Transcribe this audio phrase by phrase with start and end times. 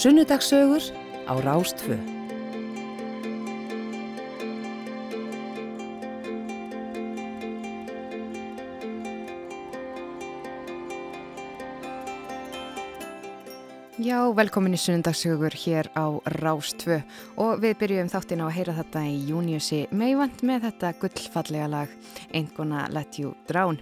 [0.00, 0.82] Sunnudagssögur
[1.26, 2.19] á Rástfö.
[14.10, 16.10] Já, velkomin í sunnudagssögur hér á
[16.40, 16.96] Rástfö
[17.38, 21.92] og við byrjum þáttin á að heyra þetta í Júniusi meivand með þetta gullfallega lag
[22.34, 23.78] Ain't Gonna Let You Drown.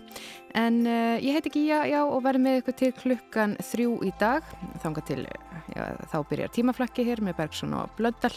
[0.59, 4.45] En uh, ég heiti Gíja, já, og verði með ykkur til klukkan þrjú í dag,
[4.85, 5.23] þanga til,
[5.73, 5.83] já,
[6.13, 8.35] þá byrjar tímaflakki hér með Bergson og Blöndal.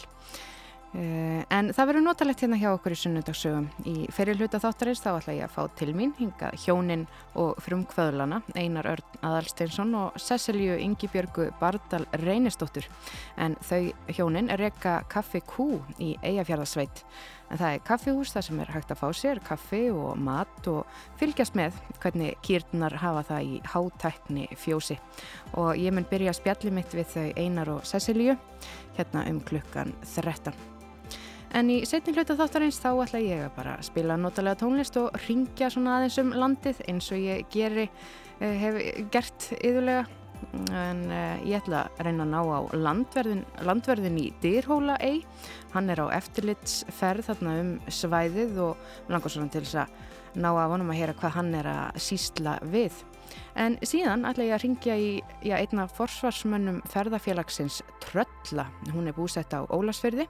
[0.92, 3.68] Uh, en það verður notalegt hérna hjá okkur í sunnudagssögum.
[3.88, 7.06] Í fyrir hluta þáttarins þá ætla ég að fá til mín hinga hjónin
[7.40, 12.90] og frumkvöðlana Einar Örn Aðalsteinsson og Cecilju Ingibjörgu Bardal Reynistóttur.
[13.40, 17.06] En þau hjónin reyka kaffi kú í Eyjafjörðarsveit.
[17.52, 21.00] En það er kaffihús þar sem er hægt að fá sér kaffi og mat og
[21.20, 25.00] fylgjast með hvernig kýrnar hafa það í hátækni fjósi.
[25.56, 28.36] Og ég mun byrja að spjalli mitt við þau Einar og Cecilju
[29.00, 30.71] hérna um klukkan 13.
[31.58, 35.68] En í setni hluta þáttarins þá ætla ég að bara spila notalega tónlist og ringja
[35.74, 37.90] svona aðeins um landið eins og ég geri,
[38.40, 38.80] eh, hef
[39.12, 40.08] gert yðurlega.
[40.74, 45.22] En uh, ég ætla að reyna að ná á landverðin, landverðin í Dyrhóla ei.
[45.76, 50.72] Hann er á eftirlitsferð þarna um svæðið og langar svona til þess að ná að
[50.74, 52.96] vonum að heyra hvað hann er að sísla við.
[53.60, 55.10] En síðan ætla ég að ringja í
[55.44, 58.68] já, einna forsvarsmönnum ferðafélagsins Trölla.
[58.94, 60.28] Hún er búsett á Ólasferði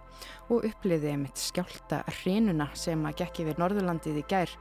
[0.50, 4.54] og uppliði mitt skjálta hrinuna sem að gekk yfir Norðurlandið í gær.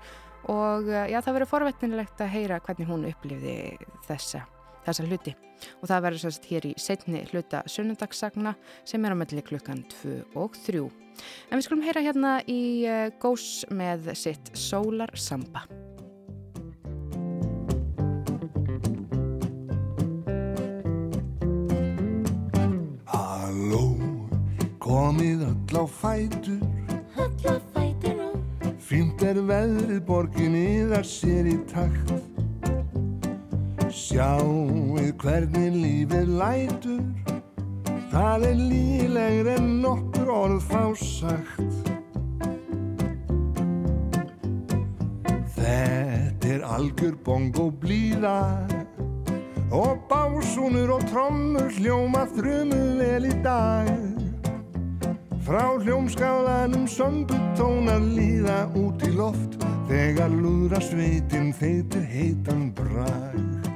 [0.52, 3.56] Og já, það verður forvetnilegt að heyra hvernig hún uppliði
[4.08, 4.44] þessa,
[4.86, 5.36] þessa hluti.
[5.80, 8.54] Og það verður sérst hér í setni hluta sunnundagssagna
[8.88, 10.86] sem er á melli klukkan 2 og 3.
[11.50, 15.66] En við skulum heyra hérna í uh, Gós með sitt Solar Samba.
[24.90, 26.62] Komið öll á fætur.
[27.22, 32.10] Öll á fætur og Fínt er veðrið borginni þar sér í takt.
[33.94, 37.04] Sjáuð hvernig lífið lætur.
[38.10, 41.78] Það er lílegri en nokkur orð fá sagt.
[45.54, 48.40] Þetta er algjör bongo blíða.
[49.70, 54.10] Og básúnur og trommur hljóma þrumu vel í dag
[55.40, 59.56] Frá hljómskálanum söndu tónar líða út í loft.
[59.88, 63.69] Þegar lúðra sveitin þeitir heitan brag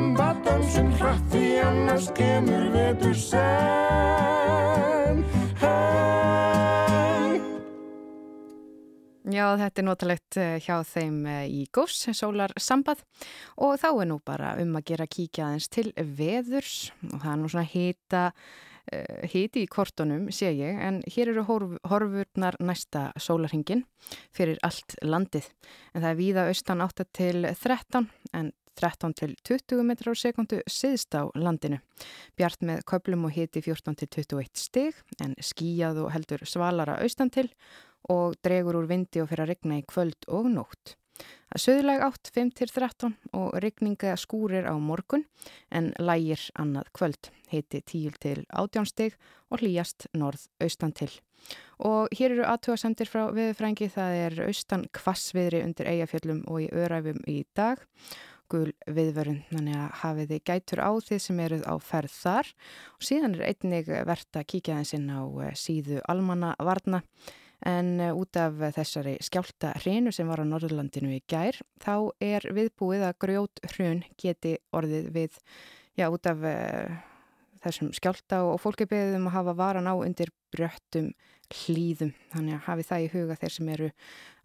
[0.00, 3.40] samba, dansum hratt því annars kemur vetur senn.
[5.60, 7.36] Hey.
[9.30, 13.04] Já, þetta er notalegt eh, hjá þeim eh, í Gós, Sólar Sambað
[13.60, 17.38] og þá er nú bara um að gera kíkja aðeins til veðurs og það er
[17.42, 18.22] nú svona hita,
[18.94, 23.84] uh, hiti í kortunum, sé ég, en hér eru horf, horfurnar næsta sólarhingin
[24.32, 25.46] fyrir allt landið.
[25.92, 28.08] En það er víða austan 8 til 13
[28.40, 31.80] en 13 til 20 metrar á sekundu siðst á landinu.
[32.36, 37.32] Bjart með köplum og hiti 14 til 21 stig en skíjað og heldur svalara austan
[37.32, 37.50] til
[38.08, 40.96] og dregur úr vindi og fyrir að regna í kvöld og nótt.
[41.50, 45.26] Það er söðuleg átt 5 til 13 og regninga skúrir á morgun
[45.74, 49.18] en lægir annað kvöld, heiti 10 til 18 stig
[49.50, 51.10] og hlýjast norð austan til.
[51.80, 57.20] Og hér eru aðtúasendir frá viðfrængi, það er austan kvassviðri undir eigafjöllum og í öræfum
[57.28, 57.82] í dag
[58.50, 62.50] gul viðvörun, þannig að hafið þið gætur á þið sem eruð á ferð þar.
[62.96, 67.02] Og síðan er einnig verðt að kíkja aðeins inn á eh, síðu almanna varna
[67.66, 72.46] en eh, út af þessari skjálta hrinu sem var á Norðurlandinu í gær þá er
[72.56, 75.38] viðbúið að grjót hrun geti orðið við,
[76.00, 77.00] já út af uh,
[77.64, 81.12] þessum skjálta og fólki beðum að hafa varan á undir bröttum
[81.50, 83.90] hlýðum, þannig að hafi það í huga þeir sem eru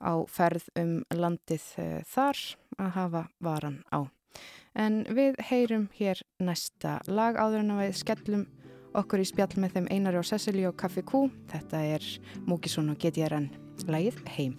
[0.02, 2.44] á ferð um landið uh, þar
[2.82, 4.00] að hafa varan á.
[4.76, 8.48] En við heyrum hér næsta lag áður en að við skellum
[8.96, 11.28] okkur í spjall með þeim Einari og Cecily og Kaffi Q.
[11.52, 12.10] Þetta er
[12.48, 13.52] Múkisson og GTRN.
[13.92, 14.58] Lægið Heim.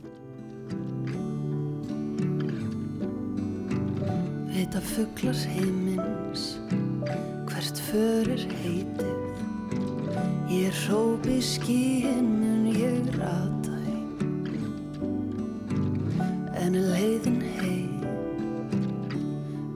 [4.56, 6.54] Vita fugglar heimins
[7.50, 9.16] hvert förir heitið?
[10.50, 13.66] Ég hrópi skíinn mun ég rata
[16.66, 18.00] En leiðin heim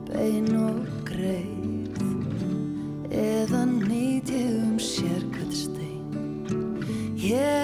[0.08, 2.00] bein og greið
[3.14, 6.10] Eða nýt ég um sérkvæð stein?
[7.20, 7.59] Ég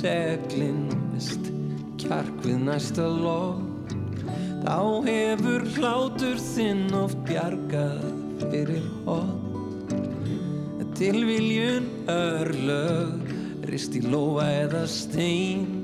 [0.00, 1.50] seglinn mist
[2.00, 3.70] kjark við næsta lof
[4.60, 8.02] Þá hefur hlátur þinn oft bjargað
[8.50, 9.94] fyrir hot.
[11.00, 13.30] Tilviljun örlög,
[13.70, 15.80] rist í lófa eða stein.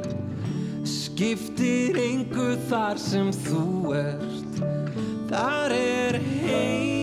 [0.85, 4.61] Skiptir engu þar sem þú ert,
[5.33, 6.96] þar er Heim,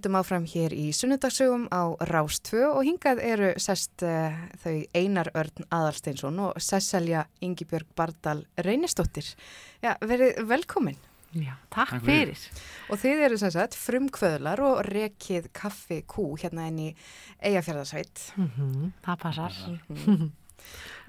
[0.00, 5.66] höldum áfram hér í sunnudagsögum á Rástvö og hingað eru sest uh, þau Einar Örn
[5.68, 9.28] Aðalsteinsson og Sesselja Ingibjörg Bardal Reynistóttir.
[9.84, 10.96] Já, verið velkomin.
[11.36, 12.32] Já, takk, Takk fyrir.
[12.32, 12.64] fyrir.
[12.90, 16.90] Og þið eru sem sagt frumkvöðlar og rekið kaffi kú hérna inn í
[17.44, 18.24] Eyjafjörðarsveit.
[18.40, 19.60] Mhm, það passar.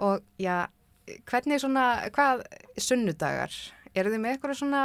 [0.03, 0.65] Og já,
[1.31, 2.43] hvernig svona, hvað
[2.77, 3.55] sunnudagar?
[3.95, 4.83] Eru þið með eitthvað svona,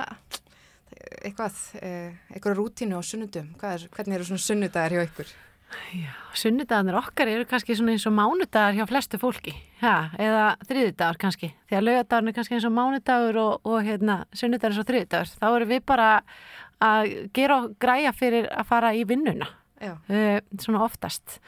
[1.23, 3.51] eitthvað, eh, eitthvað rútínu á sunnudum?
[3.63, 5.35] Er, hvernig eru svona sunnudagar hjá ykkur?
[5.91, 11.19] Já, sunnudagarnir okkar eru kannski svona eins og mánudagar hjá flestu fólki, ha, eða þriðudagar
[11.19, 14.89] kannski, því að laugardagarnir er kannski eins og mánudagur og, og hérna, sunnudagar eins og
[14.91, 15.33] þriðudagur.
[15.43, 16.11] Þá erum við bara
[16.87, 19.49] að gera og græja fyrir að fara í vinnuna,
[19.83, 21.41] uh, svona oftast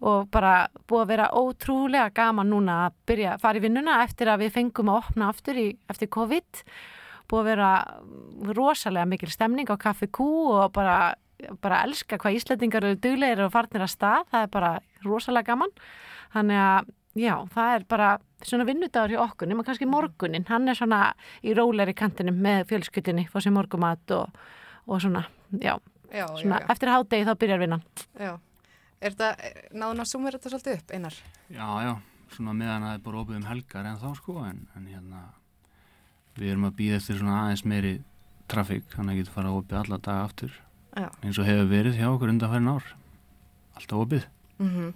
[0.00, 4.30] og bara búið að vera ótrúlega gaman núna að byrja að fara í vinnuna eftir
[4.32, 6.62] að við fengum að opna aftur í, eftir COVID
[7.30, 7.70] búið að vera
[8.58, 11.14] rosalega mikil stemning á kaffi kú og bara,
[11.62, 14.72] bara elska hvað Íslandingar eru duglegir og farnir að stað, það er bara
[15.06, 15.72] rosalega gaman
[16.34, 18.10] þannig að já, það er bara
[18.46, 21.00] svona vinnudagur hjá okkur nema kannski morgunin, hann er svona
[21.42, 24.36] í róleri kantinum með fjölskyldinni fór sér morgumat og,
[24.86, 25.24] og svona
[25.60, 25.74] já,
[26.10, 26.70] Já, svona já, já.
[26.74, 27.82] eftir hádegi þá byrjar vinnan
[28.18, 28.32] já.
[29.00, 31.14] Er þetta, náðun að sumera þetta svolítið upp, Einar?
[31.48, 31.92] Já, já,
[32.34, 35.20] svona meðan að það er bara opið um helgar en þá sko, en, en hérna
[36.38, 37.94] við erum að býða eftir svona aðeins meiri
[38.50, 40.56] trafík, þannig að getur fara opið alla daga aftur,
[40.96, 41.08] Já.
[41.22, 42.90] eins og hefur verið hjá okkur undanfærin ár,
[43.78, 44.26] alltaf opið.
[44.60, 44.92] Mm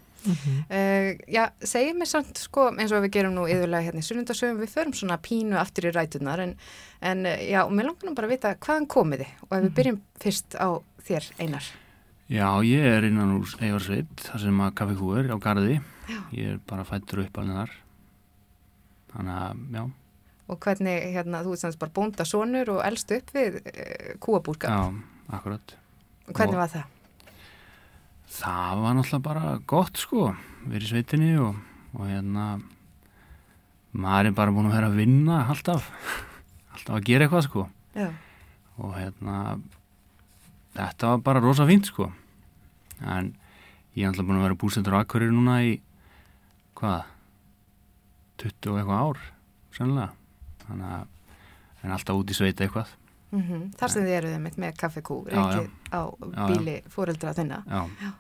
[1.29, 4.73] já, segjum mér samt, sko, eins og við gerum nú yðurlega hérna í sunnundasögum, við
[4.73, 6.55] förum svona pínu aftur í rætunar, en,
[7.05, 9.33] en eh, já, og mér langar nú bara að vita hvaðan komið þið?
[9.47, 10.69] Og ef við byrjum fyrst á
[11.05, 11.69] þér, Einar.
[12.33, 15.77] Já, ég er innan úr Eyvarsveit, þar sem að kaffi kú er á Garði,
[16.09, 16.19] Já.
[16.33, 17.77] ég er bara fættur upp alveg þar,
[19.13, 19.85] þannig að, já,
[20.53, 24.69] Og hvernig, hérna, þú ert semst bara bónda sonur og elst upp við uh, kúabúrkap.
[24.69, 25.77] já, akkurat.
[26.29, 26.91] Hvernig og- var það?
[28.35, 30.25] Það var náttúrulega bara gott sko,
[30.67, 31.55] verið í sveitinni og,
[31.95, 32.47] og hérna,
[33.95, 35.87] maður er bara búin að vera að vinna alltaf,
[36.75, 38.09] alltaf að gera eitthvað sko Já,
[38.83, 39.37] og hérna,
[40.75, 42.09] þetta var bara rosa fínt sko,
[43.07, 43.31] en
[43.95, 45.77] ég er alltaf búin að vera búsettur á Akureyri núna í,
[46.81, 47.05] hvað,
[48.43, 49.23] 20 og eitthvað ár,
[49.79, 50.11] sannlega,
[50.69, 51.07] þannig að,
[51.83, 52.93] en alltaf út í sveita eitthvað,
[53.35, 56.01] mm þar sem þið eruð mitt með kaffekú, reykið á
[56.49, 57.63] bíli fóreldra þinna.
[57.67, 58.13] já,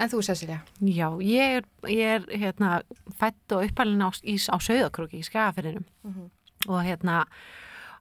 [0.00, 0.62] En þú, Cecilia?
[0.80, 2.80] Já, ég er, ég er hérna,
[3.20, 5.84] fætt og uppalinn á, á Sauðakróki í Skagafyrrinum
[6.68, 7.26] og hérna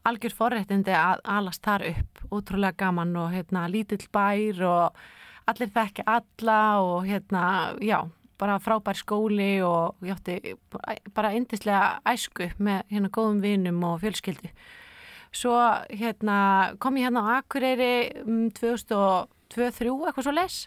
[0.07, 5.01] algjör forréttindi að alast þar upp, ótrúlega gaman og hérna lítill bær og
[5.45, 7.99] allir þekki alla og hérna, já,
[8.39, 10.55] bara frábær skóli og ég átti
[11.15, 14.51] bara yndislega æsku með hérna góðum vinum og fjölskyldu.
[15.35, 15.55] Svo
[15.91, 20.61] hérna kom ég hérna á Akureyri um 2002-2003 eitthvað svo les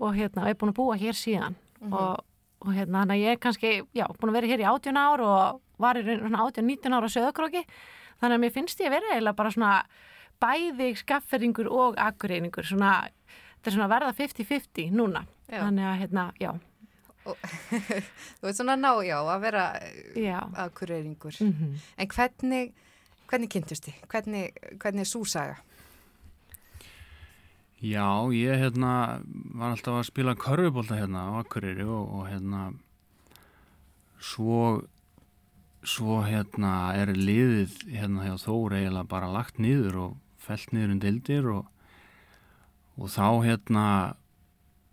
[0.00, 1.54] og hérna er búin að búa hér síðan.
[1.86, 2.24] Og,
[2.64, 5.22] og hérna þannig að ég er kannski, já, búin að vera hér í 18 ár
[5.24, 7.62] og var í raun svona 18-19 ára á söðakróki
[8.20, 9.72] þannig að mér finnst ég að vera eiginlega bara svona
[10.42, 12.94] bæði skafferingur og akureyningur svona,
[13.58, 15.60] þetta er svona verða 50-50 núna, Já.
[15.62, 16.50] þannig að hérna, já,
[18.38, 19.66] Þú veit svona ná, já, að vera
[20.14, 21.38] já aðkureyringur.
[21.42, 22.74] mm En hvernig,
[23.30, 24.02] hvernig kynntust þið?
[24.12, 25.56] Hvernig, hvernig er súsaga?
[27.84, 29.20] Já, ég hérna
[29.52, 32.70] var alltaf að spila körfubólta hérna á Akureyri og, og hérna
[34.16, 34.80] svo
[35.86, 41.02] svo hérna er liðið hérna hjá Þór eiginlega bara lagt niður og felt niður um
[41.02, 41.68] dildir og,
[42.96, 43.84] og þá hérna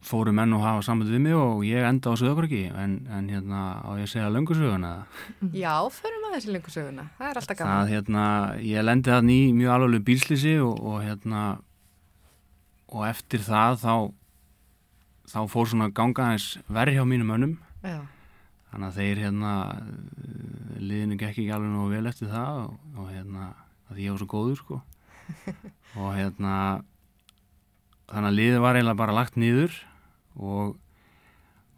[0.04, 3.62] fóru menn og hafa samband við mig og ég enda á Söðakröki en, en hérna
[3.84, 4.92] á ég að segja löngusöguna
[5.64, 7.06] Já, förum að þessi lengur söguna.
[7.18, 7.74] Það er alltaf gaman.
[7.74, 8.24] það hérna,
[8.68, 11.44] ég lendi það ný mjög alveg bílslýsi og, og hérna
[12.94, 13.96] og eftir það þá
[15.34, 18.00] þá fór svona ganga hans verð hjá mínum önnum Já,
[18.72, 19.54] þannig að þeir hérna
[20.84, 23.54] liðinu gekk ekki alveg nú vel eftir það og, og hérna
[23.94, 24.82] því ég var svo góður sko.
[26.02, 26.54] Og hérna
[28.10, 29.76] þannig að liðið var eiginlega bara lagt niður
[30.40, 30.76] og,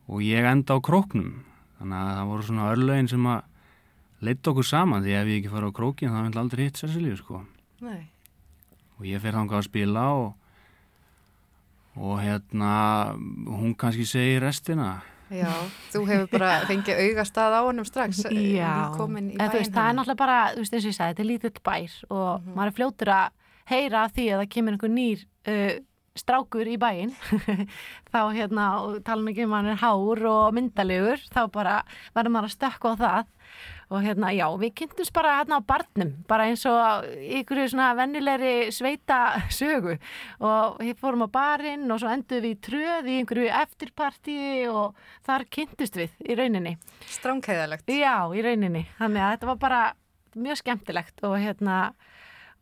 [0.08, 1.44] og ég enda á króknum.
[1.80, 3.44] Þannig að það voru svona örlögin sem að
[4.26, 7.18] leitt okkur saman því ef ég ekki fara á krókin þá hefði aldrei hitt Cecilíu
[7.20, 7.44] sko.
[7.86, 8.08] Nei.
[8.96, 10.30] og ég fer þangað að spila og
[11.96, 12.72] og hérna
[13.15, 15.02] hún kannski segir restina.
[15.32, 15.50] Já,
[15.94, 18.26] þú hefur bara fengið augastað á honum strax.
[18.30, 20.98] Já, komin í en þú veist, það er náttúrulega bara, þú veist eins og ég
[20.98, 23.30] sagði, þetta er lítill bær og maður er fljótur að
[23.72, 25.72] heyra af því að það kemur einhver nýr uh,
[26.15, 27.13] strákur í bæinn
[28.13, 31.80] þá hérna, og tala mikið um hann er hár og myndalegur, þá bara
[32.15, 33.32] verður maður að stökka á það
[33.93, 37.06] og hérna, já, við kynntumst bara hérna á barnum, bara eins og
[37.39, 39.19] ykkur svona vennilegri sveita
[39.54, 39.97] sögu
[40.39, 44.97] og við fórum á barinn og svo endur við í tröð í einhverju eftirpartíi og
[45.28, 46.75] þar kynntust við í rauninni.
[47.13, 47.86] Stránkæðalegt.
[47.93, 48.88] Já, í rauninni.
[48.97, 49.84] Þannig að þetta var bara
[50.36, 51.80] mjög skemmtilegt og hérna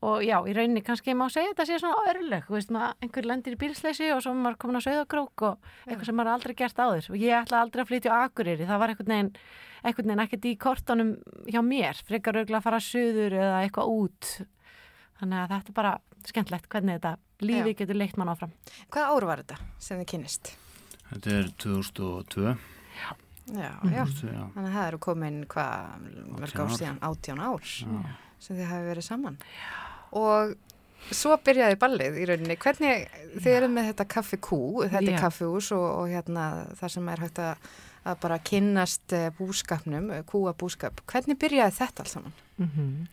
[0.04, 3.28] og já, í rauninni kannski má segja þetta sé svona örlög, þú veist maður, einhver
[3.30, 6.82] lendir í bílsleysi og svo maður komin á söðakrók og eitthvað sem maður aldrei gert
[6.84, 9.32] áður og ég ætla aldrei að flytja á Akureyri, það var einhvern veginn
[9.84, 11.14] einhvern veginn ekkert í kortunum
[11.48, 14.32] hjá mér frekar auðvitað að fara suður eða eitthvað út
[15.20, 15.94] þannig að þetta er bara
[16.28, 17.78] skemmtilegt hvernig þetta lífi Já.
[17.84, 18.54] getur leitt mann áfram
[18.94, 20.54] Hvað ár var þetta sem þið kynnist?
[21.10, 22.56] þetta er 2002
[23.52, 24.06] Já, já.
[24.08, 24.44] 2002, já.
[24.56, 26.78] Þannig að það eru komin hvað mörg 18 ár ár.
[26.80, 28.14] síðan, 18 ár Já.
[28.40, 29.38] sem þið hafi verið saman.
[30.20, 30.54] Og
[31.14, 32.60] svo byrjaði ballið í rauninni.
[32.62, 35.16] Hvernig, þið erum með þetta kaffi kú, þetta Já.
[35.16, 36.46] er kaffihús og, og hérna
[36.80, 37.68] það sem er hægt að,
[38.04, 41.04] að bara kynnast eh, búskapnum, eh, kúa búskap.
[41.10, 42.40] Hvernig byrjaði þetta alls saman?
[42.62, 43.08] Mhm.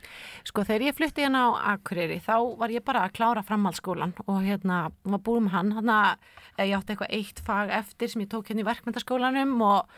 [0.45, 4.43] Sko þegar ég flutti hérna á Akureyri þá var ég bara að klára framhaldsskólan og
[4.45, 8.29] hérna var búin með hann hann að ég átti eitthvað eitt fag eftir sem ég
[8.29, 9.89] tók hérna í verkmyndaskólanum og,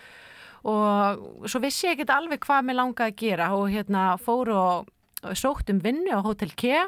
[0.71, 4.93] og svo vissi ég ekki alveg hvað mér langaði að gera og hérna fór og,
[5.23, 6.87] og sótt um vinnu á Hotel Kea.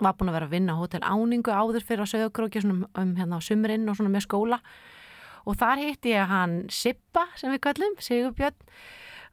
[0.00, 3.12] Var búin að vera að vinna á Hotel Áningu áður fyrir á Söðugróki um, um
[3.16, 4.60] hérna á sumrinn og svona með skóla.
[5.48, 8.56] Og þar hitti ég hann Sippa sem við kallum, Sigurbjörn.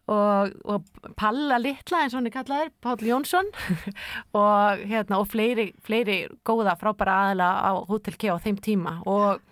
[0.07, 0.85] Og, og
[1.19, 3.49] Palla Littla eins og hann er kallaður, Páll Jónsson.
[4.39, 9.01] Og, hérna, og fleiri, fleiri góða frábæra aðila á Hotel K á þeim tíma.
[9.03, 9.43] Og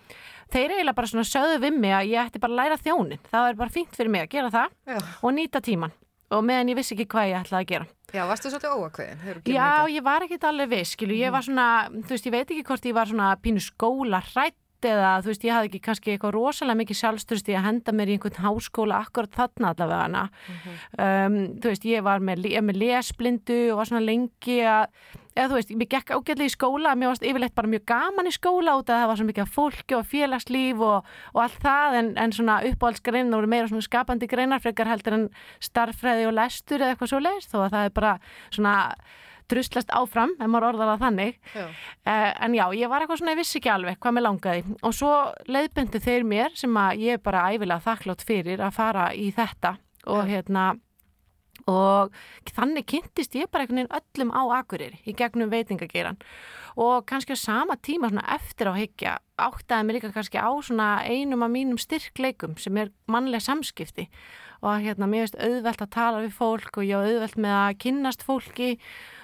[0.54, 3.50] þeir eiginlega bara svona sögðu við mig að ég ætti bara að læra þjónin, það
[3.50, 5.00] er bara fínt fyrir mig að gera það Já.
[5.20, 5.96] og nýta tíman
[6.34, 7.88] og meðan ég vissi ekki hvað ég ætlaði að gera.
[8.16, 9.42] Já, varstu svolítið óakveðin?
[9.52, 12.66] Já, ég var ekkert alveg viss, skilu, ég var svona, þú veist, ég veit ekki
[12.70, 16.34] hvort ég var svona pínu skóla hrætt eða, þú veist, ég hafði ekki kannski eitthvað
[16.36, 20.24] rosalega mikið sjálfsturst í að henda mér í einhvern háskóla akkurat þarna allavega hana.
[21.00, 24.86] um, þú veist, ég var með, með lesblindu og var svona lengi að,
[25.36, 28.36] eða þú veist, mér gekk ágætlega í skóla, mér varst yfirleitt bara mjög gaman í
[28.36, 32.14] skóla út að það var svo mikið fólki og félagslíf og, og allt það, en,
[32.22, 35.30] en svona uppáhaldsgreinar voru meira svona skapandi greinar frekar heldur en
[35.64, 38.18] starffræði og lestur eða eitthvað svo leist, þó að það er bara
[38.50, 38.76] svona
[39.52, 41.40] druslast áfram, ef maður orðar það þannig.
[41.54, 41.66] Já.
[41.66, 44.64] uh, en já, ég var eitthvað svona, ég vissi ekki alveg hvað mér langaði.
[44.82, 45.12] Og svo
[45.52, 49.78] leiðbyndu þeir mér sem að ég er bara æfilega þakklátt fyrir að fara í þetta.
[50.06, 50.74] Og hérna
[51.72, 52.14] og
[52.54, 56.20] þannig kynntist ég bara einhvern veginn öllum á Akureyri í gegnum veitingageiran
[56.76, 61.46] og kannski á sama tíma eftir á higgja áttaði mér líka kannski á svona einum
[61.46, 64.10] af mínum styrkleikum sem er mannlega samskipti.
[64.62, 68.24] Og hérna mér finnst auðvelt að tala við fólk og ég auðvelt með að kynnast
[68.26, 68.70] fólki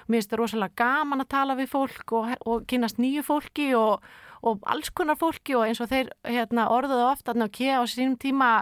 [0.06, 4.06] mér finnst það rosalega gaman að tala við fólk og, og kynnast nýju fólki og,
[4.42, 8.18] og alls konar fólki og eins og þeir hérna, orðuðu ofta að kea á sínum
[8.20, 8.54] tíma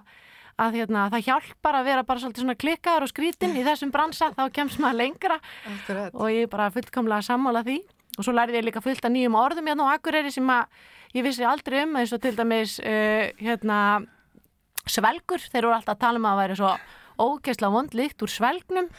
[0.60, 4.30] að hérna, það hjálpar að vera bara svolítið svona klikkaður og skrítin í þessum bransa
[4.36, 5.40] þá kemst maður lengra.
[5.70, 6.12] Akkurat.
[6.12, 7.78] og ég er bara fullkomlega sammála því.
[8.18, 10.68] Og svo lærði ég líka fullt af nýjum orðum hérna á Akureyri sem að
[11.16, 13.78] ég vissi aldrei um eins og til dæmis uh, hérna
[14.90, 16.74] svelgur, þeir eru alltaf að tala um að það væri svo
[17.20, 18.90] ógeðslega vond líkt úr svelgnum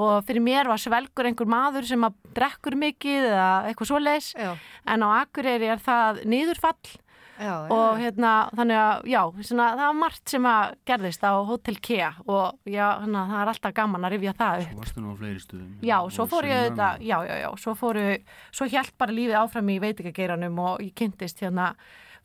[0.00, 4.32] og fyrir mér var svelgur einhver maður sem að drekkur mikið eða eitthvað svoleiðis.
[4.38, 4.52] Já,
[4.94, 6.98] en á Akureyri er það niðurfall.
[7.42, 8.02] Já, og já.
[8.04, 12.10] hérna þannig að já, svona, það var margt sem að gerðist á Hotel Kea.
[12.28, 14.68] Og já, hana, það er alltaf gaman að rifja það upp.
[14.68, 15.72] Svo varstu nú á fleiri stuðum.
[15.88, 18.06] Já, svo fór ég auðvitað, já, já, já, svo fóru,
[18.52, 21.72] svo hjælt bara lífið áfram í veitingageiranum og ég kynntist hérna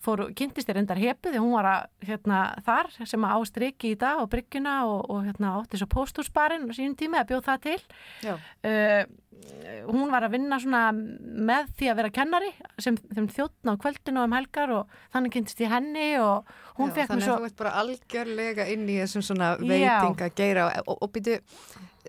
[0.04, 4.00] fór, kynntist þér endar hepu því hún var að, hérna, þar sem að ástriki í
[4.00, 7.64] dag og bryggjuna og, og hérna, átti svo póstúrsbarinn og sínum tími að bjóð það
[7.68, 7.80] til.
[8.28, 9.02] Uh,
[9.88, 10.58] hún var að vinna
[10.92, 12.50] með því að vera kennari
[12.82, 16.48] sem, sem þjóttna á kvöldinu og um helgar og þannig kynntist ég henni og
[16.80, 20.32] hún Já, fekk mér þannig svo að þú ert bara algjörlega inn í þessum veitinga
[20.38, 21.38] geira og, og, og býtu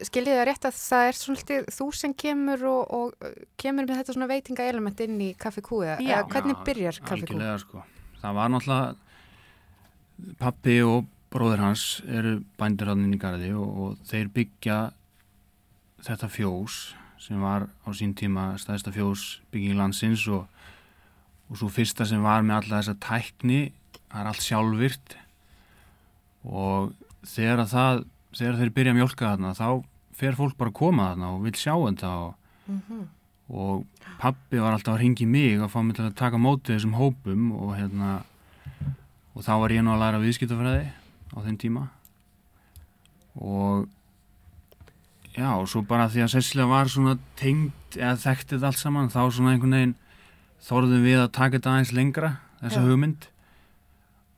[0.06, 4.14] skiljið það rétt að það er svolítið þú sem kemur og, og kemur með þetta
[4.16, 6.18] svona veitinga element inn í Kaffi Kú eða Já.
[6.30, 7.36] hvernig Já, byrjar Kaffi Kú?
[7.38, 7.84] algjörlega, sko.
[8.22, 13.96] það var náttúrulega pappi og bróðir hans eru bændir hann inn í garði og, og
[14.08, 14.78] þeir byggja
[16.06, 16.78] þetta fjós
[17.18, 20.46] sem var á sín tíma stæðsta fjós bygging landsins og,
[21.50, 23.60] og svo fyrsta sem var með alla þessa tækni
[24.08, 25.18] það er allt sjálfvirt
[26.48, 26.94] og
[27.28, 28.04] þegar að það
[28.36, 29.68] þegar þeir byrja að mjölka þarna þá
[30.18, 32.32] fer fólk bara að koma þarna og vil sjá þetta og,
[33.48, 36.96] og pappi var alltaf að ringi mig að fá mig til að taka mótið þessum
[36.98, 38.16] hópum og hérna
[39.38, 40.88] og þá var ég nú að læra viðskiptafræði
[41.30, 41.84] á þeim tíma.
[43.38, 43.86] Og
[45.36, 49.20] já, og svo bara því að Cecilia var svona tengd eða þekktið allt saman þá
[49.30, 49.96] svona einhvern veginn
[50.66, 52.86] þorðum við að taka þetta aðeins lengra þessa Já.
[52.88, 53.28] hugmynd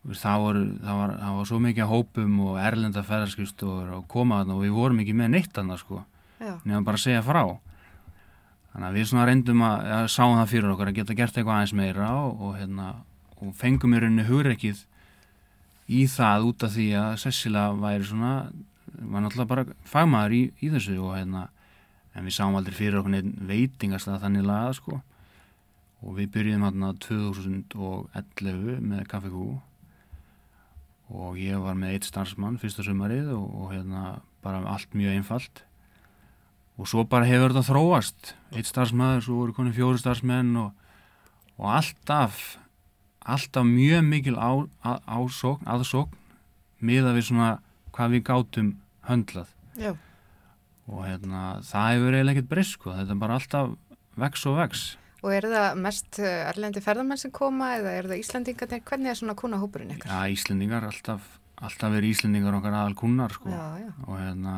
[0.08, 4.56] það, voru, það, var, það var svo mikið hópum og erlenda ferðarskristur og koma þarna
[4.56, 6.04] og við vorum ekki með neitt þarna sko
[6.40, 7.42] nefnum bara að segja frá.
[8.70, 11.56] Þannig að við svona reyndum að, að sáum það fyrir okkur að geta gert eitthvað
[11.56, 12.88] aðeins meira og, og, hérna,
[13.40, 14.84] og fengum í rauninni hugreikið
[15.90, 18.34] í það út af því að Cecilia væri svona
[19.00, 21.48] var náttúrulega bara fagmaður í, í þessu og hérna
[22.14, 25.00] en við sáum aldrei fyrir okkur neitt veitingast að þannig laga sko.
[26.00, 29.48] Og við byrjuðum hérna 2011 með Kaffi Kú
[31.10, 35.64] og ég var með eitt starfsmann fyrsta sumarið og, og hérna bara allt mjög einfalt.
[36.80, 38.34] Og svo bara hefur þetta þróast.
[38.54, 40.70] Eitt starfsmæður, svo voru konið fjóri starfsmenn og,
[41.58, 42.56] og alltaf
[43.20, 46.16] alltaf mjög mikil á, á, ásókn, aðsókn
[46.80, 47.50] miða við svona
[47.92, 48.70] hvað við gátum
[49.08, 49.50] höndlað.
[49.76, 49.92] Já.
[50.90, 53.68] og hérna það hefur eiginlega ekkert breyst sko, þetta er bara alltaf
[54.18, 54.86] vex og vex
[55.20, 58.84] Og er það mest eh, erlendi ferðarmenn sem koma eða er það Íslandingarnir?
[58.88, 60.12] Hvernig er svona kunahópurinn ykkar?
[60.12, 61.26] Já, Íslendingar, alltaf,
[61.60, 63.52] alltaf verið Íslendingar okkar aðal kunnar sko.
[63.52, 63.90] Já, já.
[64.06, 64.54] og hérna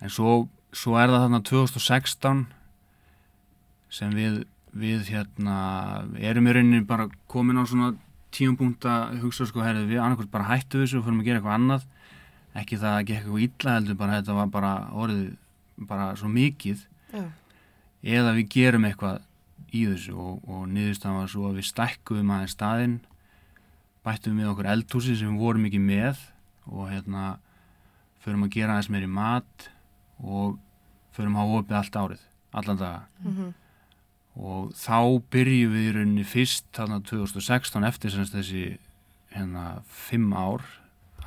[0.00, 0.36] en svo,
[0.72, 2.44] svo er það þarna 2016
[3.90, 4.42] sem við,
[4.72, 5.58] við hérna
[6.22, 7.92] erum í rauninni bara komin á svona
[8.34, 11.56] tíumpunkt að hugsa sko herri, við annarkvæmt bara hættu þessu og fyrir að gera eitthvað
[11.58, 11.88] annað
[12.60, 15.26] ekki það að gera eitthvað illa heldur bara þetta var bara orðið
[15.90, 17.24] bara svo mikið Já.
[18.20, 19.20] eða við gerum eitthvað
[19.76, 22.98] í þessu og, og niðurstaðan var svo að við stækkuðum aðeins staðinn
[24.06, 26.20] bættum við okkur eldhúsi sem við vorum ekki með
[26.70, 27.24] og hérna
[28.24, 29.68] förum að gera aðeins meiri mat
[30.20, 30.58] og
[31.16, 33.54] förum að hafa opið allt árið, allan daga Mhm.
[34.40, 34.96] og þá
[35.30, 38.78] byrjum við í rauninni fyrst þarna 2016 eftir semst þessi
[39.34, 40.62] hérna fimm ár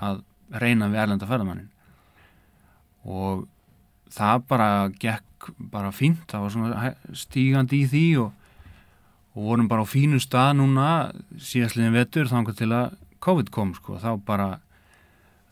[0.01, 1.69] að reyna við erlenda ferðamannin
[3.05, 3.47] og
[4.13, 4.69] það bara
[5.01, 8.31] gekk bara fínt, það var svona stígandi í því og,
[9.35, 10.87] og vorum bara á fínu stað núna
[11.35, 14.49] síðastliðin vetur þangar til að COVID kom sko, þá bara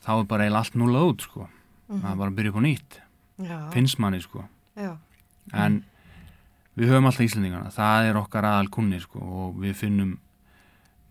[0.04, 1.47] þá er bara eiginlega allt núlað út sko.
[1.91, 2.97] Það er bara að byrja upp á nýtt
[3.41, 3.58] Já.
[3.74, 4.45] finnst manni sko.
[4.80, 4.95] Já.
[5.52, 5.82] en
[6.80, 10.13] við höfum alltaf Íslandingana það er okkar aðal kunni sko og við finnum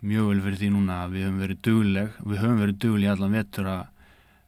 [0.01, 3.11] mjög vel fyrir því núna að við höfum verið dugleg við höfum verið dugleg í
[3.11, 3.83] allan vetur að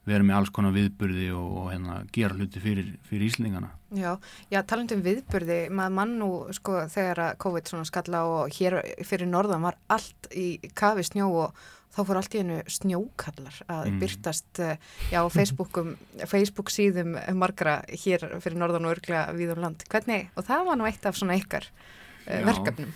[0.05, 4.17] vera með alls konar viðburði og, og hérna, gera hluti fyrir, fyrir Íslandingana Já,
[4.49, 8.79] já talandi um viðburði, maður mann nú sko þegar að COVID svona skalla og hér
[9.05, 11.63] fyrir norðan var allt í kafi snjó og
[11.93, 13.99] þá fór allt í hennu snjókallar að Mm.
[14.01, 14.77] byrtast eh,
[15.13, 15.91] já, Facebookum,
[16.31, 19.83] Facebook síðum margra hér fyrir norðan og örglega við um land.
[19.91, 22.45] Hvernig, og það var nú eitt af svona ykkar uh, Já.
[22.49, 22.93] verkefnum.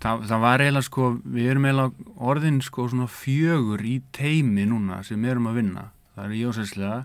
[0.00, 5.02] það, það var eiginlega sko við erum eiginlega orðin sko svona fjögur í teimi núna
[5.02, 5.88] sem erum að vinna
[6.20, 6.96] það er Jósæslega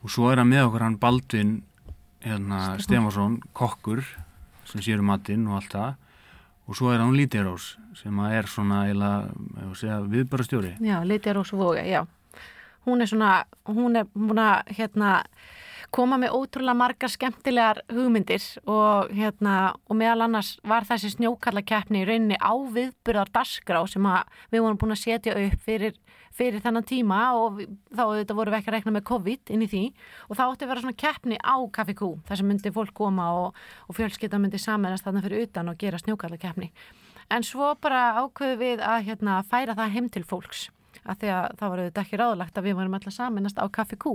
[0.00, 1.56] og svo er hann með okkur hann Baldvin
[2.24, 4.02] hérna Stefansson, kokkur
[4.68, 5.94] sem sér um matinn og allt það.
[6.70, 11.82] Og svo er hann Lítirós sem er svona eiginlega viðbara stjóri Já, Lítja Rósa Vóga,
[11.82, 12.04] já.
[12.86, 15.24] Hún er svona, hún er búin að hérna,
[15.94, 22.06] koma með ótrúlega margar skemmtilegar hugmyndir og, hérna, og meðal annars var þessi snjókallakeppni í
[22.08, 24.06] rauninni á viðburðar dasgrá sem
[24.52, 25.98] við vorum búin að setja upp fyrir,
[26.36, 29.84] fyrir þennan tíma og þá vorum við ekki að rekna með COVID inn í því
[30.28, 33.62] og þá átti að vera svona keppni á Q þar sem myndi fólk koma og,
[33.88, 36.70] og fjölskylda myndi samanast þarna fyrir utan og gera snjókallakeppni.
[37.30, 40.68] En svo bara ákveðu við að hérna, færa það heim til fólks
[41.08, 43.98] að því að það var auðvitað ekki ráðlagt að við varum alltaf saminast á Kaffi
[44.00, 44.12] Kú.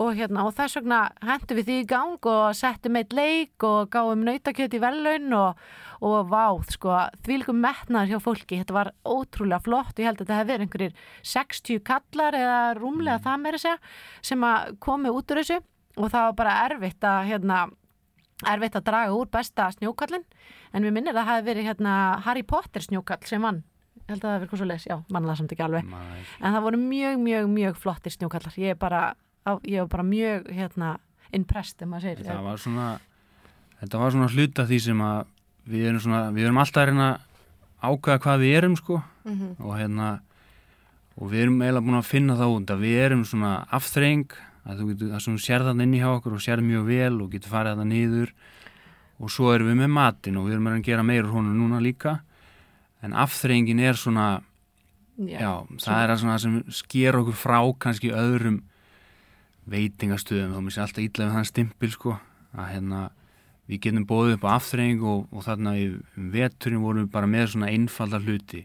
[0.00, 3.90] Og, hérna, og þess vegna hendur við því í gang og settum eitt leik og
[3.92, 5.64] gáum nautakjöt í vellaun og,
[6.04, 6.94] og váð sko,
[7.26, 9.92] þvílikum metnaður hjá fólki, þetta var ótrúlega flott.
[9.94, 10.96] Og ég held að þetta hefði verið einhverjir
[11.34, 13.76] 60 kallar eða rúmlega það meira segja
[14.22, 15.60] sem að komi út úr þessu.
[15.98, 17.64] Og það var bara erfitt að hérna,
[18.48, 20.24] erfitt að draga úr besta snjókallin
[20.72, 23.64] en við minnir að það hefði verið hérna, Harry Potter snjókall sem vann
[24.14, 25.88] held að það svo leis, já, manna það samt ekki alveg.
[25.90, 29.14] Maður- en það voru mjög, mjög, mjög flottir snjókallar ég er bara,
[29.46, 30.96] á- ég var bara mjög hérna,
[31.32, 32.88] impressed, maður segir þetta var svona
[33.80, 35.26] þetta var svona hluta því sem að
[35.70, 37.08] við erum svona, við erum alltaf að reyna
[37.80, 39.02] að ákveða hvað við erum sko.
[39.60, 40.20] Og hérna
[41.20, 44.30] og við erum eiginlega búin að finna það út að við erum svona afþreng
[44.66, 46.84] að þú getur, það sem þú sér þarna inn í hjá okkur og sér mjög
[46.90, 48.32] vel og getur farið þarna niður.
[49.20, 52.20] Og svo erum við með matinn og við erum að gera meira honum núna líka
[53.02, 54.42] en afþrengin er svona
[55.20, 58.62] já, það er að svona sem sker okkur frá kannski öðrum
[59.70, 62.16] veitingastöðum, þá mér sé alltaf illa við þann stimpil sko,
[62.56, 63.00] að hérna
[63.70, 65.86] við getum bóðið upp á afþreying og, og þarna í
[66.18, 68.64] um veturinn vorum við bara með svona einfalda hluti.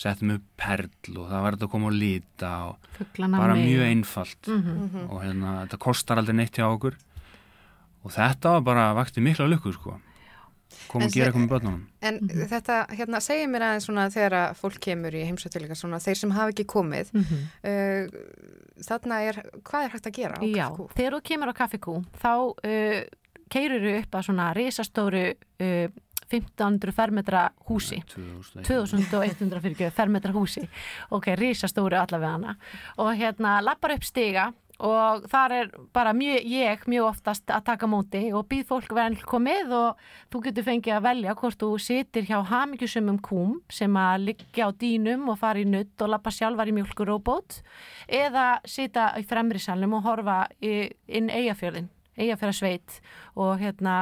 [0.00, 0.88] Settum upp perl
[1.20, 3.66] og það var þetta að koma og lita og Fuglana bara með.
[3.68, 4.48] mjög einfalt.
[4.48, 5.02] Mhm.
[5.06, 6.96] og hérna þetta kostar aldrei neitt hjá okkur.
[8.00, 9.98] Og þetta var bara vakti mikla lukku sko
[10.88, 11.86] koma að gera eitthvað með börnunum.
[12.02, 12.18] En
[12.50, 16.30] þetta, hérna, segir mér aðeins svona þegar að fólk kemur í heimsvættilega svona, þeir sem
[16.36, 17.40] hafa ekki komið, Mhm.
[17.64, 18.20] uh,
[18.86, 20.88] þarna er, hvað er hægt að gera á Já, Kaffi Kú?
[20.96, 22.30] þegar þú kemur á kaffikú þá
[22.64, 23.00] uh,
[23.50, 25.24] keirur þú upp að svona risastóru
[25.60, 25.88] uh,
[26.30, 27.96] 1500 fermetra húsi.
[28.06, 30.62] 2001 2100 fyrir ekki, fermetra húsi.
[31.10, 32.52] Ok, risastóru allavega hana
[33.02, 37.88] og hérna lappar upp stiga og þar er bara mjög, ég mjög oftast að taka
[37.90, 40.00] móti og býð fólk velkomið og
[40.32, 44.70] þú getur fengið að velja hvort þú sitir hjá hamingjusumum kúm sem að liggja á
[44.72, 47.60] dýnum og fara í nutt og lappa sjálfar í mjölkuróbót
[48.08, 53.00] eða sita í fremri salnum og horfa í, inn eigafjörðin, eigafjörðasveit
[53.36, 53.96] og hérna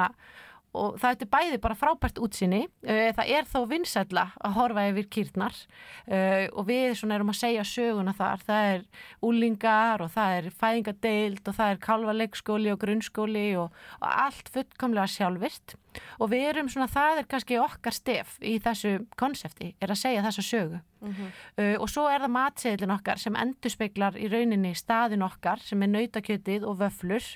[0.76, 5.08] og það er bæði bara frábært útsinni uh, það er þó vinsætla að horfa yfir
[5.16, 5.56] kýrnar.
[6.04, 8.44] Uh, og við svona erum að segja söguna þar.
[8.48, 8.86] Það er
[9.24, 15.08] úlingar og það er fæðingadeild og það er kalvaleikskóli og grunnskóli og, og allt fullkomlega
[15.14, 15.78] sjálfvirt
[16.18, 20.24] og við erum svona, það er kannski okkar stef í þessu konsepti, er að segja
[20.26, 20.80] þessa sögu.
[20.98, 25.92] Uh, og svo er það matseðlin okkar sem endurspeglar í rauninni staðin okkar sem er
[25.92, 27.26] nautakjötið og vöflur.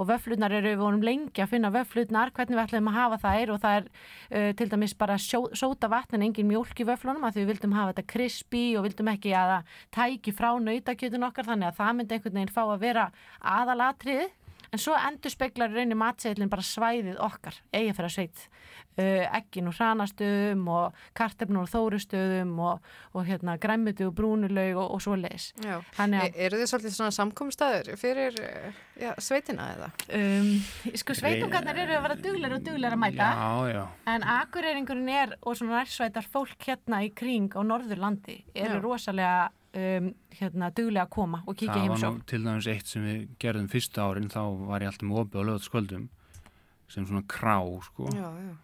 [0.00, 3.52] Og vöflurnar eru, við vorum lengi að finna vöflurnar, hvernig við ætlum að hafa þær.
[3.52, 7.28] Og það er uh, til dæmis bara sjó, sóta vatn en engin mjólk í vöflunum
[7.28, 11.28] að því við vildum hafa þetta krispi og vildum ekki að það tæki frá nautakjötin
[11.28, 11.50] okkar.
[11.52, 13.10] Þannig að það myndi einhvern veginn fá að vera
[13.58, 14.30] aðalatriði
[14.72, 18.44] en svo endur speklar raunin matseðlinn bara svæðið okkar, eigi fyrir að sveit
[18.96, 24.94] uh, ekkin og hranastöðum og kartefnur og þórustöðum og, og hérna græmmitu og brúnulaug og,
[24.96, 28.38] og svo leis E- Eru þið svolítið svona samkomstæður fyrir
[29.00, 29.90] já, sveitina eða?
[30.18, 30.50] um,
[30.98, 33.30] sko sveitungarnir eru að vera dugleir og dugleir að mæta.
[33.32, 33.82] Já, já,
[34.14, 38.82] en akureyringurinn er og svona nærsveitar fólk hérna í kring á Norðurlandi eru Já.
[38.84, 40.08] rosalega um,
[40.38, 43.70] hérna duglega að koma og kíkja það var nú til dæmis eitt sem við gerðum
[43.72, 46.08] fyrsta árin þá var ég alltaf með opið á lögðskvöldum
[46.92, 47.56] sem svona krá
[47.86, 48.10] sko.
[48.12, 48.54] Já, já.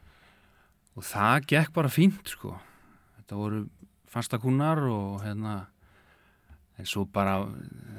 [0.99, 2.53] og það gekk bara fínt sko.
[3.17, 3.63] Þetta voru
[4.09, 5.55] fastakúnar og hérna
[6.79, 7.41] en svo bara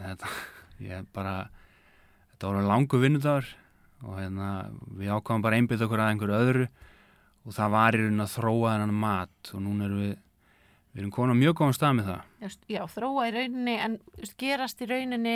[0.03, 0.29] þetta,
[0.85, 1.33] ég bara
[2.33, 3.49] þetta voru langu vinnudagur
[4.05, 6.69] og hérna við ákváðum bara einbytt okkur að einhverju öðru
[7.45, 10.15] og það var í raun að þróa þennan mat og núna erum við
[10.93, 12.25] við erum komin á mjög góðan stað með það.
[12.71, 13.97] Já, þróa í rauninni en
[14.39, 15.35] gerast í rauninni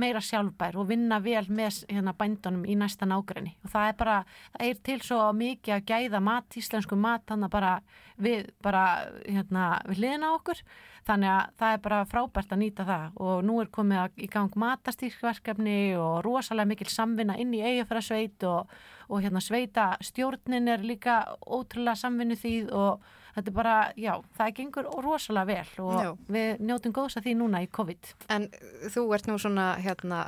[0.00, 4.16] meira sjálfbær og vinna vel með hérna, bændunum í næsta nágræni og það er bara,
[4.56, 7.74] það er til svo mikið að gæða mat, íslensku mat þannig bara
[8.20, 8.84] við bara
[9.24, 10.62] hérna, við hliðina á okkur.
[11.08, 13.06] Þannig að það er bara frábært að nýta það.
[13.24, 18.20] Og nú er komið að, í gang matastýrkverkefni og rosalega mikil samvinna inn í eigafæra
[18.50, 18.74] og,
[19.08, 23.08] og hérna sveita stjórnin er líka ótrúlega samvinnu þýð og
[23.40, 26.12] þetta er bara, já, það gengur rosalega vel og Já.
[26.36, 28.14] við njótum góðs að því núna í COVID.
[28.36, 28.46] En
[28.94, 30.22] þú ert nú svona hérna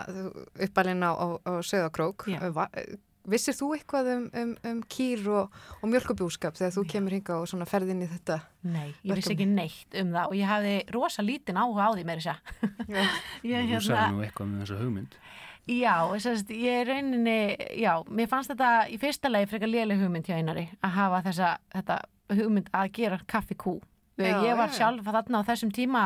[0.66, 2.27] uppalinn á, á, á Söðakrók.
[2.33, 2.40] Já.
[2.57, 2.68] Va-
[3.22, 7.44] Vissir þú eitthvað um, um, um kýr og, og mjölkubúskap þegar þú kemur hinga og
[7.46, 8.40] svona ferðin í þetta?
[8.66, 12.07] Nei, ég vissi ekki neitt um það og ég hafði rosa lítinn áhuga á því
[12.09, 12.40] meira sér.
[12.90, 13.05] Já.
[13.53, 15.14] ég, þú sagði nú eitthvað með þessa hugmynd
[15.70, 20.27] Já, sérst, ég er rauninni, já, mér fannst þetta í fyrsta lagi frekar léleg hugmynd
[20.27, 21.98] hjá einari að hafa þessa, þetta
[22.35, 23.77] hugmynd að gera kaffi kú.
[24.18, 24.79] Já, ég var já, já.
[24.81, 26.03] sjálf þarna á þessum tíma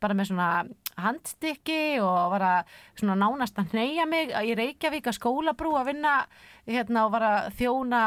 [0.00, 0.50] bara með svona
[0.98, 6.14] handstykki og var að svona nánast að hneyja mig í Reykjavík að skólabrú að vinna
[6.68, 8.04] hérna og var að þjóna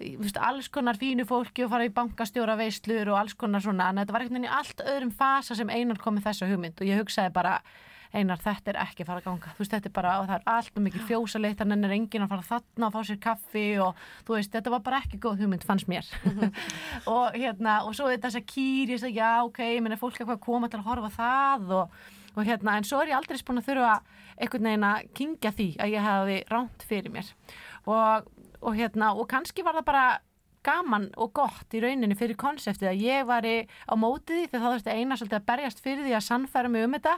[0.00, 4.00] veist, alls konar fínu fólki og fara í bankastjóra veislur og alls konar svona en
[4.00, 7.02] þetta var veginn í allt öðrum fasa sem einar kom með þessa hugmynd og ég
[7.02, 7.58] hugsaði bara
[8.10, 9.52] einar þetta er ekki að fara að ganga.
[9.54, 12.32] Þú veist þetta er bara, og það er alltaf mikið fjósaleitt þannig er enginn að
[12.32, 15.66] fara þarna að fá sér kaffi og þú veist þetta var bara ekki góð hugmynd
[15.66, 16.08] fannst mér.
[17.14, 20.38] Og hérna og svo þess að kýri þess að já ok, menn er fólk eitthvað
[20.38, 22.00] að koma til að horfa það og,
[22.34, 23.94] og hérna en svo er ég aldrei spún að þurfa
[24.40, 27.30] einhvern veginn að kingja því að ég hafi ránt fyrir mér.
[27.86, 28.28] Og,
[28.60, 30.04] og hérna og kannski var það bara
[30.66, 34.70] gaman og gott í rauninni fyrir konseptið að ég var á mótið því þegar þá
[34.74, 37.14] þurfti eina svolítið að berjast fyrir því að sannfæra mig um þetta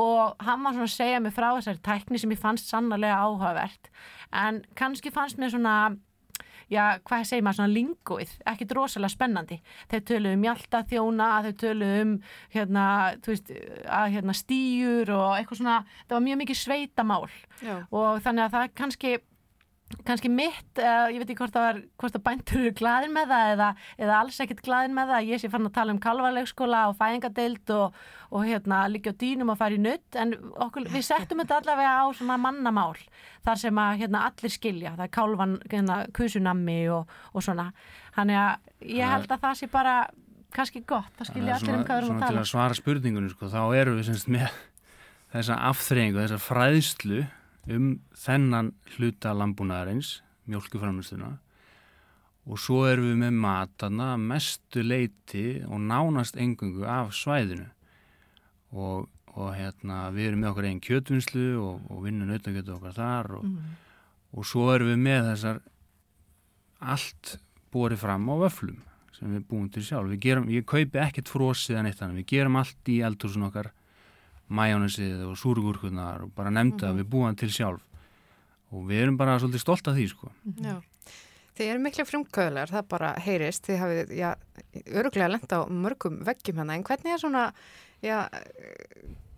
[0.00, 3.92] og hann var svona að segja mig frá þessari tækni sem ég fannst sannlega áhugavert.
[4.34, 5.76] En kannski fannst mér svona
[6.72, 9.58] já, hvað segir maður, svona lingóið ekkit rosalega spennandi.
[9.90, 12.14] Þeir tölu um hjaltaþjóna, þeir tölu um
[12.54, 12.86] hérna,
[13.24, 13.52] þú veist
[13.84, 17.22] að hérna stýjur og eitthvað svona það var mjög mikið sveitamál.
[17.64, 17.76] Já.
[17.90, 19.14] og þannig að það kannski
[20.06, 23.30] kannski mitt, uh, ég veit ekki hvort það var hvort að bæntur eru glaðin með
[23.32, 23.68] það eða,
[24.06, 27.72] eða alls ekkert glaðin með það, ég sé fann að tala um kalvarleikskóla og fæðingadeild
[27.76, 28.00] og,
[28.34, 30.34] og hérna líka á dýnum að fara í nutt en
[30.66, 32.98] okkur, við settum þetta allavega á svona mannamál,
[33.46, 37.70] þar sem að hérna allir skilja, það er kálvan hérna, kusunammi og, og svona.
[38.18, 39.96] Þannig að ég held að það sé bara
[40.54, 42.78] kannski gott, það skilja allir um hvað við erum að tala Svona til að svara
[42.78, 44.60] spurningunni, sko, þá eru við semst með
[45.34, 47.24] þessa afþreyingu, þessa fræðslu
[47.70, 47.88] um
[48.18, 50.18] þennan hluta lambúnaðarins,
[50.50, 51.38] mjölkuframlustuna
[52.44, 57.70] og svo erum við með matana mestu leiti og nánast engungu af svæðinu
[58.74, 63.30] og, og hérna við erum með okkar einn kjötvinnslu og, og vinnum nautakjötu okkar þar
[63.38, 63.78] og, mm.
[64.36, 65.62] og svo erum við með þessar
[66.94, 67.36] allt
[67.72, 68.82] borið fram á vöflum
[69.14, 70.10] sem við búum til sjálf.
[70.10, 73.70] Við gerum, ég kaupi ekkert frósið en eitt annað, við gerum allt í eldhúsun okkar
[74.48, 77.04] majónesið og súrgúrkunar og bara nefnda að mm -hmm.
[77.04, 77.82] við búum til sjálf
[78.74, 80.30] og við erum bara svolítið stolt af því sko.
[80.62, 80.80] Já,
[81.54, 84.30] þið eru miklu frumkvöðlar, það bara heyrist, þið hafið, já,
[84.90, 87.44] öruglega lenda á mörgum veggjum hérna, en hvernig er svona,
[88.02, 88.18] já,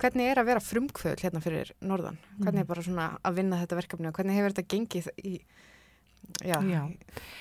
[0.01, 2.21] hvernig er að vera frumkvöðl hérna fyrir norðan?
[2.41, 5.35] Hvernig er bara svona að vinna þetta verkefni og hvernig hefur þetta gengið í,
[6.41, 6.83] já, já.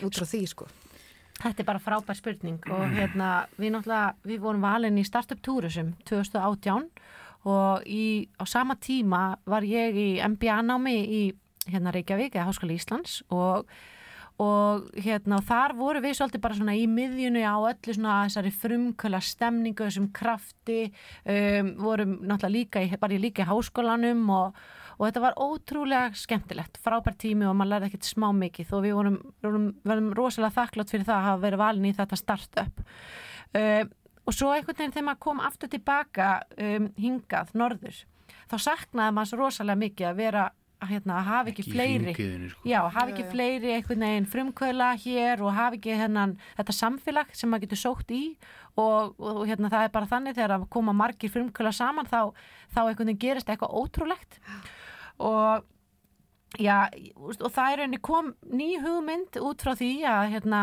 [0.04, 0.68] út frá því sko?
[1.36, 5.96] Þetta er bara frábær spurning og hérna við náttúrulega, við vorum valin í Startup Tourism
[6.08, 6.90] 2018
[7.46, 11.26] og í, á sama tíma var ég í MBA-námi í
[11.70, 13.20] hérna Reykjavík eða Háskóli Íslands.
[13.34, 13.68] Og,
[14.42, 18.54] og hérna og þar voru við svolítið bara svona í miðjunu á öllu svona þessari
[18.64, 20.88] frumköla stemningu þessum krafti.
[21.24, 24.64] Um, vorum náttúrulega líka í, bara í líka í háskólanum og,
[24.98, 28.74] og þetta var ótrúlega skemmtilegt, frábært tími og maður lærði ekkert smá mikið.
[28.74, 32.20] Og við vorum, vorum, vorum rosalega þakklátt fyrir það að hafa verið valin í þetta
[32.24, 32.84] startup.
[33.56, 33.94] Um,
[34.26, 38.04] og svo einhvern veginn þegar maður kom aftur tilbaka um, hingað, norður
[38.52, 40.46] þá saknaði maður svo rosalega mikið að vera
[40.86, 42.16] að, hérna, að hafa ekki, ekki fleiri
[42.52, 42.64] sko.
[42.68, 47.52] já, hafa ekki fleiri einhvern veginn frumkvöla hér og hafa ekki hennan, þetta samfélag sem
[47.52, 48.24] maður getur sótt í.
[48.76, 52.36] Og, og hérna, það er bara þannig þegar að koma margir frumkvöla saman þá,
[52.76, 54.40] þá einhvern veginn gerist eitthvað ótrúlegt.
[55.24, 55.64] Og
[56.60, 60.62] já, og það er einni kom ný hugmynd út frá því að hérna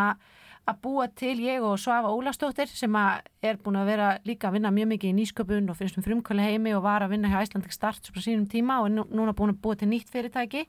[0.70, 2.94] að búa til ég og Svafa Ólastóttir sem
[3.42, 6.44] er búin að vera líka að vinna mjög mikið í nýsköpun og finnst um frumkvæli
[6.44, 9.54] heimi og var að vinna hjá Æslandik Start svo sínum tíma og er núna búin
[9.54, 10.66] að búa til nýtt fyrirtæki.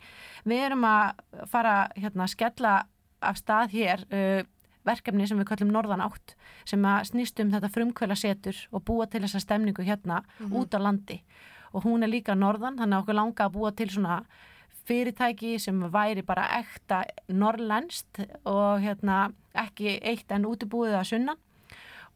[0.50, 1.22] Við erum að
[1.52, 2.74] fara hérna, að skella
[3.22, 4.42] af stað hér uh,
[4.88, 6.36] verkefni sem við kallum Norðan átt
[6.68, 10.58] sem að snýst um þetta frumkvæla setur og búa til þessa stemningu hérna mm -hmm.
[10.60, 11.22] út á landi
[11.74, 14.24] og hún er líka Norðan þannig að okkur langa að búa til svona
[14.88, 18.20] fyrirtæki sem væri bara ekta norrlænst
[18.50, 21.38] og hérna ekki eitt en útibúið að sunna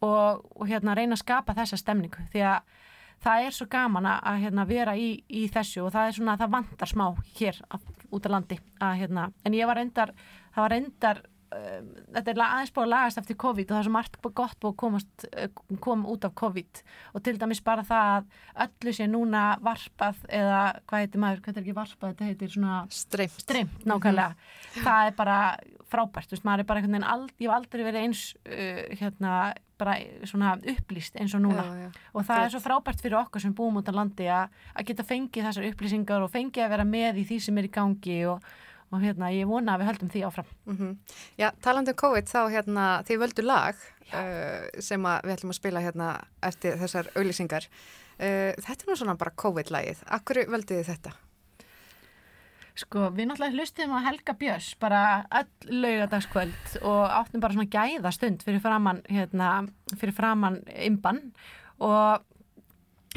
[0.01, 2.27] og, og hérna reyna að skapa þessa stemningu.
[2.33, 2.75] Því að
[3.23, 6.53] það er svo gaman að hérna, vera í, í þessu og það er svona það
[6.57, 7.05] vantar smá
[7.39, 7.61] hér
[8.13, 10.13] út á landi að, hérna, en ég var reyndar
[10.53, 13.85] það var reyndar Um, þetta er aðeins búin að lagast eftir COVID og það er
[13.87, 16.81] svo margt gott búin að komast, uh, koma út af COVID
[17.15, 21.61] og til dæmis bara það að öllu sé núna varpað eða hvað heitir maður, hvað
[21.61, 24.43] er ekki varpað þetta heitir svona streymt, streymt nákvæmlega, mm
[24.73, 24.83] -hmm.
[24.89, 25.39] það er bara
[25.87, 28.83] frábært, þú veist, maður er bara einhvern veginn ald, ég hef aldrei verið eins uh,
[28.99, 29.33] hérna,
[29.77, 31.89] bara svona upplýst eins og núna já, já.
[32.13, 32.45] og það Great.
[32.45, 34.49] er svo frábært fyrir okkur sem búum út á landi að
[34.83, 38.25] geta fengið þessar upplýsingar og fengið að vera með í því sem er í gangi
[38.25, 38.43] og
[38.91, 40.49] og hérna ég vona að við höldum því áfram.
[40.65, 40.97] Mm -hmm.
[41.37, 43.75] Já, talandu um COVID þá hérna þið völdu lag
[44.13, 47.67] uh, sem við ætlum að spila hérna eftir þessar auðlýsingar
[48.19, 50.03] uh, þetta er nú svona bara COVID-lagið.
[50.07, 51.11] Akkur völdu þið þetta?
[52.77, 58.11] Sko, við náttúrulega hlustum á Helga Björns bara öll laugadagskvöld og áttum bara svona gæða
[58.13, 59.67] stund fyrir framann hérna,
[59.97, 61.33] fyrir framann imban
[61.79, 62.21] og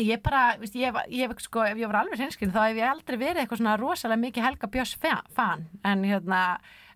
[0.00, 3.18] Ég bara, veist, ég, ég, sko, ef ég var alveg hinskinn þá hef ég aldrei
[3.20, 5.66] verið eitthvað svona rosalega mikið Helga Björns fan.
[5.84, 6.40] En, hérna,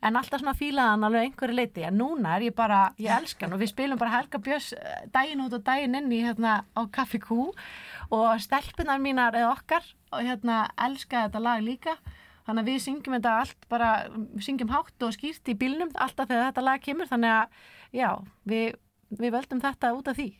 [0.01, 3.61] en alltaf svona fílaðan alveg einhverju leiti en núna er ég bara, ég elskan og
[3.61, 7.21] við spilum bara Helga Björns eh, daginn út og daginn inn í hérna á Kaffi
[7.21, 7.51] Q
[8.15, 11.99] og stelpunar mínar eða okkar og hérna elska þetta lag líka.
[12.45, 13.91] Þannig að við syngjum þetta allt bara
[14.45, 17.09] syngjum hátt og skýrt í bílnum alltaf þegar þetta lag kemur.
[17.09, 17.63] Þannig að
[17.97, 18.11] já,
[18.45, 18.75] við,
[19.11, 20.31] við völdum þetta út af því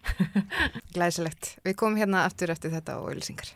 [0.95, 1.57] Glæsilegt.
[1.65, 3.55] Við komum hérna aftur eftir þetta og auðlýsingar.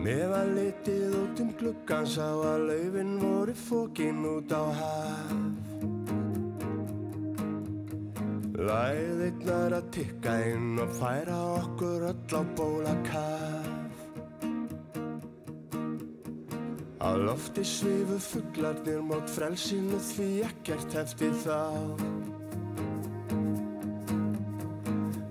[0.00, 5.69] Mér var litið út um gluggan sá að laufin voru fókin út á haf
[8.60, 13.70] Læðirnar að tikka inn og færa okkur öll á bóla kaf
[17.00, 21.56] Á lofti svifu fugglarnir mót frelsinu því ekkert hefti þá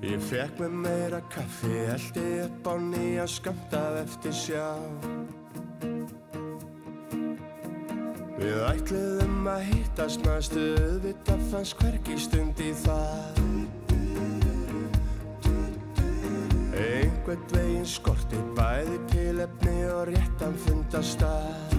[0.09, 4.65] Ég fekk með meira kaffi, eldi upp á nýja skamt af eftir sjá.
[8.39, 13.41] Við ætluðum að hittast næstu, auðvitað fannst hvergi stund í það.
[16.79, 21.75] Einhvern veginn skorti bæði tilefni og réttan fundastað.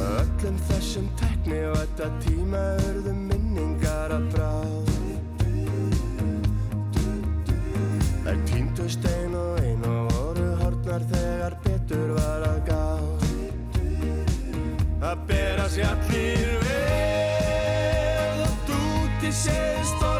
[0.00, 4.94] Öllum þessum tekni og þetta tíma örðu minningar að bráð.
[8.24, 12.49] Þær týndust ein og ein og voru hortnar þegar betur var að
[15.10, 18.42] Það bera sér allir vel.
[18.46, 20.19] Og dúti séð stormur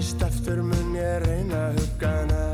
[0.00, 2.44] byrtist aftur mun ég reyna huggana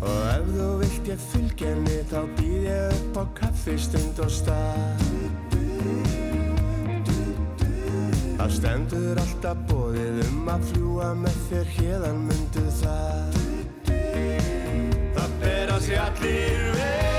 [0.00, 5.04] Og ef þú vilt ég fylg henni þá býð ég upp á kaffistund og stað.
[8.38, 13.40] Það stendur alltaf bóðið um að fljúa með þér hérðan myndu það.
[15.16, 17.13] Það bera sig allir vel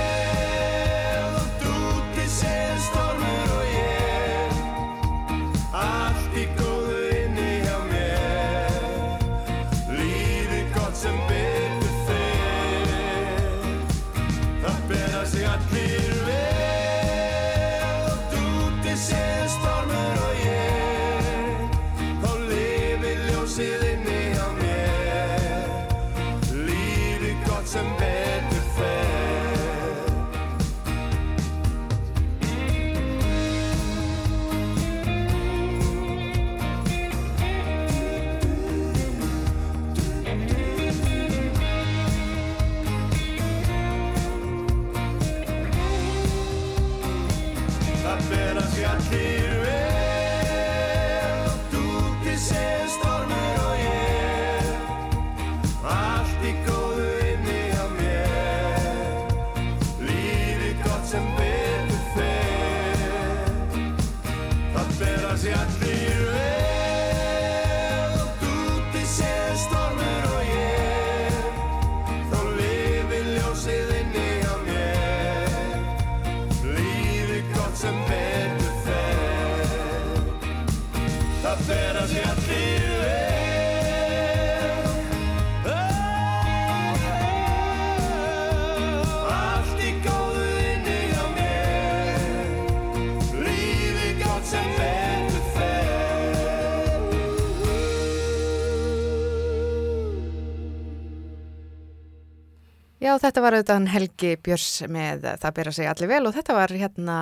[103.16, 106.72] Já, þetta var auðvitað Helgi Björs með Það byrja sig allir vel og þetta var
[106.76, 107.18] hérna,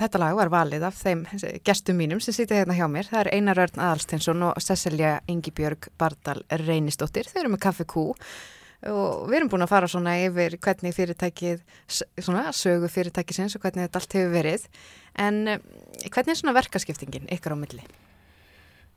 [0.00, 1.20] þetta lag var valið af þeim
[1.62, 3.06] gestum mínum sem sýta hérna hjá mér.
[3.06, 7.28] Það er Einar Örn Aðalstinsson og Cecilia Ingibjörg Bardal Reynisdóttir.
[7.30, 8.08] Þeir eru með kaffi kú
[8.90, 11.62] og við erum búin að fara svona yfir hvernig fyrirtækið,
[12.18, 14.64] svona sögu fyrirtækisins og hvernig þetta allt hefur verið.
[15.14, 15.68] En eh,
[16.08, 17.86] hvernig er svona verkaskiptingin ykkur á milli?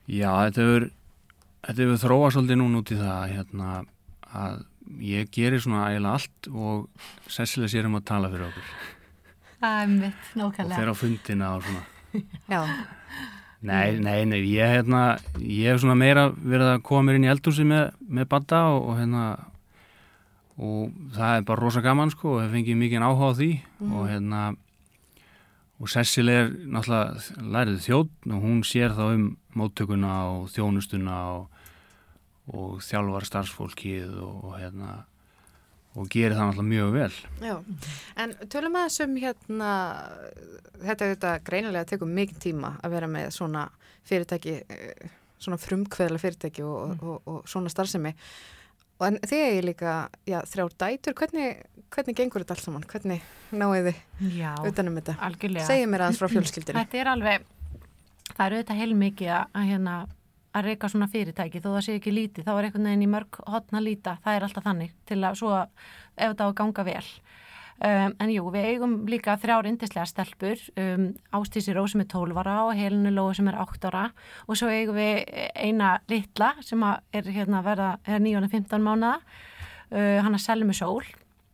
[0.10, 0.90] Já, þetta hefur,
[1.70, 3.78] þetta hefur þróa svolítið núna út í það hérna,
[4.34, 4.66] að
[5.04, 8.70] ég gerir svona eiginlega allt og Cecilia sér um að tala fyrir okkur.
[9.58, 10.78] Það er mitt, og nákvæmlega.
[10.78, 11.84] fer á fundina og svona
[12.54, 12.62] Já,
[13.68, 17.32] Nei, nei, nei, ég, hérna, ég hef svona meira verið að koma mér inn í
[17.32, 19.24] eldhúsi með, með badda og, og hérna
[20.58, 23.50] og það er bara rosa gaman sko og hef fengið mikið áhuga á því
[23.90, 24.44] og hérna
[25.78, 29.26] og Cecil er náttúrulega lærið þjóðn og hún sér þá um
[29.58, 31.57] móttökuna og þjónustuna og,
[32.54, 34.98] og þjálfar starfsfólkið og, og hérna
[35.98, 37.56] og gerir það náttúrulega mjög vel já.
[38.22, 39.70] En tölum að þessum hérna,
[40.84, 43.64] þetta er þetta greinilega að tekum mikið tíma að vera með svona
[44.08, 45.10] fyrirtæki, eh,
[45.42, 48.14] svona frumkveðla fyrirtæki og, og, og, og svona starfsemi.
[48.98, 49.96] Og en þið er líka,
[50.26, 51.60] já, þrjár dætur, hvernig,
[51.94, 52.86] hvernig gengur þetta allt saman?
[52.90, 55.18] Hvernig náið þið Já, utanum þetta?
[55.28, 55.68] algjörlega.
[55.70, 56.80] Segðu mér aðeins frá fjölskyldinu.
[56.80, 57.46] Þetta er alveg,
[58.32, 59.98] það er auðvitað heilmikið að hérna
[60.58, 63.42] að reyka svona fyrirtæki, þó það sé ekki lítið, þá er einhvern veginn í mörg
[63.48, 65.70] hotna líta, það er alltaf þannig til að svo ef
[66.18, 67.06] þetta á að ganga vel.
[67.78, 72.40] Um, en jú, við eigum líka þrjár indislega stelpur, um, Ástísi Ró sem er 12
[72.42, 74.08] ára og Helinu Lói sem er 8 ára.
[74.50, 79.20] Og svo eigum við eina litla sem er hérna að verða, er 9-15 mánuða,
[79.94, 81.06] uh, hann að Selmi Sól.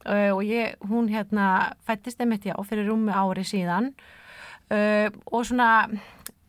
[0.08, 3.92] Uh, og ég, hún hérna fættist einmitt já fyrir rúmi ári síðan.
[4.72, 5.90] Uh, og svona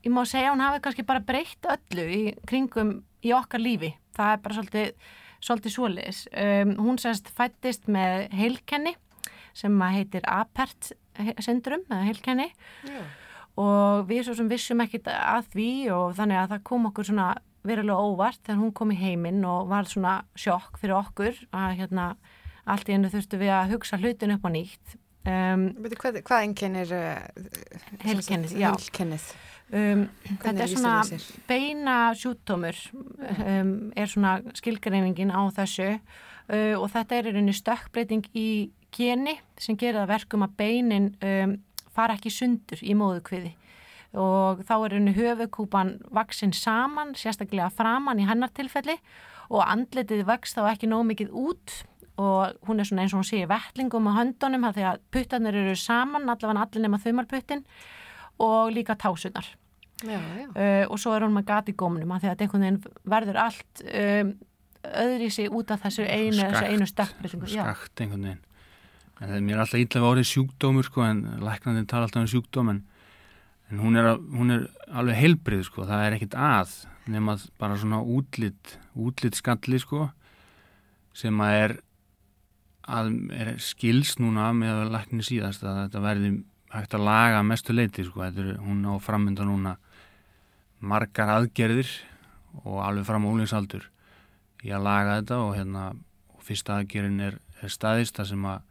[0.05, 4.35] ég má segja hún hafi kannski bara breytt öllu í kringum í okkar lífi það
[4.35, 4.93] er bara svolítið,
[5.41, 8.95] svolítið svoleiðis um, hún sérst fættist með heilkenni
[9.55, 10.93] sem að heitir apert
[11.43, 12.49] syndrum eða heilkenni
[12.89, 13.03] Já.
[13.61, 17.29] og við svo sem vissum ekkit að því og þannig að það kom okkur svona
[17.65, 22.11] verulega óvart þegar hún kom í heiminn og var svona sjokk fyrir okkur að hérna
[22.69, 24.99] allt í ennu þurftu við að hugsa hlutin upp á nýtt
[25.31, 27.25] um, hvað, hvað einkennir uh,
[28.53, 28.71] já.
[28.75, 29.33] Heilkennið.
[29.73, 30.95] Um, þetta er svona
[31.49, 35.95] beina sjúkdómur um, er svona skilgreiningin á þessu.
[36.45, 38.49] Uh, og þetta er rauninni stökkbreyting í
[38.95, 41.57] geni sem gerir það verkum að beinin um,
[41.95, 43.55] fara ekki sundur í móðukviði
[44.15, 48.95] og þá er rauninni höfukúpan vaksin saman, sérstaklega framan í hennar tilfelli
[49.51, 51.81] og andletið vext þá ekki nóg mikið út.
[52.15, 56.29] Og hún er svona eins og hún sé vettlingum á höndunum að puttarnir eru saman,
[56.31, 57.65] allavega allir nema þumalputtin
[58.39, 59.47] og líka tásunar
[60.05, 60.49] Já, já.
[60.51, 63.39] uh, og svo er hún með gat í gómnum af því að einhvern veginn verður
[63.41, 64.33] allt um,
[64.85, 66.89] öðri sig út af þessu einu, þessu einu
[67.55, 67.63] Já.
[67.63, 68.43] skakt einhvern veginn
[69.21, 72.71] en það er mér alltaf ítlaði orðið sjúkdómur sko, en læknandi tala alltaf um sjúkdóm
[72.75, 72.81] en,
[73.71, 76.75] en hún, er, að- hún er alveg heilbrið sko, það er ekkit að
[77.07, 80.09] nema bara svona útlit útlit skalli sko
[81.15, 81.77] sem að er,
[82.91, 86.33] að er skils núna með að lækni síðast að þetta verði
[86.75, 89.77] hægt að laga mestu leiti sko, er hún á framönda núna
[90.85, 91.91] margar aðgerðir
[92.65, 93.89] og alveg fram á úlingsaldur
[94.65, 95.87] í að laga þetta og hérna
[96.35, 98.63] og fyrsta aðgerðin er, er staðist þar sem að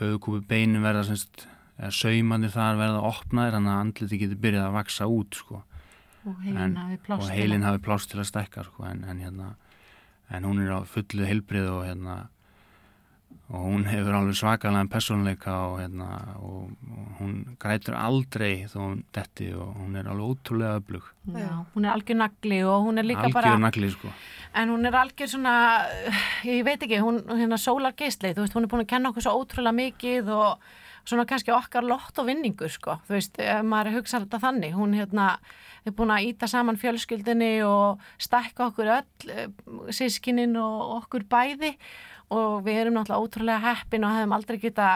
[0.00, 1.46] höfukúpi beinin verða semst,
[1.78, 5.62] eða saumanir þar verða opnaðir þannig að andliti getur byrjað að vaksa út sko.
[6.28, 9.54] Og heilin hafi pláss og heilin hafi pláss til að stækka sko, en, en, hérna,
[10.28, 12.16] en hún er á fullu heilbrið og, hérna,
[13.50, 19.00] og hún hefur alveg svakalega persónuleika og, hérna, og, og hún grætur aldrei þó hún
[19.14, 21.08] detti og hún er alveg ótrúlega öflug.
[21.34, 24.12] Já, hún er algjör nagli og hún er líka algjör bara nagli sko.
[24.54, 25.54] en hún er algjör svona
[26.44, 29.26] ég veit ekki, hún hérna sólar geisli þú veist, hún er búin að kenna okkur
[29.26, 30.70] svo ótrúlega mikið og
[31.04, 35.32] svona kannski okkar lott og vinningur sko, þú veist, maður hugsa þetta þannig, hún hérna
[35.86, 41.74] er búin að íta saman fjölskyldinni og stækka okkur öll sískinin og okkur bæði
[42.30, 44.90] og við erum náttúrulega ótrúlega heppin og hefum aldrei geta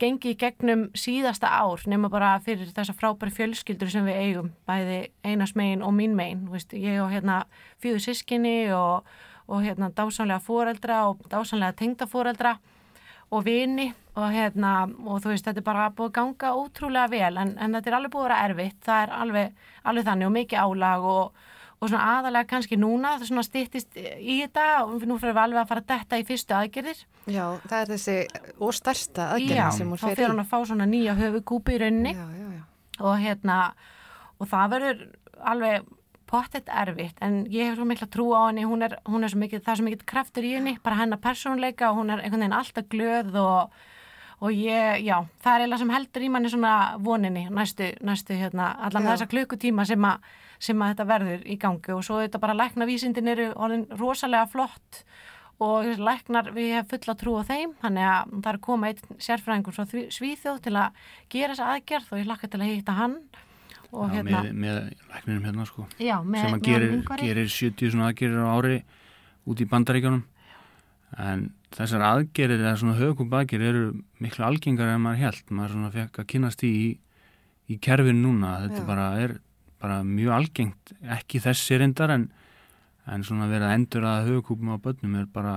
[0.00, 5.00] gengið í gegnum síðasta ár nema bara fyrir þessa frábæri fjölskyldur sem við eigum, bæði
[5.26, 7.42] einas megin og mín megin, veist, ég og hérna
[7.82, 9.08] fjögur sískinni og,
[9.50, 12.56] og hérna dásanlega fóreldra og dásanlega tengdafóreldra
[13.32, 14.72] og vini og hérna
[15.08, 17.96] og þú veist þetta er bara búið að ganga ótrúlega vel en, en þetta er
[17.98, 18.78] alveg búið að vera erfitt.
[18.84, 21.46] Það er alveg, alveg þannig og mikið álag og,
[21.82, 25.62] og svona aðalega kannski núna það svona stýttist í þetta og nú fyrir við alveg
[25.64, 28.14] að fara að detta í fyrstu aðgerðir Já, það er þessi
[28.62, 30.30] og stærsta aðgerð Já, sem hún þá fer fyrir í.
[30.30, 32.62] hann að fá svona nýja höfugúpi í rauninni Já, já, já.
[33.02, 33.58] og hérna
[34.38, 35.02] og það verður
[35.52, 35.90] alveg
[36.32, 39.40] pottet erfitt en ég hef svo mikla trú á henni hún er, hún er svo
[39.42, 42.40] mikið, það er svo mikið kraftur í henni bara hennar persónuleika og hún er einhvern
[42.46, 43.74] veginn alltaf glöð og,
[44.40, 46.72] og ég, já, það er eiginlega sem heldur í manni svona
[47.04, 49.10] voninni næstu, næstu hérna, allan Já.
[49.12, 50.14] þessa klukkutíma sem, a,
[50.62, 55.02] sem að þetta verður í gangi og svo þetta bara læknavísindin eru orðin rosalega flott
[55.62, 59.18] og læknar, við hefum fulla trú á þeim þannig að það er að koma einn
[59.26, 61.02] sérfræðingur frá Því- Svíþjóð til að
[61.34, 63.16] gera þessa aðgerð og ég lakka til að hitta hann
[63.92, 64.78] og Já, hérna, með, með
[65.12, 68.78] lækninum hérna sko já, með, sem að gerir, gerir 70 svona aðgerir á ári
[69.52, 70.22] út í bandaríkjónum
[71.22, 71.44] en
[71.76, 73.86] þessar aðgerir eða svona högkúpaðgerir eru
[74.24, 76.72] miklu algengar en maður held, maður svona fekk að kynast í
[77.70, 78.86] í kerfin núna, þetta Já.
[78.88, 79.36] bara er
[79.82, 82.28] bara mjög algengt, ekki þessi reyndar en,
[83.10, 85.56] en svona verið að endur að högkúpum á börnum er bara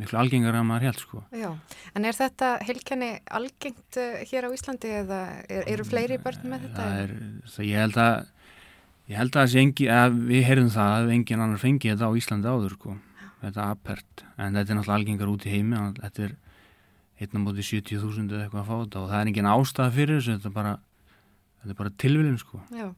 [0.00, 1.22] miklu algengar en maður held sko.
[1.32, 1.50] Já,
[1.96, 6.66] en er þetta heilkenni algengt uh, hér á Íslandi eða er, eru fleiri börn með
[6.66, 6.88] þetta?
[6.88, 7.14] það er,
[7.52, 8.16] það ég held að
[9.06, 12.52] ég held að engi, að við heyrðum það að engin annar fengi þetta á Íslandi
[12.52, 12.96] áður sko,
[13.44, 16.36] þetta apert en þetta er náttúrulega algengar út í heimi að þetta er
[17.16, 20.34] á móti 70.000 eða eitthvað að fá þetta og það er engin ástæða fyrir þessu
[20.34, 20.72] þetta er bara,
[21.62, 22.60] þetta er bara tilviljun sko.
[22.74, 22.88] Já,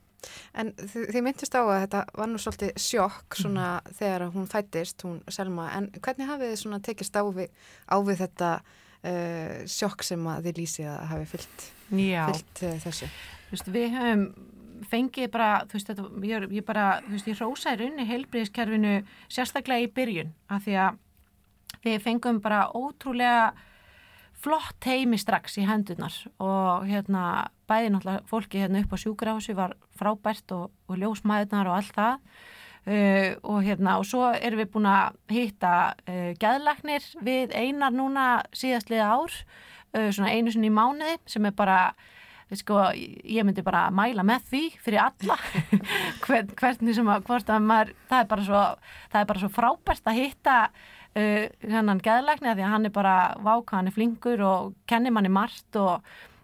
[0.59, 5.23] en þið, myndist á að þetta var nú svolítið sjokk svona þegar hún fættist, hún
[5.33, 7.51] Selma, en hvernig hafið þið svona tekist á við,
[7.87, 13.11] á við þetta uh, sjokk sem að þið lýsið að hafi fyllt, fyllt uh, þessu?
[13.49, 14.25] þú veist, við höfum
[14.89, 18.95] fengið bara, þú veist, þetta, ég, ég bara, þú veist, ég rósa í raunni heilbriðiskerfinu
[19.27, 21.01] sérstaklega í byrjun, af því að
[21.85, 23.53] við fengum bara ótrúlega
[24.43, 27.23] flott heimi strax í hendunar og hérna
[27.69, 32.21] bæði náttúrulega fólki hérna upp á sjúkrahúsi var frábært og, og ljósmæðunar og allt það.
[32.89, 35.73] Uh, og hérna og svo erum við búin að hitta
[36.09, 41.57] uh, gæðlagnir við einar núna síðastliða ár uh, svona einu sinni í mánuði sem er
[41.59, 41.81] bara
[42.57, 45.37] sko, ég myndi bara mæla með því fyrir alla.
[46.25, 48.63] Hvern, hvernig sem að, að maður það er svo,
[49.13, 50.57] það er bara svo frábært að hitta
[51.17, 55.33] uh, hennan geðlækni því að hann er bara vák, hann er flinkur og kennir manni
[55.33, 56.03] margt og,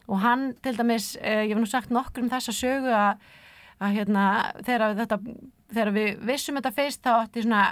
[0.09, 3.27] og hann til dæmis, uh, ég hef nú sagt nokkur um þessa sögu að,
[3.81, 4.29] að hérna,
[4.67, 5.21] þegar, þetta,
[5.75, 7.67] þegar við vissum þetta fyrst þá átti svona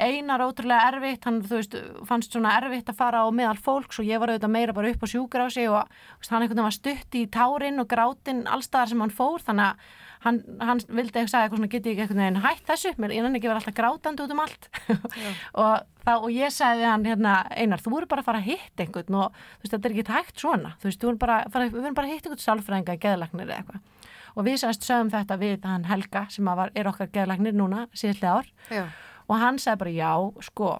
[0.00, 1.74] einar ótrúlega erfitt, hann veist
[2.08, 5.04] fannst svona erfitt að fara á meðal fólks og ég var auðvitað meira bara upp
[5.04, 8.92] á sjúkrási og þú veist, hann einhvern veginn var stutt í tárin og grátin allstaðar
[8.92, 12.22] sem hann fór þannig að hann, hann vildi eitthvað sagði eitthvað svona geti ekki einhvern
[12.22, 14.68] veginn hætt þessu, mér ég nenni ekki vera alltaf grátandi út um allt.
[15.62, 15.72] Og,
[16.06, 19.18] þá, og ég sagði hann hérna einar, þú voru bara að fara að hitta einhvern
[19.20, 20.74] og þú veist, þetta er ekki hægt svona.
[20.82, 24.08] Þú veist, bara, fara, við vorum bara að hitta einhvern sálfræðinga geðlagnir eða eitthvað.
[24.32, 28.40] Og við sannst sögum þetta við hann Helga sem var, er okkar geðlagnir núna síðlega
[28.40, 28.48] ár.
[28.72, 28.86] Já,
[29.28, 30.12] og hann sagði bara já,
[30.48, 30.70] sko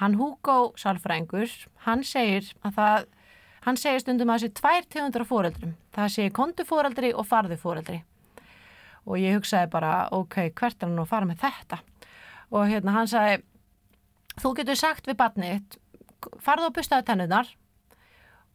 [0.00, 1.50] hann Hugo Salfrængur
[1.86, 3.06] hann segir að það
[3.64, 8.02] hann segir stundum að það sé tvær tegundur af fóreldrum það sé kondufóreldri og farðufóreldri
[9.04, 11.80] og ég hugsaði bara ok, hvert er hann að fara með þetta?
[12.54, 13.42] Og hérna hann sagði
[14.40, 15.78] þú getur sagt við barnið
[16.44, 17.50] farðu og bustaði tennunar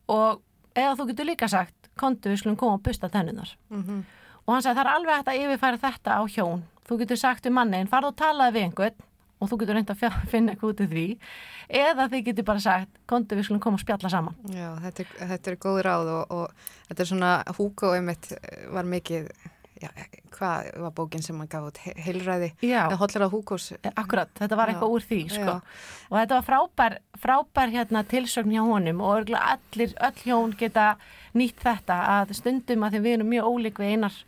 [0.09, 0.41] og
[0.73, 4.01] eða þú getur líka sagt kontu við skulum koma og busta tennunar mhm,
[4.45, 6.61] og hann sagði það er alveg hægt að yfirfæra þetta á hjón.
[6.89, 9.03] Þú getur sagt við mannin, farðu og talaði við einhvern
[9.39, 11.05] og þú getur reynd að finna eitthvað út af því
[11.83, 15.29] eða þið getur bara sagt kontu við skulum koma og spjalla saman já þetta, er,
[15.35, 19.29] þetta er góð ráð og, og þetta er svona Hugo einmitt eh, var mikið,
[19.79, 19.89] já,
[20.35, 23.69] hvað var bókin sem hann gaf út, He- heilræði, Já, eða hollar á Hugos?
[23.93, 25.55] akkurat, þetta var Já, eitthvað úr því sko.
[25.55, 26.09] já.
[26.09, 30.89] og þetta var frábær, frábær hérna, tilsögn hjá honum og allir, öll hjón geta
[31.37, 34.19] nýtt þetta að stundum að því við erum mjög ólík við einar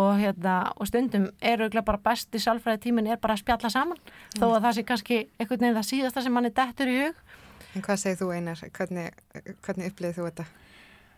[0.00, 4.00] og, hérna, og stundum er auðvitað bara besti sálfræði tíminn er bara að spjalla saman
[4.34, 7.24] þó að það sé kannski einhvern veginn það síðasta sem manni dettur í hug
[7.74, 8.60] En hvað segir þú Einar?
[8.76, 9.16] Hvernig,
[9.66, 10.44] hvernig upplýðið þú þetta?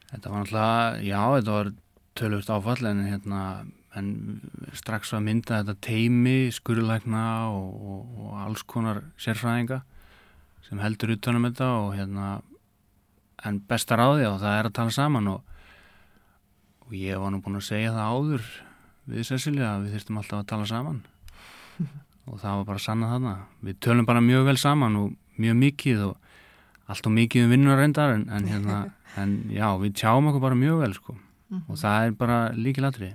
[0.07, 1.73] Þetta var náttúrulega, já, þetta var
[2.17, 3.41] tölvöld áfall en hérna,
[3.99, 4.09] en
[4.79, 9.83] strax að mynda þetta teimi, skurðlækna og, og, og alls konar sérfræðinga
[10.67, 12.31] sem heldur utanum þetta og hérna,
[13.47, 15.59] en besta ráði og það er að tala saman og,
[16.87, 18.49] og ég var nú búin að segja það áður
[19.11, 21.03] við Cecilia að við þyrstum alltaf að tala saman.
[22.31, 23.35] Og það var bara sannað þarna.
[23.67, 26.17] Við tölum bara mjög vel saman og mjög mikið og
[26.91, 28.81] allt og mikið um vinnur reyndar en, en, hérna,
[29.23, 31.17] en já, við tjáum okkur bara mjög vel sko.
[31.69, 33.13] Og það er bara líkilatri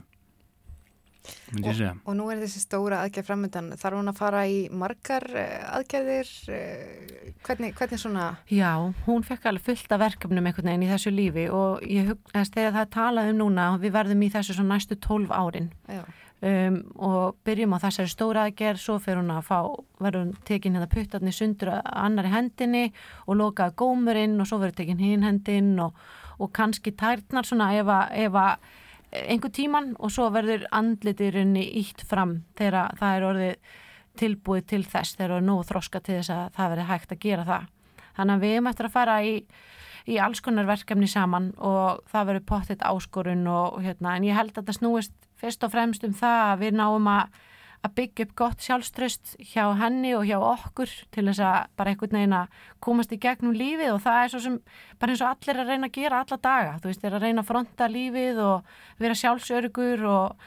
[1.23, 1.91] segja.
[2.05, 6.31] Og nú er þessi stóra aðgerð framöndan, þarf hún að fara í margar eh, aðgerðir?
[6.49, 8.71] eh, Hvernig, hvernig svona, Já,
[9.07, 12.75] hún fekk alveg fullt af verkefnum einhvern veginn í þessu lífi og ég hugast þegar
[12.75, 15.71] það er talað um núna og við verðum í þessu svona næstu 12 árin.
[15.89, 16.03] Já,
[16.41, 19.59] um, og byrjum á þessari stóra aðgerð, svo fer hún að fá,
[20.01, 22.83] verður hún tekin hérna puttarni sundur að annari hendinni
[23.25, 25.97] og lokaði gómurinn og svo verður tekin hinn hendin og,
[26.37, 28.69] og kannski tærnar svona ef að, ef að
[29.11, 33.73] einhver tíman og svo verður andlitirunni ítt fram þegar það er orðið
[34.19, 37.21] tilbúið til þess þegar það er nú þroska til þess að það verður hægt að
[37.25, 37.69] gera það.
[38.17, 39.35] Þannig að við erum eftir að fara í,
[40.11, 44.57] í alls konar verkefni saman og það verður pottitt áskorun og hérna, en ég held
[44.57, 47.39] að það snúist fyrst og fremst um það að við náum að,
[47.81, 52.17] að byggja upp gott sjálfströst hjá henni og hjá okkur til þess að bara einhvern
[52.19, 54.57] veginn að komast í gegnum lífið og það er svo sem
[55.01, 57.41] bara eins og allir að reyna að gera alla daga, þú veist, er að reyna
[57.41, 60.45] að fronta lífið og vera sjálfsörgur og,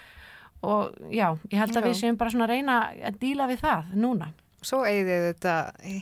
[0.62, 1.88] og já, ég held að Já.
[1.88, 2.76] við séum bara svona að reyna
[3.10, 4.30] að díla við það núna.
[4.64, 5.54] svo eigið þetta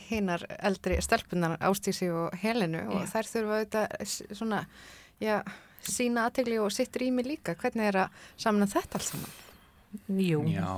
[0.07, 3.09] hinnar eldri stelpunar Ástísi og Helenu og Já.
[3.15, 4.05] þær þurfa þetta
[4.37, 4.61] svona,
[5.19, 5.41] já,
[5.83, 7.57] sína aðtegli og sitt rými líka.
[7.59, 9.33] Hvernig er að samna þetta alls saman?
[10.15, 10.69] Jú, Já,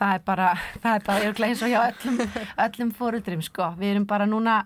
[0.00, 2.20] það er bara, það er bara örugglega eins og hjá öllum,
[2.66, 3.72] öllum fórundrim, sko.
[3.80, 4.56] Við erum bara núna,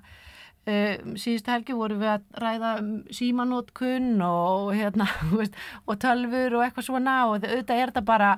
[0.69, 5.09] uh, síðustu helgi vorum við að ræða um símanótkun og, hérna,
[5.39, 8.33] veist, og tölfur og eitthvað svona og auðvitað er þetta bara,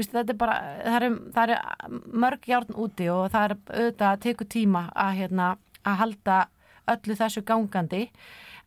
[0.00, 1.96] veist, þetta er bara, það er, það er
[2.26, 6.42] mörg járn úti og það er auðvitað að teku tíma að, hérna, að halda
[6.88, 8.06] öllu þessu gangandi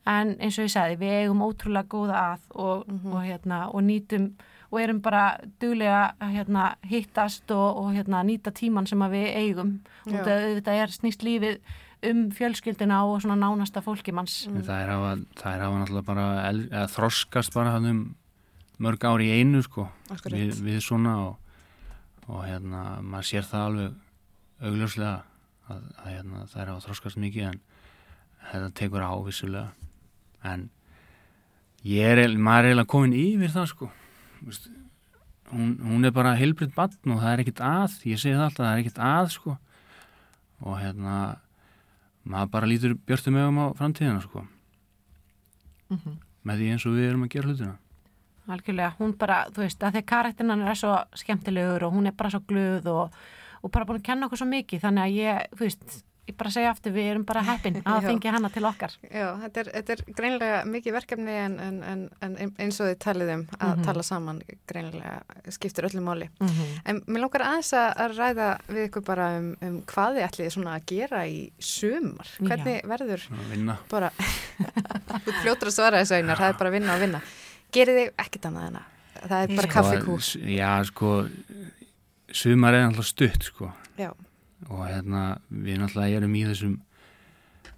[0.09, 4.31] en eins og ég sagði, við eigum ótrúlega góða að og, og, hérna, og nýtum
[4.71, 9.25] og erum bara duglega að hérna, hittast og, og hérna, nýta tíman sem að við
[9.41, 9.71] eigum.
[10.05, 11.57] Og þetta auðvitað er snýst lífið
[12.11, 16.23] um fjölskyldina og svona nánasta fólkimanns en það er hafa, það er hafa náttúrulega bara
[16.47, 17.99] el, eða, þroskast bara hann um
[18.81, 19.85] mörg ári í einu sko.
[20.25, 21.35] Við, við svona og,
[22.25, 25.13] og hérna maður sér það alveg augljóslega
[25.69, 27.61] að, að hérna, það er hafa þroskast mikið en
[28.49, 29.69] þetta tekur á vissulega.
[30.41, 30.69] En
[31.85, 33.91] ég er, maður er eiginlega komin yfir það sko
[35.51, 38.65] hún, hún er bara heilbritt batn og það er ekkit að ég segi það alltaf,
[38.65, 39.57] það er ekkit að sko.
[40.61, 41.15] Og hérna
[42.23, 44.45] maður bara lítur björtum ögum á framtíðina sko.
[45.91, 46.19] Mhm.
[46.47, 47.75] með því eins og við erum að gera hlutina.
[48.51, 52.31] Algjörlega, hún bara, þú veist, að því karakterin er svo skemmtilegur og hún er bara
[52.33, 53.19] svo glöð og,
[53.61, 56.51] og bara búin að kenna okkur svo mikið þannig að ég, þú veist, ég bara
[56.53, 58.07] segja aftur við erum bara heppin að Já.
[58.07, 62.03] fengja hana til okkar Já, þetta er, þetta er greinilega mikið verkefni en, en, en,
[62.21, 63.83] en eins og þið talið um að Mhm.
[63.87, 66.29] tala saman greinilega skiptir öllu máli.
[66.39, 66.79] mm -hmm.
[66.85, 70.49] En mér langar aðeins að að ræða við ykkur bara um, um hvað þið ætlið
[70.53, 72.27] svona að gera í sumar.
[72.39, 74.09] Hvernig verður að vinna bara,
[75.25, 77.21] þú fljótur að svara þessu einar, það er bara að vinna og vinna.
[77.73, 79.73] Gerið þið ekkert annað en að það er bara Já.
[79.73, 80.17] kaffikú.
[80.19, 81.27] S- Já, sko
[82.31, 84.11] sumar er náttúrulega stutt sko Já,
[84.69, 86.77] og hérna við náttúrulega erum í þessum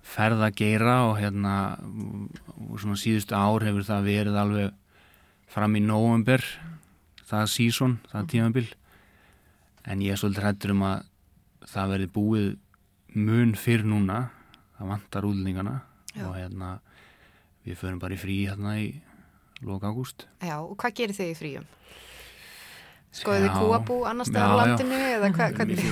[0.03, 1.55] ferðageira og hérna
[2.59, 4.73] og svona síðustu ár hefur það verið alveg
[5.53, 6.43] fram í november
[7.29, 8.67] það sísón, það tímabil
[9.88, 11.05] en ég er svolítið hrættur um að
[11.73, 12.49] það verði búið
[13.13, 14.19] mun fyrr núna
[14.77, 15.79] það vantar útlendingana
[16.13, 16.27] Já.
[16.27, 16.73] og hérna
[17.63, 18.89] við förum bara í frí hérna í
[19.63, 21.67] lók ágúst já, og hvað gerir þið í fríum?
[23.14, 25.82] Skoðið kúabú annars Já, staðar á landinu eða hvernig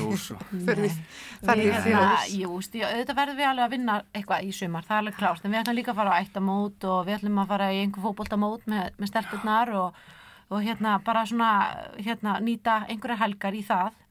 [2.42, 5.54] jú, auðvitað verðum við alveg að vinna eitthvað í sumar, það er alveg klárt, en
[5.54, 8.66] við ætlum líka að fara á ættamót og við ætlum að fara í einhver fótboltamót
[8.74, 10.02] með, með stelpurnar og,
[10.50, 11.52] og hérna bara svona
[12.00, 14.02] hérna nýta einhverja helgar í það.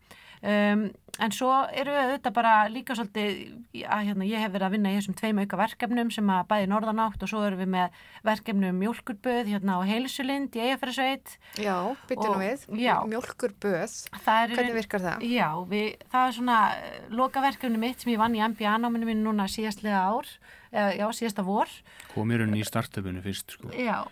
[0.40, 0.86] Um,
[1.20, 4.92] en svo eru við auðvitað bara líka svolítið að hérna, ég hef verið að vinna
[4.92, 8.78] í þessum tveim auka verkefnum sem að bæði norðanátt og svo erum við með verkefnum
[8.80, 11.34] mjólkurböð hérna á heilsulind í Eyjafærasveit.
[11.60, 11.74] Já,
[12.08, 12.64] byttu nú Og- við.
[12.80, 12.94] já.
[13.10, 13.96] Mjólkur böð.
[14.16, 15.26] Það er í Hvernig virkar það?
[15.28, 19.44] Já, við, það er svona eh, lokaverkefni mitt sem ég vann í MBA-náminu mínu núna
[19.44, 20.30] síðastlega ár,
[20.72, 21.68] eða, já, síðasta vor.
[22.14, 24.06] kom í rauninni í startupinu fyrst sko Já,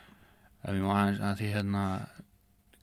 [0.69, 1.87] að því hérna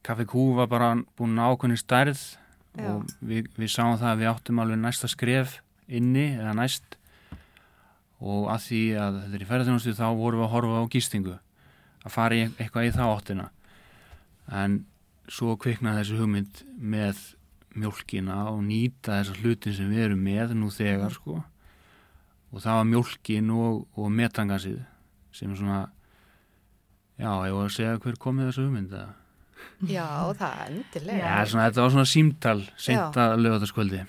[0.02, 2.38] Kaffi Kú var bara búin ákveðni stærð
[2.76, 2.92] Já.
[2.92, 6.98] og við, við sáum það að við áttum alveg næsta skref inni eða næst
[8.26, 11.36] og að því að þetta er í ferðarþjónustu þá vorum við að horfa á gístingu
[12.06, 13.48] að fara í eitthvað í þá áttina
[14.62, 14.78] en
[15.32, 17.22] svo kviknaði þessu hugmynd með
[17.76, 21.40] mjólkina og nýta þessar hlutin sem við erum með nú þegar sko
[22.56, 24.80] og það var mjólkin og, og metangasið
[25.36, 25.82] sem er svona
[27.20, 29.14] já, ég var að segja hver komið þessu hugmynd eða?
[29.90, 30.08] Já,
[30.40, 31.22] það er endilega.
[31.22, 34.04] Já, svona, þetta var svona símtal seint að lögataskvöldi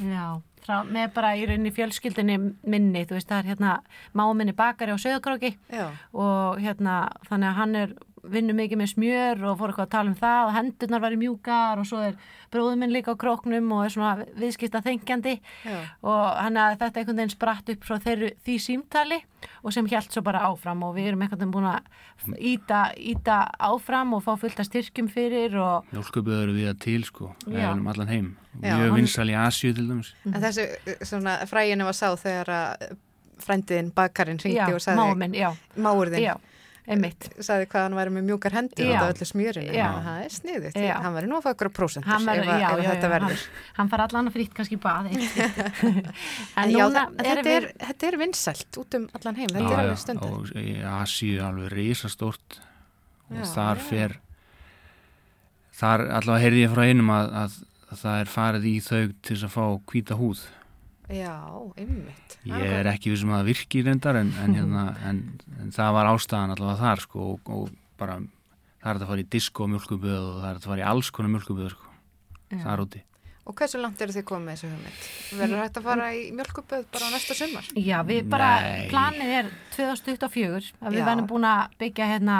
[0.00, 0.24] já,
[0.64, 3.74] frá, með bara í rauninni fjölskyldinni minni, þú veist, það er hérna
[4.16, 7.94] máminni bakari á söðakróki Já, og hérna, þannig að hann er
[8.28, 11.80] vinnu mikið með smjör og fór eitthvað að tala um það og hendurnar væri mjúkar
[11.80, 12.18] og svo er
[12.52, 15.78] bróðum minn líka á króknum og er svona viðskipta þengjandi já.
[16.02, 19.20] og hann að þetta einhvern veginn spratt upp frá þeirru, því símtali
[19.62, 23.38] og sem hjælt svo bara áfram og við erum einhvern veginn búin að íta, íta
[23.56, 27.32] áfram og fá fullt að styrkjum fyrir og Mjólkuböður eru við að til sko.
[27.46, 28.28] Við erum allan heim.
[28.60, 30.12] Mjög hann- vinsal í Asju til dæmis.
[30.26, 32.98] En þessu uh, svona fræginu var sá þegar að
[33.40, 35.36] frændiðin bakarinn já, ringdi og sagði, máminn,
[37.44, 38.90] sagði hvað hann væri með mjúkar hendur Já.
[38.90, 39.74] út af öllu smjörinu.
[39.76, 39.88] Já.
[40.06, 40.78] Það er sniðið.
[41.04, 43.12] Hann væri nú að fá okkur prósentur hann ef, já, ef já, þetta já, hann,
[43.14, 43.44] verður.
[43.76, 44.78] hann far allan að frýtt kannski
[46.96, 47.68] það, erum þetta, er,
[48.10, 50.34] er vinsælt út um allan heim, þetta Já, er alveg stundar.
[50.34, 52.60] og í Asju alveg risastórt
[53.30, 53.86] og Já, þar já.
[53.90, 54.16] fer
[55.80, 57.58] þar allavega heyrði ég frá einum að, að,
[57.90, 60.42] að það er farið í þau til að fá hvíta húð
[61.10, 61.36] Já,
[61.80, 62.38] ymmit.
[62.46, 65.20] ég er ekki vissum að það virki reyndar en, en, hérna, en,
[65.60, 68.18] en það var ástæðan allavega þar sko og, og bara
[68.80, 71.34] það er að fara í disko mjölkuböð og það er að fara í alls konar
[71.36, 71.94] mjölkuböð sko,
[72.64, 73.04] þar úti
[73.50, 75.04] Og hversu langt eru þið komið með þessu hugmynd?
[75.40, 77.70] Verður hægt að fara í mjölkuböð bara á næsta sumar?
[77.74, 78.84] Já, við bara, Nei.
[78.92, 81.06] planið er 2024 að við Já.
[81.08, 82.36] verðum búin að byggja hérna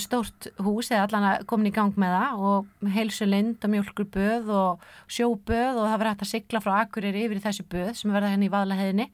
[0.00, 5.76] stórt hús eða allan komin í gang með það og heilsulind og mjölkurböð og sjóböð
[5.76, 8.54] og það verður hægt að sigla frá Akureyri yfir þessu böð sem verða henni í
[8.54, 9.08] vaðlaheðinni.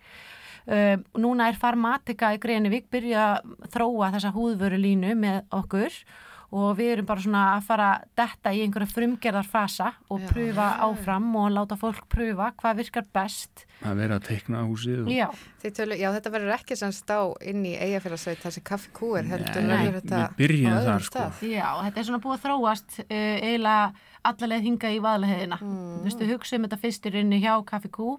[0.64, 5.98] Uh, núna er Farmatika í Greinivík byrja að þróa þessa húðvörulínu með okkur
[6.54, 10.28] og við erum bara svona að fara að detta í einhverja frumgerðar fasa og Já.
[10.30, 13.64] pröfa áfram og láta fólk pröfa hvað virkar best.
[13.84, 15.26] að vera að teikna húsið og Já.
[15.64, 19.64] Þið Tölu, já, þetta verður ekki semst á inn í eigafélagsveit þessi kaffi kúir heldur
[19.64, 20.12] Nei, við
[20.68, 21.28] öðrum þar, sko.
[21.48, 23.86] Já, þetta er svona búið að þróast uh, eiginlega
[24.24, 25.58] allalegð hingað í vaðlaheðina.
[25.60, 25.80] Mm.
[25.98, 28.14] Þú veist, við hugsaum þetta fyrst í rauninni hjá Kaffi Kú,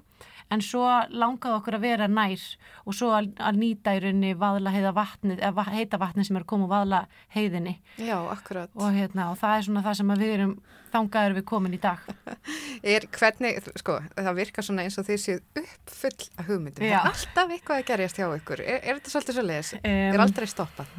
[0.53, 2.43] en svo langaði okkur að vera nær
[2.85, 6.45] og svo að, að nýta í rauninni vaðlaheiða vatnið, eða va- heita vatnið sem er
[6.45, 7.75] að koma úr vaðlaheiðinni.
[8.05, 8.69] Já, akkurat.
[8.77, 10.53] Og, hérna, og það er svona það sem að við erum,
[10.93, 12.05] þangað erum við komin í dag.
[12.95, 16.83] Er hvernig, sko, það virkar svona eins og þið séu uppfull af hugmyndum.
[16.83, 18.61] Það er alltaf eitthvað að gerjast hjá ykkur.
[18.61, 19.71] Er, er þetta svolítið svo leiðis?
[19.79, 20.91] Um, er aldrei stoppað?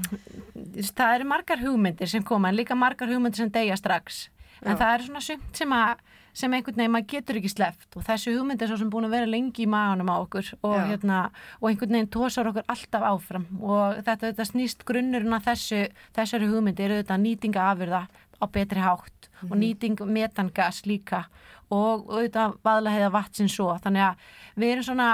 [0.97, 4.27] það eru margar hugmyndir sem koma en líka margar hugmyndir sem deyja strax
[4.63, 4.79] en Já.
[4.81, 6.03] það er svona sumt sem að
[6.37, 7.89] sem einhvern veginn maður getur ekki sleppt.
[7.97, 10.77] Og þessi hugmynd er svo sem búin að vera lengi í maganum á okkur og,
[10.91, 11.23] hérna,
[11.63, 13.47] og einhvern veginn tósar okkur alltaf áfram.
[13.63, 15.83] Og þetta, þetta snýst grunnurinn að þessu,
[16.19, 18.03] þessari hugmynd eru þetta nýtinga afurða
[18.37, 21.25] á betri hátt og nýting metangas líka.
[21.73, 23.73] Og auðvitað vaðlega vatsin svo.
[23.83, 24.29] Þannig að
[24.61, 25.09] við erum svona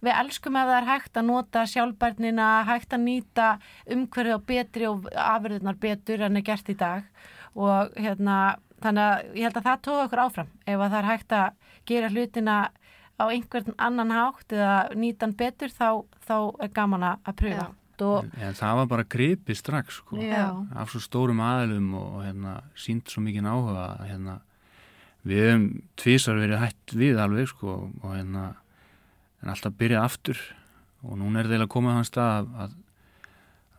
[0.00, 3.48] við elskum að það er hægt að nota sjálfbærnina hægt að nýta
[3.84, 7.04] umhverfið á betri og afurðunar betur en er gert í dag.
[7.58, 8.38] Og hérna
[8.82, 11.74] þannig að ég held að það tóða okkur áfram ef að það er hægt að
[11.88, 12.56] gera hlutina
[13.18, 15.88] á einhvern annan hátt eða nýta hann betur þá,
[16.22, 17.68] þá er gaman að pröfa
[18.04, 20.18] og, en það var bara gripið strax sko.
[20.78, 24.36] Af svo stórum aðlum og hérna, sínt svo mikið áhuga að, hérna,
[25.26, 25.66] við hefum
[25.98, 28.44] tvísar verið hætt við alveg sko, og hérna
[29.42, 30.42] en alltaf byrjað aftur
[31.06, 32.76] og núna er það að koma á hans stað að,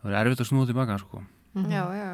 [0.00, 1.24] að það er erfitt að snúða tilbaka sko.
[1.68, 2.10] Já, já.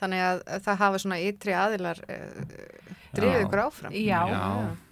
[0.00, 3.94] Þannig að það hafa svona ytri aðilar uh, drifið ykkur áfram.
[3.94, 4.40] Já, Já.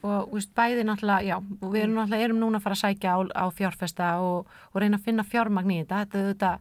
[0.06, 3.16] og veist, bæði náttúrulega, já, og við erum náttúrulega erum núna að fara að sækja
[3.16, 6.52] á, á fjárfesta og, og reyna að finna fjármagn í þetta, þetta, þetta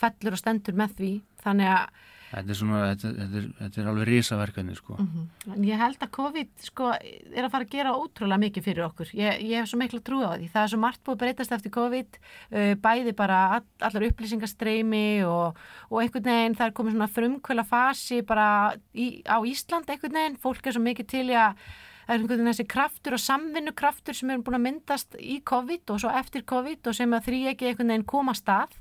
[0.00, 1.12] fellur og stendur með því,
[1.44, 4.98] þannig að þetta er, svona, þetta, þetta, er, þetta er alveg risaverkefni sko.
[5.50, 9.12] En ég held að COVID sko, er að fara að gera ótrúlega mikið fyrir okkur.
[9.18, 10.48] Ég, ég hef svo miklu trú á því.
[10.54, 15.04] Það er svo margt búið að breytast eftir COVID, uh, bæði bara all, allar upplýsingarstreymi
[15.26, 15.60] og,
[15.90, 18.48] og einhvern veginn það er komið svona frumkvöla fasi bara
[18.94, 20.42] í, á Ísland einhvern veginn.
[20.42, 21.54] Fólk er svo mikið til í að
[22.10, 25.92] það er einhvern veginn þessi kraftur og samvinnukraftur sem er búin að myndast í COVID
[25.94, 28.80] og svo eftir COVID og sem að þrý ekki einhvern veginn koma að stað og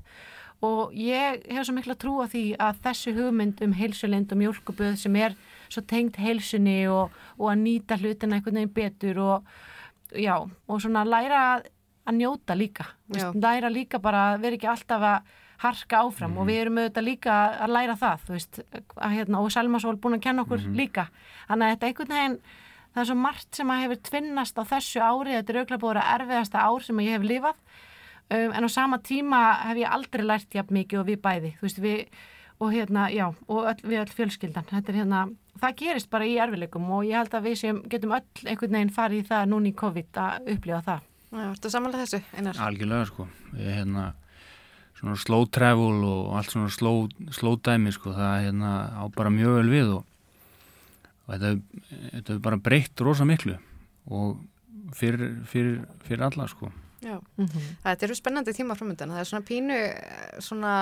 [0.96, 5.16] ég hef svo mikla trú á því að þessu hugmynd um heilsulind og mjölkuböð sem
[5.16, 5.36] er
[5.70, 9.52] svo tengt heilsunni og, og að nýta hlutina einhvern veginn betur og
[10.12, 11.70] já, og svona læra að,
[12.10, 13.14] að njóta líka, Já.
[13.14, 17.08] veist, læra líka bara að vera ekki alltaf að harka áfram og við erum auðvitað
[17.08, 18.62] líka að læra það veist,
[18.96, 21.10] að, hérna, og Selma Sól búin að kenna okkur líka,
[21.50, 22.40] þannig að þetta einhvern veginn
[22.90, 26.02] það er svo margt sem að hefur tvinnast á þessu ári, þetta er auðvitað búin
[26.02, 27.60] að erfiðasta ár sem ég hef lifað
[28.30, 31.54] um, en á sama tíma hef ég aldrei lært jafn mikið og við bæði.
[31.60, 32.00] Þú veist við
[32.60, 34.68] og hérna já og öll, við öll fjölskyldan.
[34.70, 35.22] Þetta er hérna
[35.60, 38.96] það gerist bara í erfileikum og ég held að við sem getum öll einhvern veginn
[38.96, 41.06] farið í það núna í COVID að upplifa það.
[41.30, 42.60] Já, ertu samanlega þessu, Einar?
[42.66, 43.28] algjörlega sko.
[43.54, 44.06] Ég, hérna,
[44.98, 47.04] svona slow travel og allt svona slow,
[47.36, 50.06] slow dæmi sko það hérna, á bara mjög vel við og,
[51.28, 51.52] og þetta,
[52.18, 53.56] þetta er bara breytt rosa miklu
[54.10, 54.40] og
[54.98, 56.72] fyrir, fyrir, fyrir alla sko
[57.02, 57.16] Já.
[57.86, 59.14] Þetta eru spennandi tíma framöndan.
[59.14, 60.74] Það er svona pínu, eh, svona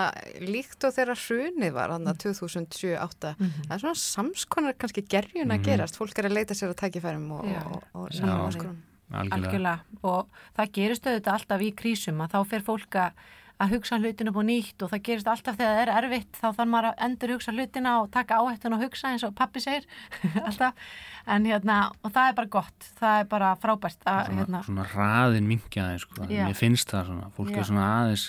[0.41, 3.36] líkt og þegar hrunið var, hann að 2007-08.
[3.38, 5.65] Það er svona samskonar kannski gerjun að Mhm.
[5.68, 5.97] gerast.
[5.97, 8.78] Fólk er að leita sér að tækifærum og, og, og áskorunum.
[9.13, 13.11] algjörlega, algjörlega og það gerist auðvitað alltaf í krísum að þá fer fólk að
[13.58, 16.47] að hugsa hlutina upp á nýtt og það gerist alltaf þegar það er erfitt þá
[16.47, 19.88] þarf maður að endur hugsa hlutina og taka áhættun og hugsa eins og pappi segir
[20.47, 20.78] alltaf,
[21.26, 24.88] en hérna og það er bara gott, það er bara frábært að, svona, hérna, svona
[24.93, 26.43] raðin minkjaði sko, Já.
[26.45, 27.60] mér finnst það svona fólk Já.
[27.64, 28.28] er svona aðeins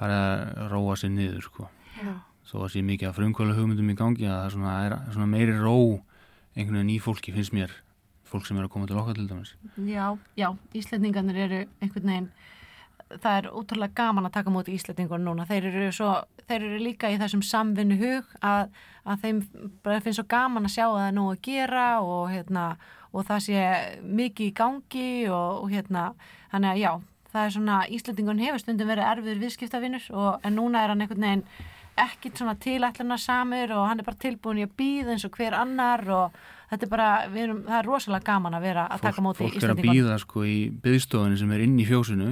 [0.00, 1.68] farið að róa sér niður sko
[2.00, 2.14] Já.
[2.48, 5.30] þó að sé mikið af frumkvæla hugmyndum í gangi að það er svona, er svona
[5.34, 5.76] meiri ró
[6.56, 7.74] einhvern veginn í fólki finnst mér
[8.30, 9.52] fólk sem er að koma til okkar til dæmis
[9.90, 12.30] Já, já, Íslendingarnir eru einhvern veginn,
[13.18, 16.12] það er ótrúlega gaman að taka móti Íslendingur núna, þeir eru, svo,
[16.46, 18.70] þeir eru líka í þessum samvinnu hug að,
[19.04, 19.40] að þeim
[19.86, 22.66] finnst svo gaman að sjá að það er nóg að gera og, hérna,
[23.10, 23.64] og það sé
[24.20, 26.06] mikið í gangi og, og hérna,
[26.54, 26.92] þannig að já,
[27.32, 31.28] það er svona, Íslendingun hefur stundum verið erfiður viðskiptavinnur og, en núna er hann einhvern
[31.28, 31.46] veginn
[32.00, 35.56] ekkit svona tilætluna samur og hann er bara tilbúin í að býða eins og hver
[35.58, 36.38] annar og
[36.70, 37.08] þetta er bara,
[37.42, 40.44] erum, það er rosalega gaman að vera að taka móti fólk er að býða sko
[40.46, 42.30] í byggstofunni sem er inn í fjósinu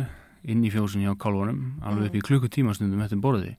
[0.49, 3.55] inn í fjósinu hjá kálfunum alveg upp í klukkutíma stundum eftir borði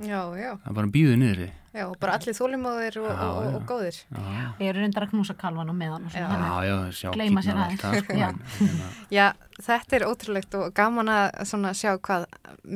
[0.00, 3.40] Já, já, það er bara býðið niðri já, og bara allir þólimóðir og, Já, og,
[3.44, 3.50] já.
[3.58, 3.96] og góðir.
[4.10, 6.48] já, Ég er reyndar að knúsa kalvan og meðan og svona, Já.
[6.50, 7.66] já, já sjá kýrnar og aðeins.
[7.66, 8.30] allt það, sko, Já.
[8.30, 8.88] hérna,
[9.18, 9.26] Já,
[9.68, 12.26] þetta er ótrúlegt og gaman að svona sjá hvað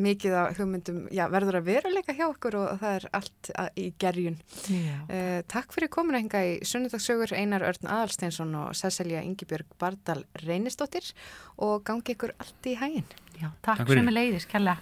[0.05, 3.89] mikið af hugmyndum já, verður að veruleika hjá okkur og það er allt að, í
[4.05, 4.39] gerjun.
[4.69, 4.95] Já.
[5.09, 10.23] Uh, takk fyrir komin að hinga í Sunnudagssögur Einar Örn Aðalsteinsson og Cecilia Ingibjörg Bardal
[10.45, 11.11] Reynisdóttir
[11.59, 13.09] og gangi ykkur allt í hæginn.
[13.41, 14.05] Já, takk, Takk fyrir.
[14.05, 14.79] sem er leiðis, kærlega.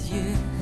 [0.00, 0.61] Sem að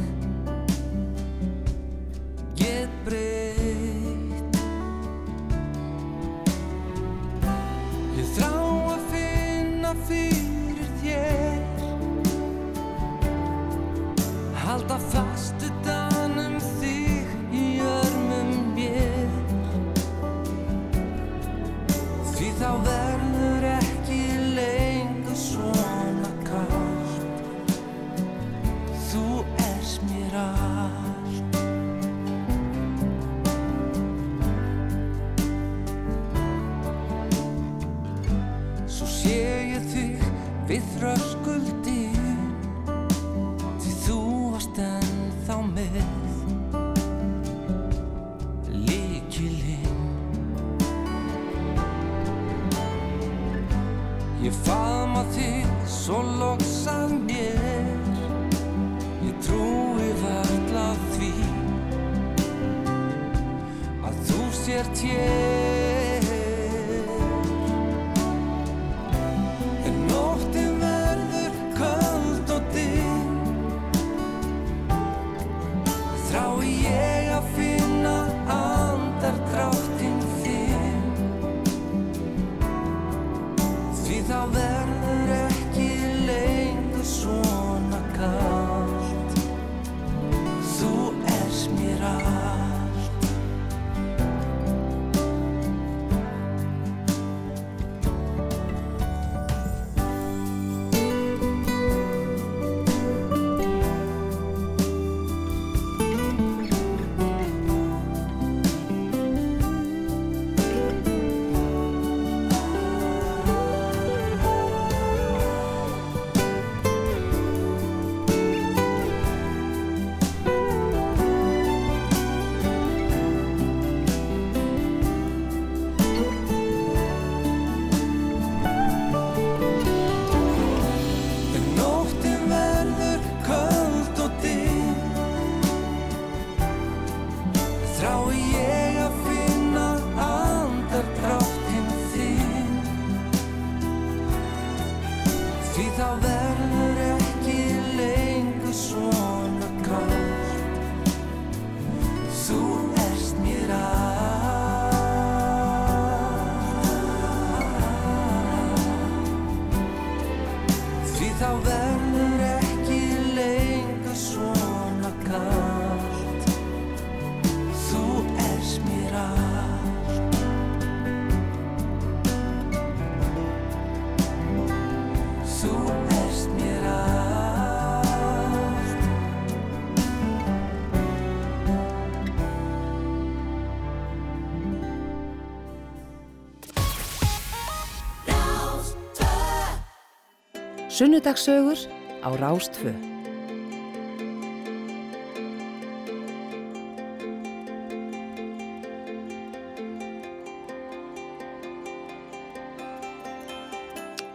[191.01, 191.79] Sunnudagssögur
[192.21, 192.91] á Rástfö.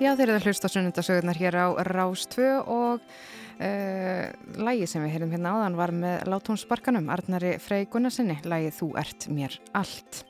[0.01, 4.26] Já, þeir eru að hlusta sunnundasögurnar hér á Rás 2 og uh,
[4.57, 9.30] lægi sem við heyrðum hérna áðan var með Látónsbarkanum, Arnari Frey Gunnarsinni, lægið Þú ert
[9.30, 10.26] mér allt.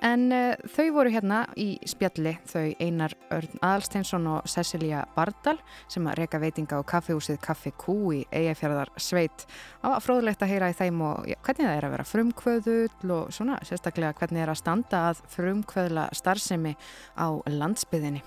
[0.00, 5.56] En uh, þau voru hérna í spjalli, þau Einar Örn Aðalsteinsson og Cecilia Bardal
[5.90, 9.46] sem að reyka veitinga á kaffehúsið Kaffi Kú í Eyjafjörðar sveit.
[9.82, 13.12] Það var fróðlegt að heyra í þeim og ja, hvernig það er að vera frumkvöðull
[13.18, 16.74] og svona sérstaklega hvernig er að standa að frumkvöðla starfsemi
[17.18, 18.24] á landsbyðinni.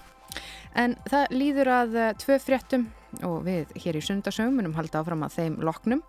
[0.77, 2.89] En það líður að uh, tvö fréttum
[3.25, 6.03] og við hér í sundarsögum munum halda áfram að þeim loknum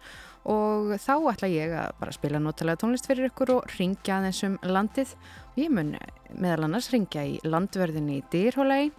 [0.48, 4.60] og þá ætla ég að bara spila notalega tónlist fyrir ykkur og ringja aðeins um
[4.62, 5.97] landið og ég mun
[6.36, 8.93] meðal annars ringja í landverðinni í Dýrhólei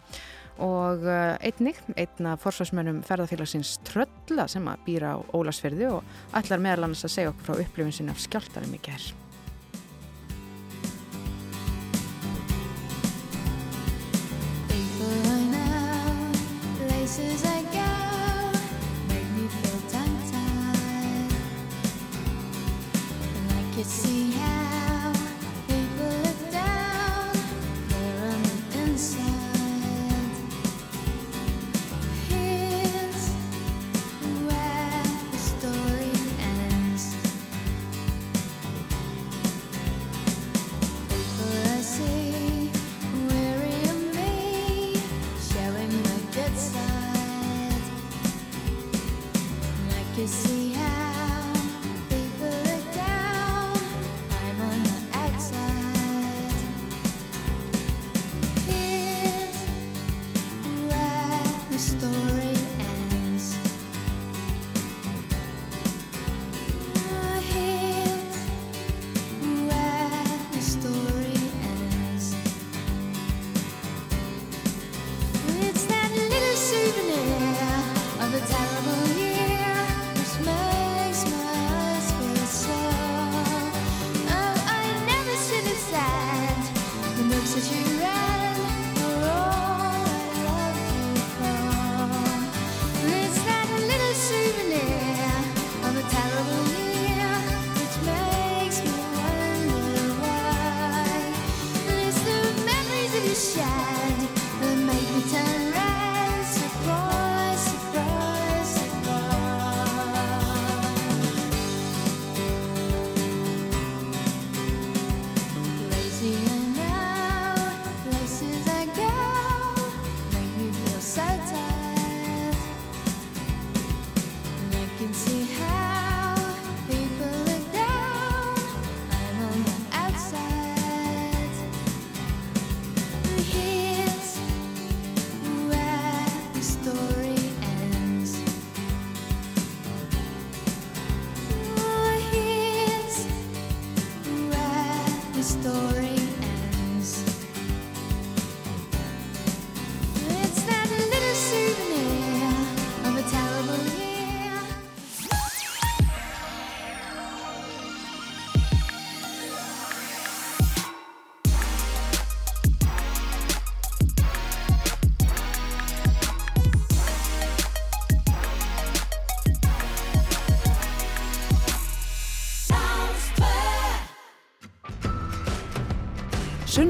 [0.60, 6.90] og uh, einnig einna forsvarsmönnum ferðarfélagsins Trölla sem að býra á Ólasferði og ætlar meðal
[6.90, 9.14] annars að segja okkur frá upplifin sinni af skjáltarum í gerð.
[16.80, 17.49] Places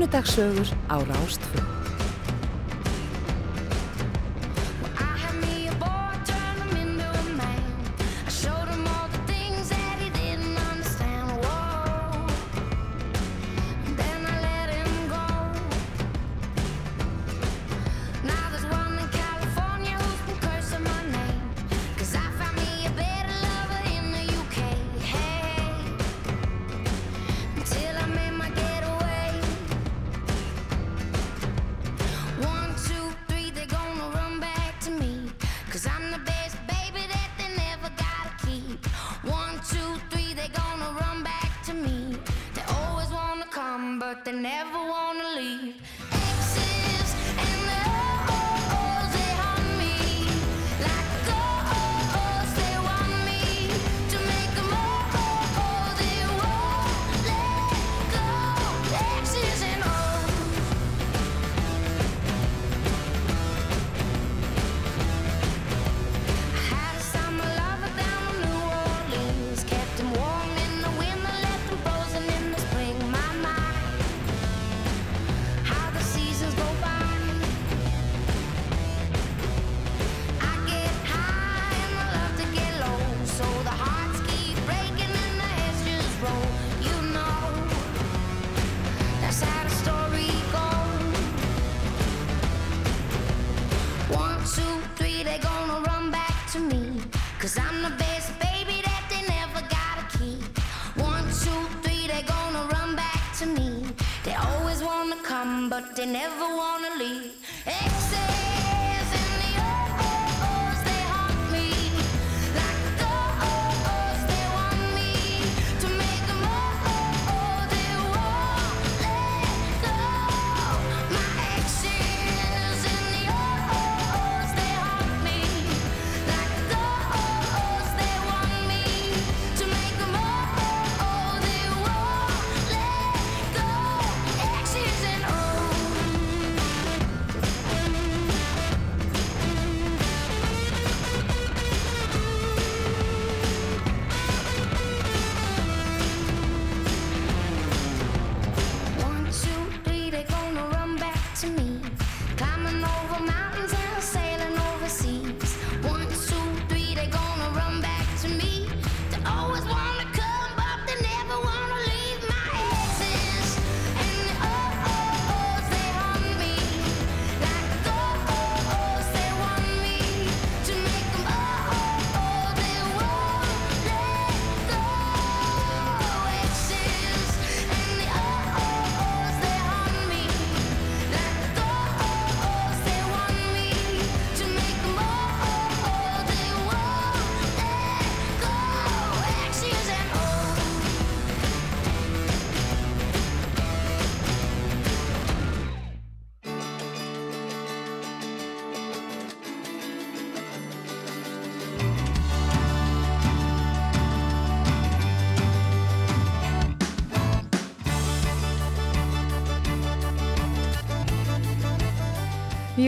[0.09, 1.68] Sunnudagssögur á Rástfjö.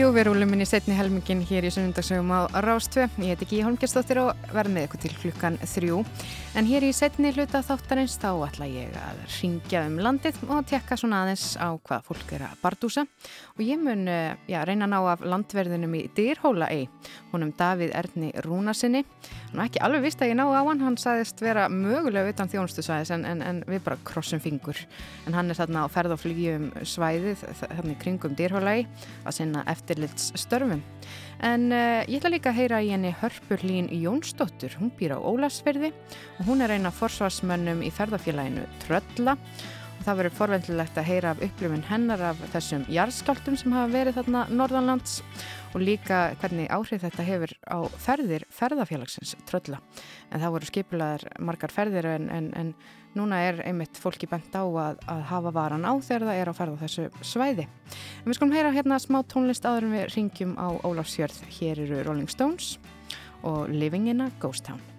[0.02, 3.04] Jú, við rúlum inn í setni helmingin hér í sunnundagsögum á Rástvö.
[3.22, 6.00] Ég heiti Gíja Holmgjastóttir og verð með ykkur til klukkan þrjú.
[6.58, 10.98] En hér í setni hluta þáttarins þá ætla ég að ringja um landið og tekka
[10.98, 13.06] svona aðeins á hvað fólk er að bardúsa.
[13.54, 16.88] Og ég mun eh, já, reyna ná af landverðinum í Dyrhóla ei,
[17.30, 19.04] honum Davíð Erni Rúnasinni.
[19.52, 23.10] Nú ekki alveg vist að ég ná á hann, hann sagðist vera mögulega utan þjónustusvæðis
[23.12, 24.78] en, en, en við bara krossum fingur.
[25.28, 28.86] En hann er þarna á ferð og flygjum svæðið, þarna í kringum Dyrhóla ei,
[29.28, 30.80] að sinna eftirlits störfum.
[31.44, 35.92] En uh, ég ætla líka að heyra í henni Hörpurlín Jónsdóttur, hún býr á Ólasferði
[36.38, 39.36] og hún er eina forsvarsmönnum í ferðarfélaginu Trölla
[40.06, 44.42] það verður forvendilegt að heyra af upplifun hennar af þessum jarðskáltum sem hafa verið þarna
[44.50, 45.20] norðanlands
[45.72, 49.80] og líka hvernig áhrif þetta hefur á ferðir ferðarfélagsins Trölla.
[50.30, 52.74] En það voru skipulaðar margar ferðir en, en, en
[53.18, 56.54] núna er einmitt fólki bent á að, að hafa varan á þegar það er á
[56.60, 57.68] ferð á þessu svæði.
[58.22, 61.44] En við skulum heyra hérna smá tónlist áður en við ringjum á Ólafsjörð.
[61.58, 62.76] Hér eru Rolling Stones
[63.42, 64.91] og Living in a Ghost Town.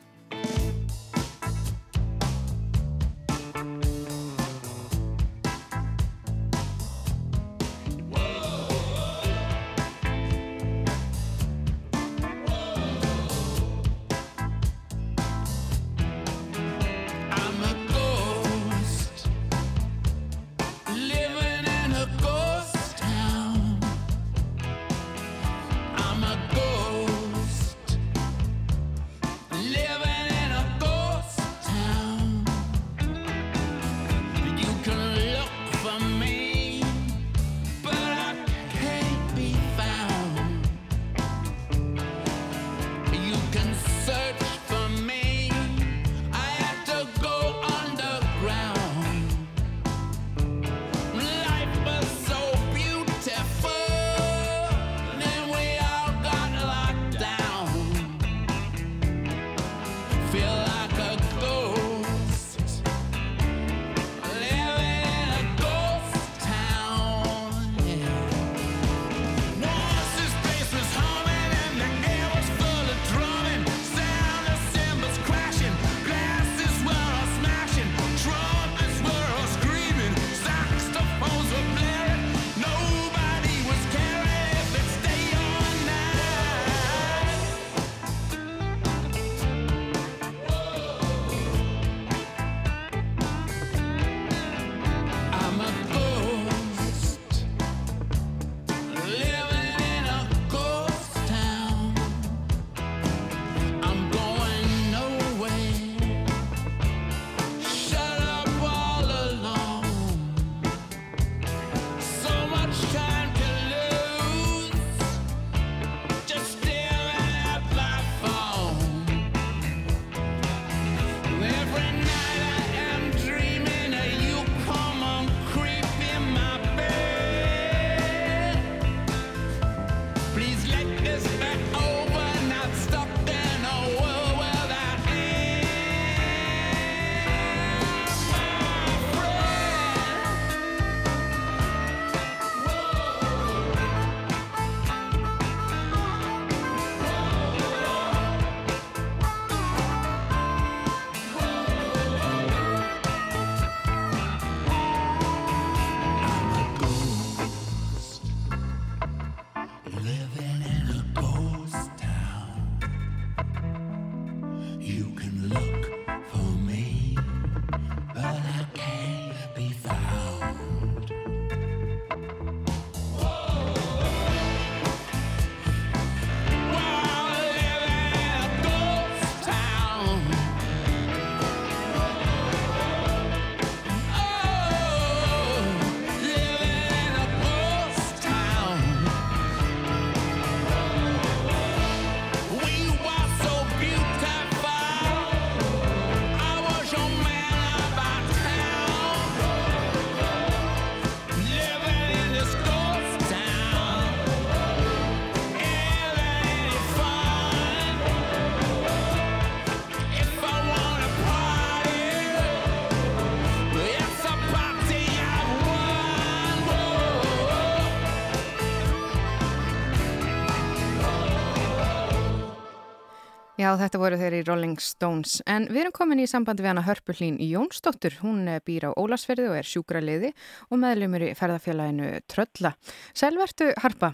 [223.64, 225.38] Já, þetta voru þeir í Rolling Stones.
[225.48, 228.18] En við erum komin í sambandi við hana Hörpullín Jónsdóttur.
[228.20, 230.32] Hún eh, býr á Ólasferði og er sjúkraliði
[230.68, 232.74] og meðlumur í ferðarfélaginu Trölla.
[233.16, 234.10] Sælvertu Harpa.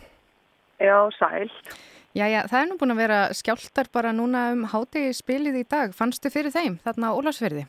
[0.78, 1.50] Já, sæl.
[2.20, 5.98] Jæja, það er nú búin að vera skjáltar bara núna um hátegi spilið í dag.
[5.98, 7.66] Fannstu fyrir þeim þarna á Ólasferði?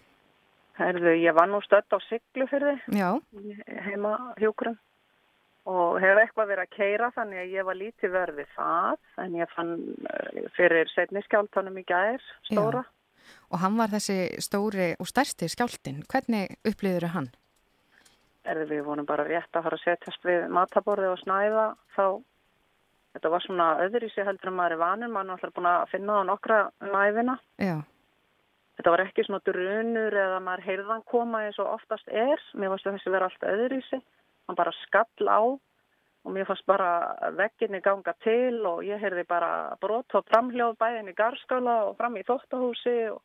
[0.80, 3.08] Herðu, ég var nú stödd á Siglufyrði Já,
[3.88, 4.76] heima hjúkrum
[5.70, 9.52] og hef eitthvað verið að keira þannig að ég var lítið verði það en ég
[9.54, 9.74] fann
[10.12, 12.82] eh, fyrir setni skjáltanum í gær stóra.
[13.50, 16.02] og hann var þessi stóri og stærsti skjáltin.
[16.10, 17.30] Hvernig upplýður hann?
[18.48, 22.04] Herðu, við vorum bara rétt að fara að setjast við mataborði og snæða þá
[23.14, 26.18] þetta var svona öðruvísi heldur en maður er vanur, maður er alltaf búin að finna
[26.18, 27.36] á nokkra næfina.
[27.60, 27.76] Já,
[28.80, 32.40] Þetta var ekki svona drunur eða maður heyrðan koma eins og oftast er.
[32.56, 33.98] Mér fannst þessi vera allt öðruvísi.
[34.48, 35.42] Hann bara skall á
[36.20, 41.12] og mér fannst bara vegginni ganga til og ég heyrði bara brot og framhljóð bæðin
[41.12, 43.22] í garskála og fram í þóttahúsi og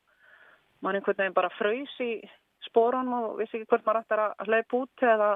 [0.81, 2.11] maður einhvern veginn bara fröys í
[2.69, 5.31] spórun og vissi ekki hvort maður ætti að hlaupa út eða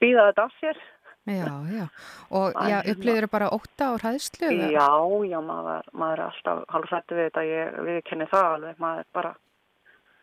[0.00, 0.82] býða þetta af sér.
[1.30, 1.86] já, já.
[2.30, 2.82] Og hérna.
[2.94, 4.50] upplýður bara óta og hræðslu?
[4.50, 4.72] eða?
[4.74, 4.90] Já,
[5.30, 9.32] já, maður, maður er alltaf hálfrættu við þetta, ég viðkenni það alveg, maður er bara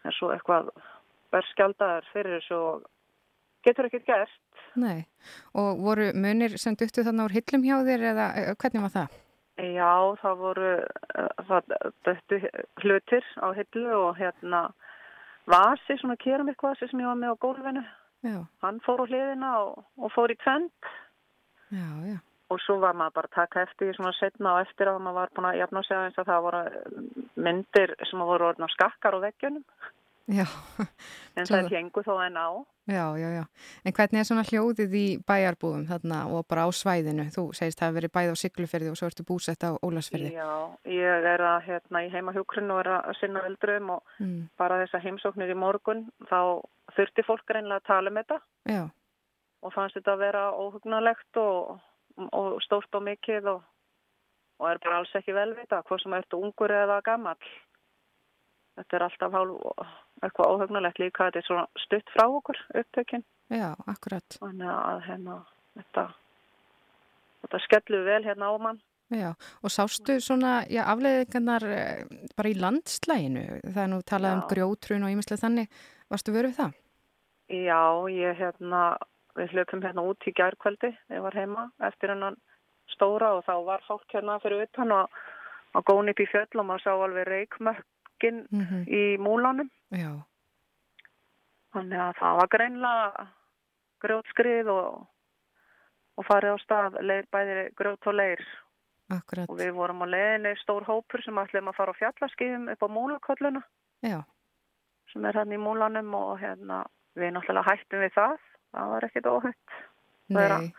[0.07, 0.71] er svo eitthvað
[1.31, 2.85] berskjaldaður fyrir þessu og
[3.67, 4.41] getur ekkert gert.
[4.77, 5.05] Nei.
[5.57, 9.15] Og voru munir sem duttu þarna úr hillum hjá þér eða eh, hvernig var það?
[9.57, 11.71] Já, það voru uh, það
[12.05, 12.37] döttu
[12.83, 14.67] hlutir á hillu og hérna
[15.49, 17.83] vasi, svona keramikvasi sem ég var með á gólfinu.
[18.25, 20.89] Já, Hann fór á hliðina og, og fór í tvend
[21.69, 22.17] já, já.
[22.49, 25.33] og svo var maður bara að taka eftir svona setna og eftir að maður var
[25.37, 26.61] búin að jafna sig aðeins að það voru
[27.47, 29.65] myndir sem voru orðin á skakkar á veggjunum.
[30.27, 30.43] Já,
[31.37, 32.47] En Svo- það hengu þó en á.
[32.87, 33.43] já, já, já.
[33.85, 37.29] En hvernig er svona hljóðið í bæjarbúðum þarna og bara á svæðinu?
[37.31, 40.33] Þú segist það hafi verið bæði á Siglufyrði og svo ertu búsett á Ólasfyrði.
[40.35, 40.49] Já,
[40.91, 44.49] ég er að hérna í heimahjúkrun og er að sinna eldrum og Mm.
[44.57, 46.59] bara þessar heimsóknir í morgun þá
[46.97, 48.89] þurfti fólk reynilega að tala um þetta Já,
[49.63, 51.79] og fannst þetta að vera óhugnalegt og,
[52.33, 53.63] og stórt og mikið og,
[54.59, 57.37] og er bara alls ekki velvita hvað sem ertu ungur eða gamall.
[58.77, 59.87] Þetta er alltaf hálf
[60.23, 63.23] eitthvað óhugnalegt líka þetta er svona stutt frá okkur upptökin
[63.53, 64.39] já, akkurat.
[64.41, 65.37] þannig að hérna
[65.77, 66.05] þetta,
[67.45, 68.81] þetta skellu vel hérna á mann.
[69.07, 69.29] Já,
[69.63, 72.01] og sástu svona, já, afleiðingarnar eh,
[72.35, 73.43] bara í landslæginu?
[73.63, 74.47] Er nú talað um Já.
[74.51, 75.77] grjótrun og ímislega þannig.
[76.11, 76.73] Varstu verið það?
[77.47, 78.81] Já, ég hérna,
[79.39, 82.35] við hlöpum hérna út í gærkvöldi, ég var heima eftir hennan
[82.91, 85.15] stóra og þá var fólk hérna fyrir utan og
[85.77, 87.27] að góna upp í fjöll og maður sá alveg
[88.17, 89.69] reikmökkin Mm í múlanum.
[89.91, 90.23] Já,
[91.73, 93.27] Þannig að það var greinlega
[94.01, 95.07] grjótskrið og,
[96.17, 98.39] og farið á stað, leir, bæði grjót og leir.
[99.09, 99.49] akkurat.
[99.49, 102.87] Og við vorum á leiðinni stór hópur sem ætlum að fara á fjallaskýðum upp á
[102.87, 103.61] múlakölluna
[104.01, 104.23] Já,
[105.11, 106.85] sem er hérna í múlanum og hérna
[107.15, 108.37] við náttúrulega hættum við það.
[108.71, 109.77] Það var ekkit óhætt.
[110.27, 110.73] Nei.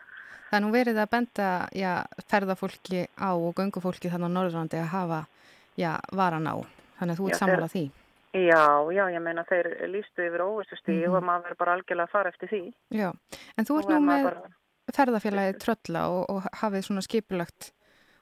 [0.49, 1.93] Það er nú verið að benda, já,
[2.29, 5.25] ferðafólki á og göngufólki þannig á Norðurlandi að hafa,
[5.77, 6.78] já, varan á.
[6.99, 7.91] Þannig að þú ert þeir- því.
[8.29, 11.15] Já, já, ég meina þeir lístu yfir óvissustíð Mhm.
[11.15, 12.73] og maður verður bara algjörlega að fara eftir því.
[12.91, 13.09] Já,
[13.57, 14.49] en þú ert nú með bara-
[14.93, 17.71] ferðafélagið Trölla og, og hafið svona skipulagt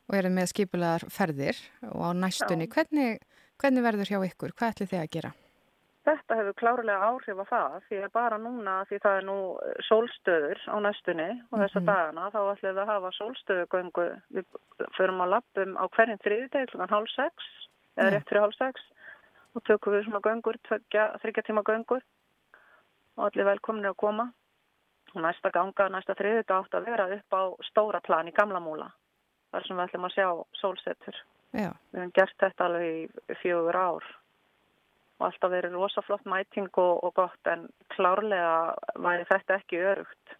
[0.10, 1.58] og eru með skipulaðar ferðir
[1.92, 2.68] og á næstunni.
[2.72, 3.20] Hvernig,
[3.60, 4.54] hvernig verður hjá ykkur?
[4.56, 5.32] Hvað ætlið þið að gera?
[6.08, 9.38] Þetta hefur klárlega áhrif á það því að bara núna því það er nú
[9.90, 11.86] sólstöður á næstunni og þessa Mhm.
[11.86, 14.22] dagana þá ætlum við að hafa sólstöðugöngu.
[14.32, 14.46] Við
[14.96, 17.34] förum að lappum á hverjum þriðdeg hálf sex
[17.98, 18.84] eða rétt fyrir hálf sex
[19.58, 22.04] og tökum við svona göngur, þryggja tíma göngur
[23.18, 24.28] og allir velkominni að koma.
[25.16, 28.90] Og næsta ganga, næsta þriðdag átt að vera upp á stóra plan í gamla múla
[29.52, 30.28] þar sem við ætlum að sjá
[30.60, 31.20] sólsetur.
[31.56, 32.88] Já, Við hefum gert þetta alveg
[33.32, 34.08] í fjögur ár.
[35.18, 37.64] og alltaf verið rosaflott mæting og, og gott en
[37.96, 40.36] klárlega væri þetta ekki örugt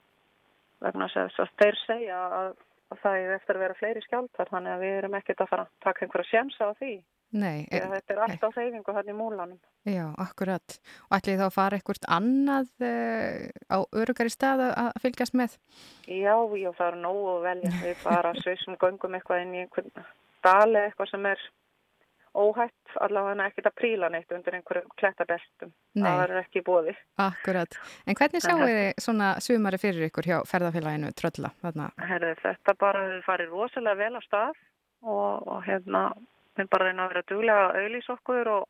[0.86, 2.50] vegna þess að þeir segja að,
[2.94, 5.66] að það er eftir að vera fleiri skjáltar þannig að við erum ekkert að fara
[5.66, 6.92] að taka einhverja sjensa á því.
[7.36, 9.58] Nei, að þetta er alltaf hreyfingu hann í múlanum.
[9.84, 10.78] Já, akkurat.
[11.10, 15.58] Og ætlið þá að fara eitthvað annað uh, á örugari stað að- fylgjast með?
[16.08, 17.72] Já, já, það er nógu að velja.
[17.84, 19.92] Við bara sveisum göngum eitthvað inn í einhvern
[20.48, 21.44] dali eitthvað sem er
[22.38, 25.72] óhætt, allavega ekkert að príla neitt undir einhverjum klettabeltum.
[25.98, 26.06] Nei.
[26.06, 26.94] Það er ekki bóði.
[27.24, 27.78] Akkurat.
[28.06, 31.52] En hvernig sjáu þið svona sumari fyrir ykkur hjá ferðarfélaginu Trölla?
[31.64, 34.60] Herði, þetta bara hefur farið rosalega vel á stað
[35.02, 36.04] og, og hérna,
[36.58, 38.66] við bara reyna að vera duglega að auðlýsa okkur og,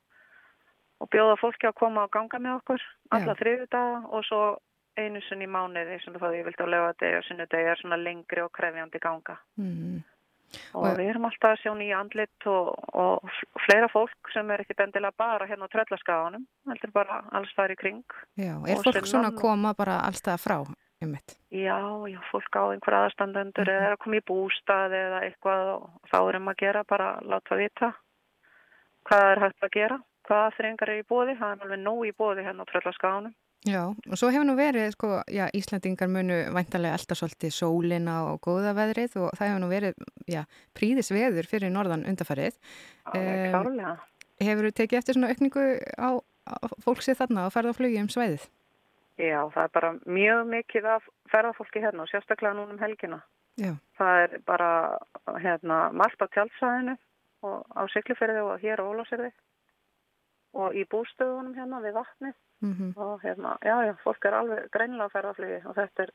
[1.01, 2.85] og bjóða fólki að koma og ganga með okkur
[3.15, 4.41] alla þriðu daga og svo
[4.97, 8.41] einu sinni í mánuði sem þú fáið yfirlt á lögadegi og sunnudegi er svona lengri
[8.41, 9.35] og krefjandi ganga.
[9.61, 9.99] Mm.
[10.79, 13.31] Og við erum alltaf að sjá nýja andlit og, og
[13.65, 17.77] fleira fólk sem er ekki bendilega bara hérna á tröllaskaganum, heldur bara alls þar í
[17.77, 17.99] kring.
[18.39, 20.57] Já, er Og fólk svona og- að koma bara allstað frá?
[21.03, 21.37] Einmitt.
[21.53, 21.77] Já,
[22.09, 26.17] já, fólk á einhver aðstandendur eða er að koma í bústað eða eitthvað og þá
[26.23, 27.93] erum að gera bara láta vita
[29.07, 29.97] hvað er hægt að gera,
[30.27, 33.35] hvaða þrengar er í bóði, það er alveg nóg í bóði hérna á tröllaskaganum.
[33.67, 38.37] Já, og svo hefur nú verið, sko, já, Íslandingar munu væntalega elda svolítið sólina og
[38.45, 40.43] góða veðrið og það hefur nú verið, já,
[40.77, 42.59] príðis veður fyrir norðan undarfarið.
[43.11, 43.95] Alveg klárlega.
[44.43, 45.65] Hefur þú tekið eftir svona aukningu
[45.97, 46.55] á, á
[46.85, 48.45] fólksið þarna og farið á flugi um svæðið?
[49.17, 53.21] Já, það er bara mjög mikið af ferðarfólki hérna og sérstaklega núna um helgina.
[53.57, 53.73] Já.
[53.97, 54.71] Það er bara
[55.41, 56.97] hérna margt á tjálsæðinu
[57.47, 59.31] og á Siglufyrði og hér á Ólásirði
[60.57, 65.05] og í bústöðunum hérna við vatnið Mm og hérna, já, já, fólk er alveg greinilega
[65.05, 66.11] að ferðarflugi og þetta er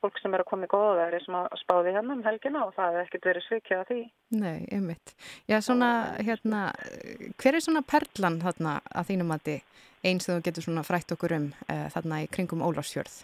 [0.00, 2.72] fólk sem er að koma í góða veri sem að spáði hérna um helgina og
[2.76, 3.98] það hefur ekkert verið svikið að því.
[4.40, 5.12] Nei, einmitt.
[5.50, 6.62] Já, svona, hérna,
[7.36, 9.58] hver er svona perlan þarna að þínum mati
[10.02, 13.20] eins þegar þú getur svona frætt okkur um uh, þarna í kringum Ólafsfjörð?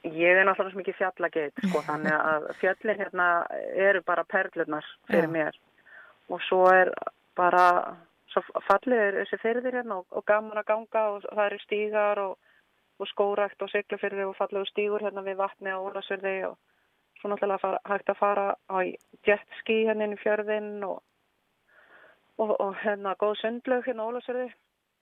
[0.00, 3.26] Ég er náttúrulega mikið fjallageit, sko, þannig að fjöllin hérna
[3.88, 5.34] eru bara perlurnar fyrir Já.
[5.34, 5.58] mér
[6.30, 6.92] og svo er
[7.36, 7.96] bara,
[8.30, 12.22] svo fallið er þessi fyrðir hérna og, og gaman að ganga og það eru stígar
[12.22, 12.38] og,
[13.00, 16.56] og skórækt og siglufyrði og fallegu stígur hérna við vatni og ólasverði og
[17.20, 18.78] svo náttúrulega fara, hægt að fara á
[19.26, 21.02] jetski hérna inn í fjörðin og,
[22.38, 24.48] og, og hérna góð sundlaug hérna ólasverði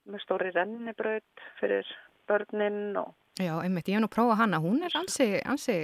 [0.08, 1.86] með stóri rennibraut fyrir
[2.28, 5.74] börnin og Já, einmitt, ég hef nú prófað hana, hún er ansi, ansi,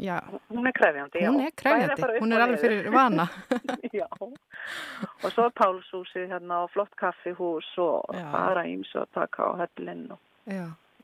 [0.00, 1.28] já, Hún er krefjandi, já.
[1.28, 3.26] hún er krefjandi, hún og er alveg fyrir vana.
[3.92, 4.06] já.
[4.20, 10.06] Og svo er Pálshúsið hérna og flott kaffihús og er íms að taka á höllin
[10.16, 10.18] og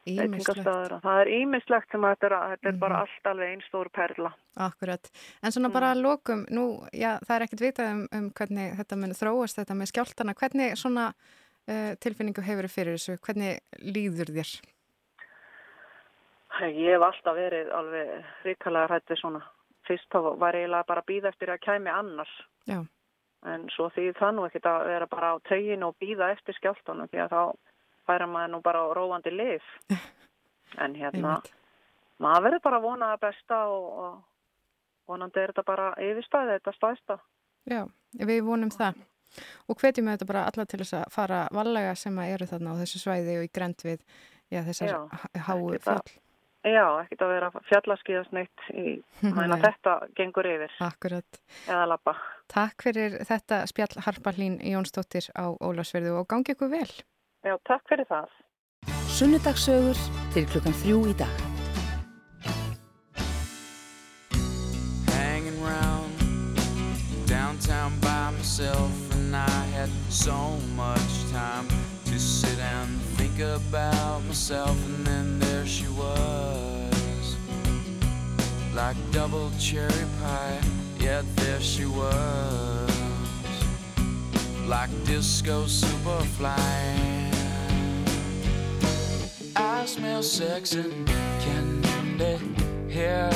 [0.07, 2.81] veitingastaður og það er ímislegt sem þetta er, þetta er Mhm.
[2.81, 4.33] bara allt alveg einn stór perla.
[4.57, 5.11] Akkurat,
[5.43, 8.97] en svona bara að lokum, nú, já, það er ekkert vitað um, um hvernig þetta
[8.97, 11.13] mun þróast þetta með skjáltana, hvernig svona
[12.03, 14.53] tilfinningu hefur þið fyrir þessu, hvernig líður þér?
[16.61, 18.09] Ég hef alltaf verið alveg
[18.45, 19.43] ríkalega hrættið svona.
[19.89, 22.33] Fyrst þá var ég bara að býða eftir að kæmi annars.
[22.69, 22.83] Já.
[23.49, 27.23] En svo því nú ekkert að vera bara á tegin og býða eftir skjáltanum því
[27.25, 27.43] að þá
[28.07, 29.63] færa maður nú bara á róandi lif.
[30.79, 31.41] En hérna,
[32.23, 36.75] maður verður bara að vona það besta og, og vonandi er þetta bara yfirstæði, þetta
[36.77, 37.17] stæðsta.
[37.67, 37.81] Já,
[38.31, 39.01] við vonum það.
[39.69, 42.75] Og hvetjum við þetta bara alla til þess að fara vallega sem að eru þarna
[42.75, 44.01] á þessu svæði og í grend við
[44.51, 44.97] já, þessar
[45.47, 46.19] háu fjöll.
[46.61, 48.99] Já, ekkert að vera fjallaskíðast neitt í,
[49.39, 50.75] mæna þetta gengur yfir.
[50.85, 51.41] Akkurat.
[51.65, 52.17] Eða lappa.
[52.53, 56.91] Takk fyrir þetta spjall Harpa Hlín Jónsdóttir á Ólafsverðu og gangi ykkur vel.
[57.47, 58.37] Já, takk fyrir það.
[59.17, 60.05] Sunnudagssögur
[60.35, 61.47] til klukkan þrjú í dag.
[65.41, 66.13] hanging round
[67.27, 71.69] downtown by myself, and I had so much time
[72.07, 77.37] to sit and think about myself, and then there she was,
[78.75, 80.61] like double cherry pie.
[80.99, 82.91] Yet there she was,
[84.67, 86.57] like disco superfly.
[89.55, 91.07] I smell sex and
[91.39, 92.37] candy
[92.89, 93.31] here.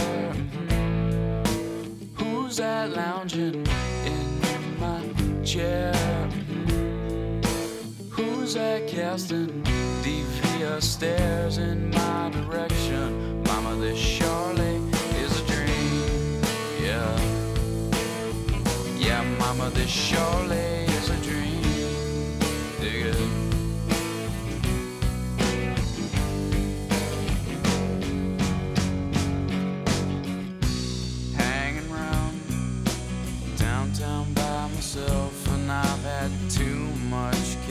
[2.17, 3.65] Who's that lounging
[5.45, 5.93] chair?
[8.11, 9.63] Who's that casting
[10.03, 13.43] devious stares in my direction?
[13.45, 14.77] Mama, this surely
[15.19, 16.41] is a dream.
[16.81, 17.21] Yeah.
[18.97, 20.87] Yeah, mama, this surely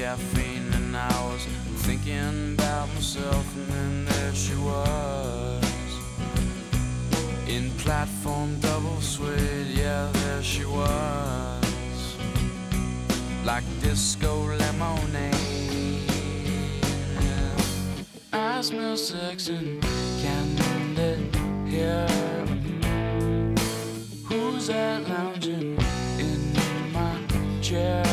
[0.04, 1.48] caffeine, and I was
[2.96, 5.92] herself, and then there she was.
[7.48, 12.18] In platform double suede, yeah, there she was.
[13.46, 15.34] Like disco lemonade.
[18.34, 19.82] I smell sex and
[20.22, 20.64] candy
[21.66, 22.08] here.
[24.28, 25.78] Who's that lounging
[26.20, 26.42] in
[26.92, 27.16] my
[27.62, 28.13] chair?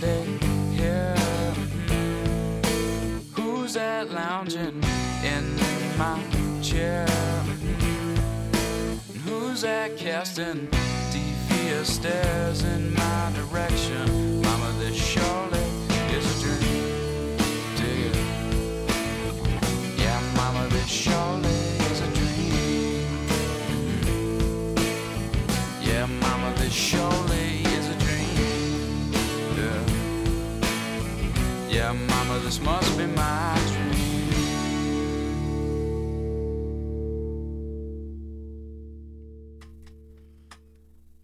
[0.00, 1.14] candy here.
[3.34, 4.82] Who's that lounging
[5.22, 5.56] in
[5.98, 6.18] my
[6.62, 7.06] chair?
[9.24, 10.68] Who's that casting
[11.12, 14.40] devious stares in my direction?
[14.42, 15.66] Mama, this surely
[16.16, 17.36] is a dream.
[17.76, 18.16] Dig it.
[19.98, 21.59] Yeah, Mama, this surely
[32.50, 33.94] this must be my dream.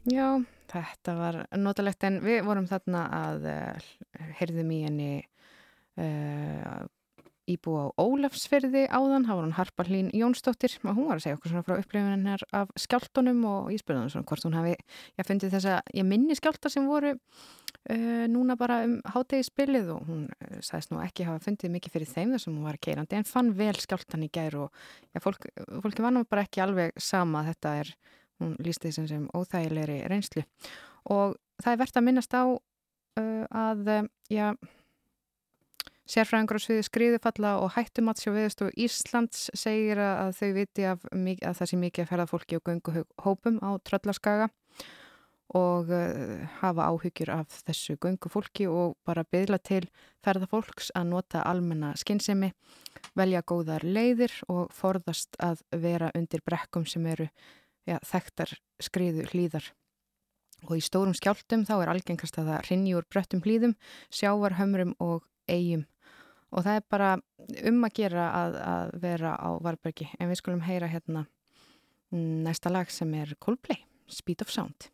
[0.06, 0.38] Já,
[0.70, 3.88] þetta var notalegt en við vorum þarna að uh,
[4.38, 5.10] heyrðum í henni
[5.98, 6.86] uh,
[7.50, 11.40] íbú á Ólafsferði áðan, það var hún Harpa Hlín Jónsdóttir og hún var að segja
[11.40, 14.78] okkur svona frá upplifun hennar af skjáltunum og ég spurði hann svona hvort hún hafi,
[15.18, 17.16] ég fundið þess að ég minni skjálta sem voru
[17.92, 21.96] uh, núna bara um hátegi spilið og hún uh, sagðist nú ekki hafa fundið mikið
[21.96, 25.48] fyrir þeim þessum hún var keirandi en fann vel skjáltan í gær og já, fólk,
[25.84, 27.92] fólki var nú bara ekki alveg sama, þetta er
[28.42, 30.44] hún lísti þessum sem óþægilegri reynslu.
[31.12, 33.92] Og það er verðt að minnast á uh, að
[34.32, 34.50] já,
[36.06, 41.58] sérfræðingur á sviði skriðufalla og hættumats hjá viðstofu Íslands segir að þau viti af, að
[41.58, 44.50] það sé mikið að ferða fólki og göngu hópum á tröllaskaga
[45.54, 49.84] og uh, hafa áhyggjur af þessu göngu fólki og bara byðla til
[50.24, 52.50] ferða fólks að nota almenna skinnsemi,
[53.14, 57.28] velja góðar leiðir og forðast að vera undir brekkum sem eru
[57.86, 59.70] já, þekktar skriðu hlýðar.
[60.66, 63.76] Og í stórum skjáltum þá er algengast að það rinni úr bröttum hlýðum,
[64.10, 65.84] sjávarhömrum og eigum.
[66.50, 67.12] Og það er bara
[67.68, 70.08] um að gera að, að vera á Varbergi.
[70.18, 71.26] En við skulum heyra hérna
[72.10, 74.90] mm, næsta lag sem er Coldplay, Speed of Sound.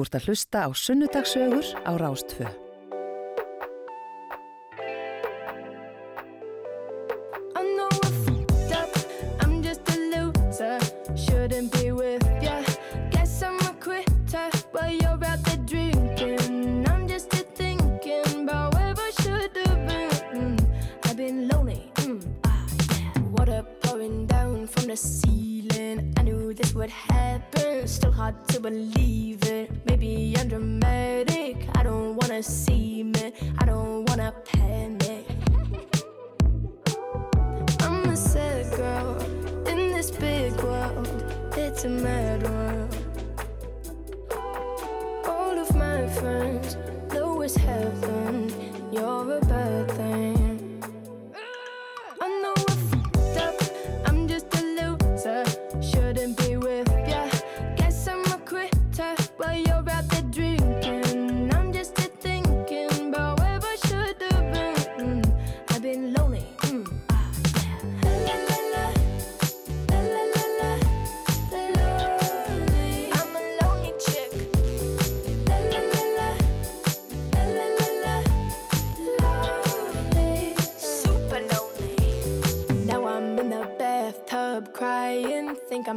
[0.00, 2.48] Þú ert að hlusta á Sunnudagsögur á Rástfö.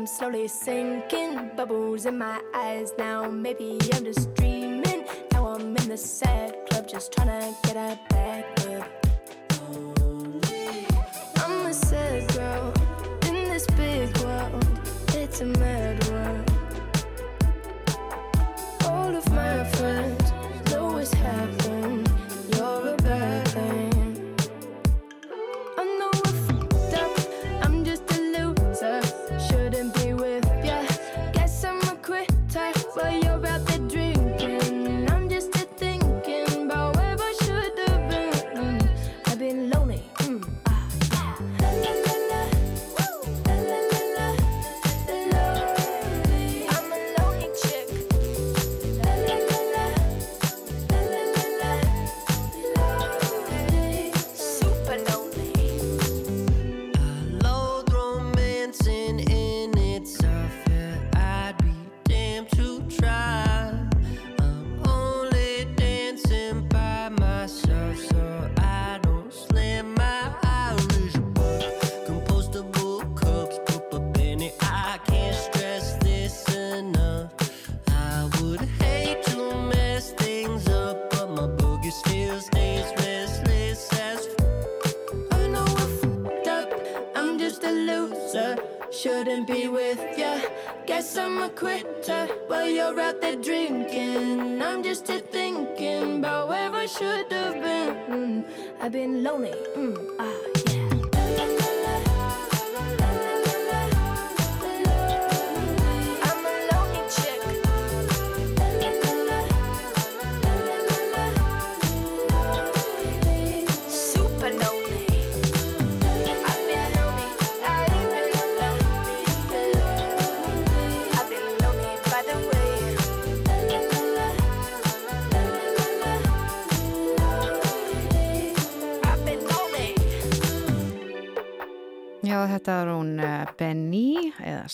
[0.05, 3.29] Slowly sinking, bubbles in my eyes now.
[3.29, 5.05] Maybe I'm just dreaming.
[5.31, 7.62] Now I'm in the sad club, just trying to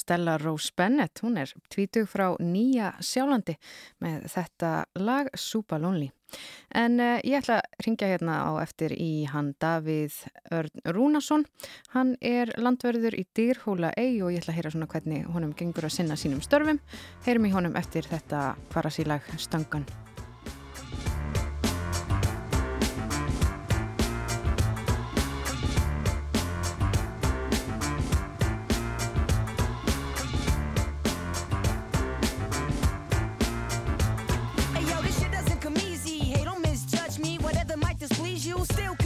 [0.09, 3.53] Stella Rose Bennett, hún er tvítug frá Nýja Sjálandi
[4.01, 6.07] með þetta lag Súpa Lonely.
[6.73, 10.17] En uh, ég ætla að ringja hérna á eftir í hann Davíð
[10.49, 11.45] Örn Rúnason.
[11.93, 15.85] Hann er landverður í Dýrhóla Ey og ég ætla að heyra svona hvernig honum gengur
[15.85, 16.81] að sinna sínum störfum.
[17.29, 19.85] Heyrum í honum eftir þetta kvarasílag Stangan.
[38.71, 38.98] still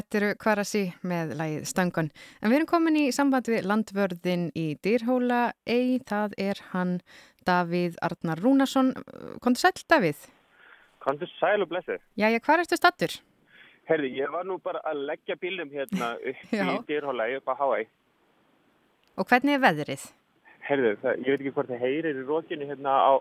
[0.00, 2.10] þetta eru Kvarasi með lagið Stangon.
[2.40, 6.98] En við erum komin í samband við landvörðin í Dýrhóla ei, það er hann
[7.48, 8.94] Davíð Arnar Rúnarsson.
[9.44, 10.28] Kondur sæl, Davíð?
[11.04, 12.00] Kondur sæl og blessið.
[12.20, 13.16] Jæja, hvar ertu stattur?
[13.88, 17.88] Herði, ég var nú bara að leggja bílum hérna upp í dýrhóla upp á Hawaii.
[19.18, 20.06] Og hvernig er veðrið?
[20.68, 23.12] Herði, það, ég veit ekki hvort þið heyrir í rókinu hérna á,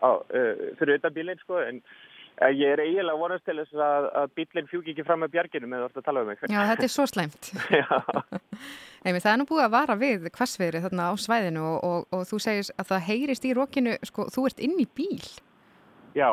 [0.00, 1.82] á uh, fyrir utan bílinn sko, en
[2.52, 5.84] ég er eiginlega vonast til þess að, að bílinn fjúki ekki fram með bjarginu með
[5.84, 6.42] þú ert að tala um mig.
[6.52, 7.50] Já, þetta er svo slæmt.
[9.06, 12.26] Einmitt, það er nú búið að vara við hvassviðri þarna á svæðinu og, og, og
[12.28, 15.24] þú segir að það heyrist í rókinu, sko, þú ert inn í bíl.
[16.16, 16.30] Já,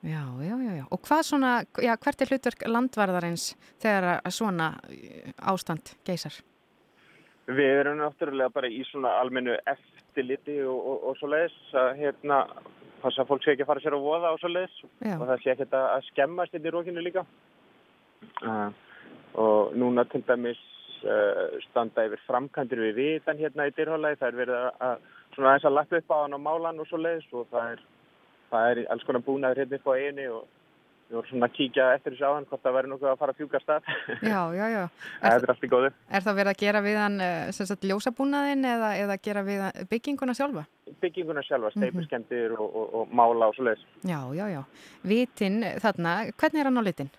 [0.00, 0.84] Já, já, já, já.
[0.96, 3.50] Og hvað svona, já, hvert er hlutverk landvarðarins
[3.82, 6.38] þegar svona eh, ástand geysar?
[7.50, 12.40] við erum náttúrulega bara í svona almennu eftirliti og, og, og svo leiðis að hérna
[13.02, 15.42] passa að fólk sé ekki að fara sér á voða og svo leiðis og það
[15.42, 17.24] sé ekki að, að skemmast inn í rókinu líka.
[18.44, 18.68] Uh,
[19.40, 20.60] og núna til dæmis
[21.04, 24.20] uh, standa yfir framkantir við vitan hérna í dyrhólaði.
[24.20, 27.00] Það er verið að, svona aðeins að lappa upp á hann á málan og svo
[27.00, 27.84] leiðis og það er,
[28.52, 30.59] það er alls konar búnaður hérna upp á einu og
[31.10, 33.32] við vorum svona að kíkja eftir þessu á hann hvort það væri nokkuð að fara
[33.34, 33.88] að fjúka af stað
[34.32, 34.82] Já, já, já.
[35.22, 38.68] það er allt í góðu Er það verið að gera við hann eh, sagt ljósabúnaðin
[38.70, 40.66] eða, eða gera við bygginguna sjálfa?
[41.00, 41.80] bygginguna sjálfa, Mhm.
[41.82, 44.62] steipuskemdir og, og, og mála og svo leiðis Já, já, já.
[45.06, 47.10] Vitin þarna, hvernig er hann á litin?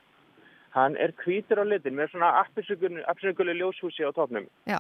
[0.72, 4.46] Hann er hvítur á litin með svona appelsingulu ljóshúsi á topnum.
[4.68, 4.80] Já,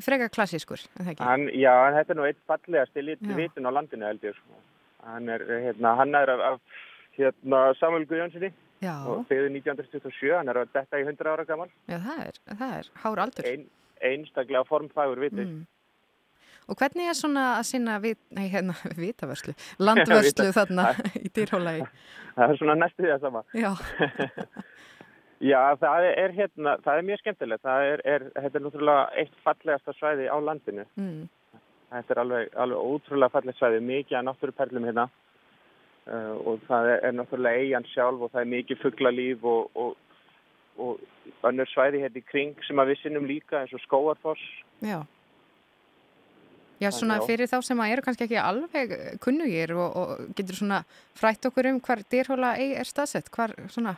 [0.00, 1.24] freka klassískur, er það ekki?
[1.28, 3.34] Hann, já, hann er nú eitt fallegasti lit, Já.
[3.36, 4.32] vitin á landinu held ég.
[4.38, 4.56] Sko.
[5.04, 6.60] Hann er, hérna, hann er af, af
[7.18, 8.52] hérna, Samuel Guðjónssoni
[8.86, 11.70] og byggði 1927, hann er að detta í 100 ára gammal.
[11.88, 13.48] Já, það er, það er hár aldur.
[13.50, 13.64] Ein,
[14.10, 15.46] einstaklega formfægur viti.
[15.46, 15.64] Mm.
[16.66, 20.90] Og hvernig er svona að sinna vit, nei, hérna, vitavörslu, landvörslu þarna
[21.24, 21.86] í dýrhólagi?
[22.36, 23.44] Það er svona næstu því að sama.
[23.56, 23.70] Já,
[25.44, 27.62] Já, það er, hérna, það er mjög skemmtilegt.
[27.66, 30.86] Það er, er, þetta er náttúrulega eitt fallegasta svæði á landinu.
[30.96, 31.26] mm.
[31.86, 35.04] Þetta er alveg, alveg ótrúlega fallegt svæði, mikið að náttúruperlum hérna
[36.06, 39.96] og það er, náttúrulega eigin sjálf og það er mikið fugglalíf og, og,
[40.78, 41.00] og
[41.50, 44.42] önnur svæði hérna í kring sem að við sinnum líka eins og skóarfoss.
[44.82, 45.02] já.
[46.76, 48.90] Já, svona fyrir þá sem að eru kannski ekki alveg
[49.24, 50.82] kunnugir og, og getur svona
[51.16, 53.94] frætt okkur um hvar dýrhóla er staðsett, hvar svona,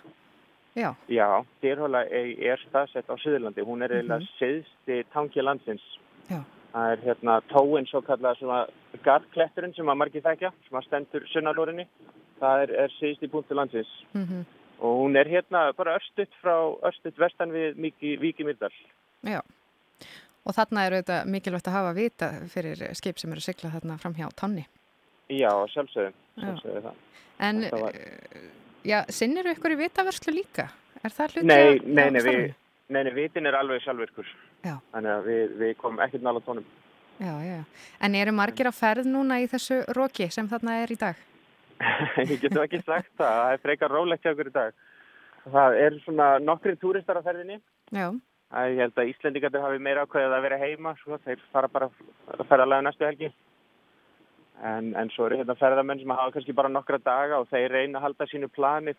[0.79, 1.27] já, Já,
[1.61, 4.29] Dyrhóla er staðsett á Suðurlandi, hún er eiginlega Mhm.
[4.39, 5.83] siðsti tangi landsins.
[6.31, 6.45] Já.
[6.73, 8.59] Það er hérna tóin svo kallað svona
[9.05, 11.86] garkletturinn sem að margir þekkja, sem að stendur sunnalórinni.
[12.39, 13.90] Það er, er siðsti punktu landsins.
[14.15, 14.45] mm
[14.78, 16.55] Og hún er hérna bara örstutt frá
[16.86, 17.74] örstutt vestan við
[18.20, 18.70] Víki Myrdal.
[19.27, 19.40] já.
[20.47, 23.99] Og þarna eru þetta mikilvægt að hafa vita fyrir skip sem eru að sigla þarna
[23.99, 24.62] fram hjá tanni.
[25.28, 26.45] Já, sjálfsögðum, Já.
[26.45, 26.95] sjálfsögðum það.
[27.40, 28.47] En, var- uh,
[28.86, 30.69] já, sinnir ykkur í vitavörslu líka?
[31.05, 32.55] Er það hluti Nei, af- nei, nei,
[32.89, 34.27] nei, nei, vitin er alveg sjálfvirkur.
[34.65, 34.75] Já.
[34.93, 36.67] Þannig að við, við komum ekkert nála tónum.
[37.19, 37.65] Já, já, já.
[38.07, 41.19] En eru margir á ferð núna í þessu roki sem þarna er í dag?
[42.31, 44.79] Ég getum ekki sagt það, það er frekar rólegt hjá okkur í dag.
[45.49, 47.59] Það er svona nokkri túristar á ferðinni.
[47.95, 48.11] Já.
[48.49, 51.91] Það ég held að Íslendingarnir hafi meira ákveðið að vera heima, svo þeir fara bara
[52.33, 53.31] að ferðalega næstu helgi.
[54.65, 58.01] En, en svo eru hérna ferðamenn sem hafa kannski bara nokkra daga og þeir reyna
[58.01, 58.95] að halda sínu plani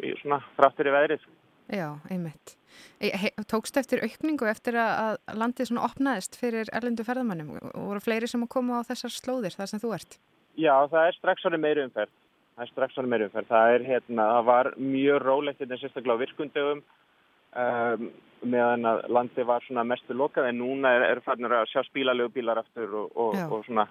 [0.00, 1.26] í svona fráttur í veðrið.
[1.72, 2.56] Já, einmitt.
[3.00, 8.28] E- Tókstu eftir aukningu eftir að landið svona opnaðist fyrir erlendu ferðamannum og voru fleiri
[8.28, 10.18] sem að koma á þessar slóðir þar sem þú ert?
[10.60, 12.12] Já, það er strax svona meiri umferð.
[12.52, 13.48] Það er strax svona meiri umferð.
[13.48, 18.08] Það er hérna, það var mjög rólegt hérna sérstaklega á virkundögum um,
[18.42, 22.32] meðan að landið var svona mestu lokað en núna er, er farnir að sjá spílalegu
[22.34, 23.86] bílar aftur og, og, og svona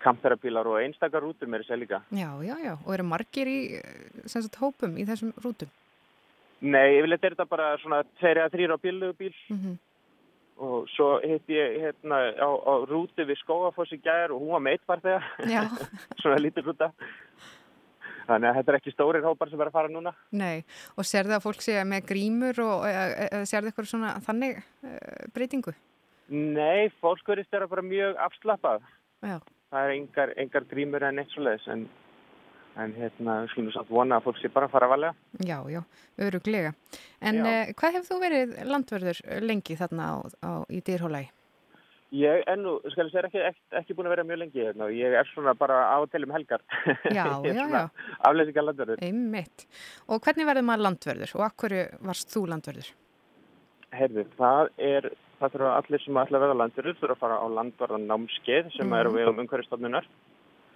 [0.00, 2.00] kamperabílar og einstakar rútur með þessi líka.
[2.16, 2.74] Já, já, já.
[2.86, 3.60] Og eru margir í
[4.26, 5.70] sagt, hópum í þessum rútum?
[6.60, 9.78] Nei, yfirleitt er þetta bara svona tveir eða þrýr á bíllegu bíl Mm
[10.60, 14.62] og svo hitti ég hérna á, á rútu við Skógafoss í gær og hún var
[14.64, 15.20] með eitt farþega.
[15.48, 15.62] Já.
[16.20, 16.90] svona lítur rúta.
[18.28, 20.12] Þannig að þetta er ekki stórir hópar sem er að fara núna.
[20.36, 20.60] Nei,
[21.00, 24.92] og sérðu að fólk sé með grímur og e, e, sérðu ykkur svona þannig e,
[25.34, 25.74] breytingu?
[26.30, 28.84] Nei, fólk verðist vera bara mjög afslappað.
[29.24, 29.38] Já.
[29.72, 31.88] Það er engar, engar grímur en eitt svo leiðis en,
[32.76, 35.14] en hérna, við skulum samt vona að fólk sé bara að fara að valega.
[35.46, 35.80] Já, já,
[36.18, 36.72] öruglega.
[37.20, 37.44] En Já.
[37.46, 41.30] e, hvað hefur þú verið landverður lengi þarna á, á, í dýrhólaði?
[42.10, 44.88] Ég er nú, skal ég segja, ekki, ekki, ekki búin að vera mjög lengi hérna
[44.88, 46.60] og ég er svona bara á og til um helgar.
[47.06, 47.84] Já, er já, já.
[48.26, 49.02] Afleysingar landverður.
[49.06, 49.66] Einmitt.
[50.10, 52.90] Og hvernig verður maður landverður og akkur varst þú landverður?
[53.94, 55.06] Heyrðu, það er,
[55.38, 58.86] það þurfa allir sem ætla að verða landverður þurfa að fara á landvarðan námskeið sem
[58.90, 58.98] Mhm.
[59.00, 60.06] eru við um umhverfistofnunar.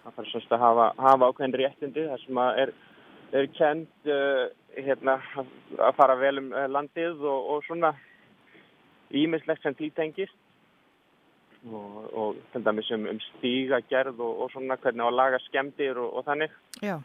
[0.05, 2.73] Það þarf semst að hafa, hafa ákveðin réttindi þar sem að er,
[3.41, 4.43] er kend uh,
[4.77, 7.95] hérna, að- fara vel um uh, landið og, og svona
[9.15, 10.35] ímislegt sem títengist
[11.65, 16.11] og, og til dæmis um, um stígagerð og, og svona hvernig að laga skemmdir og,
[16.21, 16.53] og þannig.
[16.85, 16.99] Já.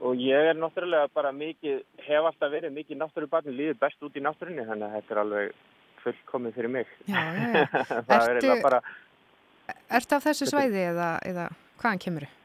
[0.00, 4.22] Og ég er náttúrulega bara mikið, hef alltaf verið mikið náttúrubarni, líður best út í
[4.24, 5.50] náttúrunni, þannig að þetta er alveg
[6.04, 6.92] fullkomið fyrir mig.
[7.04, 7.64] Já, já, já.
[8.08, 8.78] það er Ertu- bara,
[10.00, 11.48] Ertu af þessu svæði eða, eða
[11.80, 12.36] hvaðan kemur þau?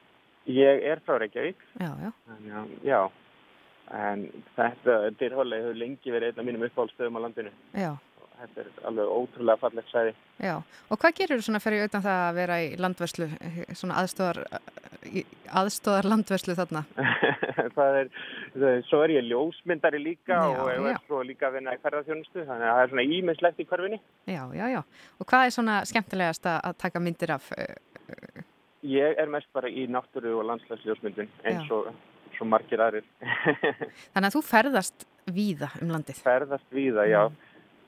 [0.56, 2.12] ég er frá Reykjavík, Já, já.
[2.30, 3.00] að, já,
[3.98, 4.26] en
[4.56, 7.54] þetta, dyrhóli hefur lengi verið einn af mínum uppáhaldstöðum á landinu.
[7.74, 7.94] Já,
[8.36, 10.12] Þetta er alveg ótrúlega fallegt svæði.
[10.44, 10.56] já.
[10.92, 13.28] Og hvað gerir þú svona fyrir utan það að vera í landverslu,
[13.80, 14.40] svona aðstóðar,
[15.56, 16.82] aðstóðar landverslu þarna?
[17.78, 18.10] það er,
[18.90, 20.92] svo er ég ljósmyndari líka Já, og ég já.
[20.92, 24.00] er svo líka að vinna í ferðarþjónustu, þannig að það er svona ímislegt í hverfinni.
[24.30, 24.82] Já, já, já.
[25.22, 27.50] Og hvað er svona skemmtilegast að taka myndir af?
[27.58, 27.76] eh,
[28.86, 31.88] Ég er mest bara í náttúru og landslagsljósmyndun eins og
[32.36, 33.06] svo margir aðrir.
[34.14, 36.20] Þannig að þú ferðast víða um landið.
[36.22, 37.24] ferðast víða, já,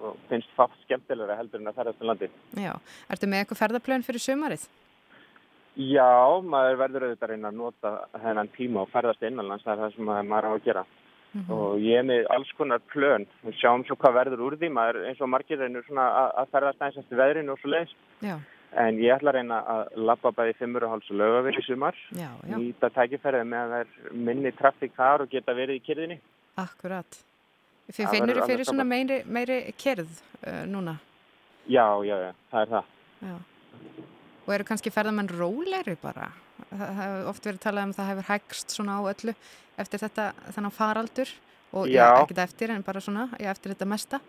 [0.02, 2.36] og finnst fátt skemmtilega heldur en að ferðast um landið.
[2.57, 2.74] Já.
[3.14, 4.68] Ertu með eitthvað ferðaplön fyrir sumarið?
[5.78, 6.10] Já,
[6.41, 7.91] maður verður auðvitað að reyna að nota
[8.24, 10.84] þennan tíma og ferðast innanlands, það er það sem maður- á að gera.
[11.36, 11.52] Mhm.
[11.53, 15.03] Og ég er með alls konar plön, við sjáum svo hvað verður úr því, maður
[15.10, 17.94] eins og margir reynur að, að ferðast aðeins eftir veðrinu og svo leiðis.
[18.24, 18.38] Já,
[18.76, 21.95] En ég ætla að reyna að labba bæði fimmur og háls og lögavir í sumar,
[22.11, 22.57] já, já.
[22.60, 26.18] nýta tækifærið með að það er minni trafík þar og geta verið í kyrðinni.
[26.60, 27.19] Akkurat.
[27.88, 30.98] Þið finnur verður fyrir svona meiri, meiri kerð uh, núna.
[31.68, 32.91] Já, já, já, það er það.
[33.30, 33.38] Já.
[34.44, 36.27] Og eru kannski ferðamenn rólegri bara?
[36.68, 39.35] Það hefur oft verið talað um að það hefur hægst svona á öllu
[39.80, 41.34] eftir þetta þannig faraldur
[41.77, 42.07] og já, Já.
[42.22, 44.22] ekkert eftir en bara svona já, eftir þetta mesta.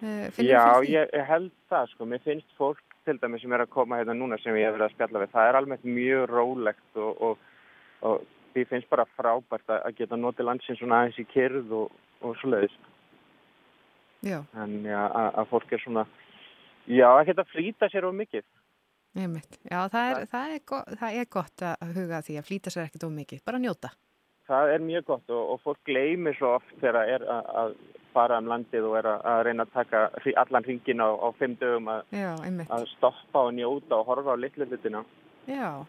[0.00, 3.64] Uh, Já, fyrir ég, ég held það sko, mér finnst fólk til dæmis sem er
[3.64, 6.24] að koma hérna núna sem ég hef verið að spjalla við, það er almennt mjög
[6.30, 7.38] rólegt og, og,
[8.08, 12.36] og því finnst bara frábært að, geta notið landsins svona aðeins í kyrð og, og
[12.40, 12.76] svo leiðis.
[14.24, 16.04] Já, Þannig að, að, fólk er svona,
[16.88, 18.46] já, að flýta sér of mikið.
[19.14, 19.58] einmitt.
[19.68, 22.86] Já, það er, það, er gott, það er gott að huga því að flýta sér
[22.88, 23.92] ekkert of mikið, bara njóta.
[24.48, 27.76] Það er mjög gott og, og fólk gleymir svo oft þegar það er að, að
[28.14, 30.04] fara um landið og er að, reyna að taka
[30.44, 32.30] allan hringin á, á fimm dögum að, Já,
[32.68, 35.04] að stoppa og njóta og horfa á litlu hlutina.
[35.50, 35.84] Já.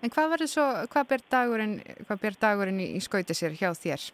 [0.00, 3.72] En hvað verður svo, hvað ber dagurinn, hvað ber dagurinn í, í skauti sér hjá
[3.76, 4.06] þér?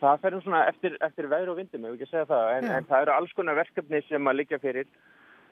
[0.00, 2.70] Það fer um svona eftir, eftir veður og vindum, ef við ekki segja það, en,
[2.76, 4.88] en það eru alls konar verkefni sem að liggja fyrir.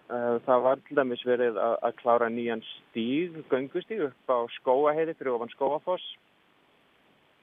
[0.04, 5.16] Uh, Það var til dæmis verið að, að klára nýjan stíg, göngustíg upp á skóaheiði
[5.16, 6.04] fyrir ofan skóafoss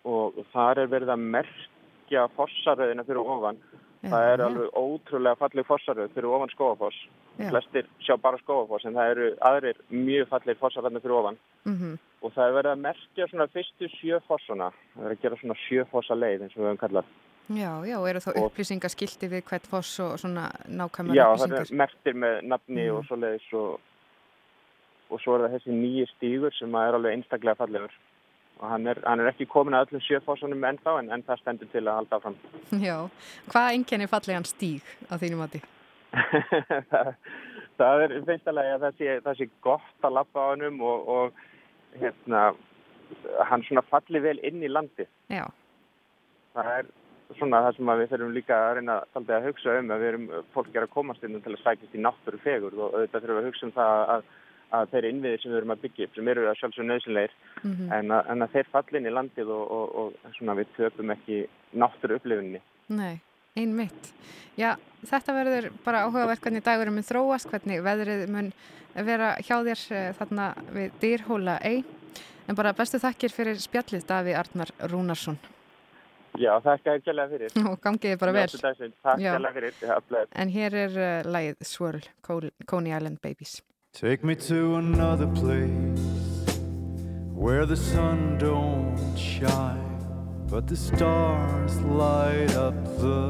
[0.06, 1.81] og þar er verið að merkja
[2.36, 3.58] fossaröðina fyrir ofan
[4.04, 4.46] það er já.
[4.46, 6.98] alveg ótrúlega falleg fossaröð fyrir ofan Skógafoss.
[7.40, 7.50] Já.
[7.50, 11.38] Flestir sjá bara Skógafoss en það eru aðrir mjög falleg fossaröðna fyrir ofan.
[11.66, 11.98] Mhm.
[12.22, 14.72] Og það er verið að merkja svona fyrstu sjö fossuna.
[14.96, 17.06] Það er að gera svona sjö fossa leið eins og við höfum kallað.
[17.52, 21.48] Já, já, og eru þá Og- upplýsingaskilti við hvert foss og svona nákvæmar Já, það
[21.48, 21.72] upplýsingar?
[21.72, 22.96] er merktir með nafni Mhm.
[22.98, 23.80] og svo leiðis og,
[25.12, 27.92] og svo er það þessi nýji stígur sem er alveg einstaklega fallegur.
[28.62, 31.40] Og hann er, hann er ekki komin að öllum sjö fossunum ennþá en, en það
[31.42, 32.36] stendur til að halda áfram.
[32.88, 32.98] Já,
[33.50, 35.64] hvað enginni fallegan stíg á þínum mati?
[36.92, 37.14] það,
[37.80, 41.98] það er finnstalega að það sé, það sé gott að lappa á hannum og, og
[42.04, 42.44] hérna,
[43.50, 45.08] hann svona falli vel inn í landi.
[45.32, 45.48] Já,
[46.52, 46.88] Það er
[47.38, 50.26] svona það sem við þurfum líka að reyna að hugsa um að við erum,
[50.56, 53.42] fólk er að komast inn til að sækist í náttúru fegur og auðvitað þurfum við
[53.42, 54.26] að hugsa um það að,
[54.72, 57.34] að þeir innviðir sem við erum að byggja upp sem eru að sjálfsög nöðsynleir
[57.64, 57.92] Mhm.
[57.94, 61.12] en, að, en að þeir falli inn í landið og, og, og svona við töpum
[61.16, 61.42] ekki
[61.76, 62.62] náttúru upplifunni.
[62.90, 63.20] nei,
[63.56, 64.12] einmitt.
[64.58, 64.76] Já,
[65.06, 68.52] þetta verður bara áhugavert hvernig dagurum mun þróast, hvernig veðrið mun
[68.96, 71.84] vera hjá þér eh, þarna við dýrhóla ei.
[72.50, 75.38] En bara bestu þakkir fyrir spjallið Daví Arnar Rúnarsson
[76.40, 77.52] Já, þakka þér kjærlega fyrir.
[77.72, 78.48] og gangiði bara vel.
[78.48, 79.74] Takk kjærlega fyrir.
[80.40, 83.58] En hér er uh, lagið Swirl, Col- Coney Island Babies.
[83.94, 86.00] Take me to another place
[87.34, 90.00] where the sun don't shine,
[90.50, 93.28] but the stars light up the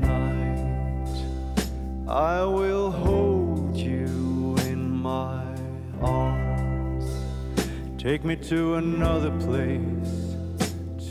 [0.00, 1.06] night.
[2.08, 5.44] I will hold you in my
[6.00, 7.04] arms.
[7.98, 10.34] Take me to another place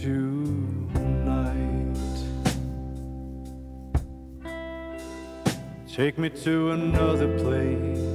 [0.01, 1.95] tonight.
[5.87, 8.08] Take me to another place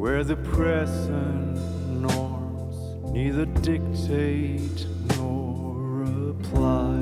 [0.00, 1.58] where the present
[1.90, 4.86] norms neither dictate
[5.18, 6.96] nor apply.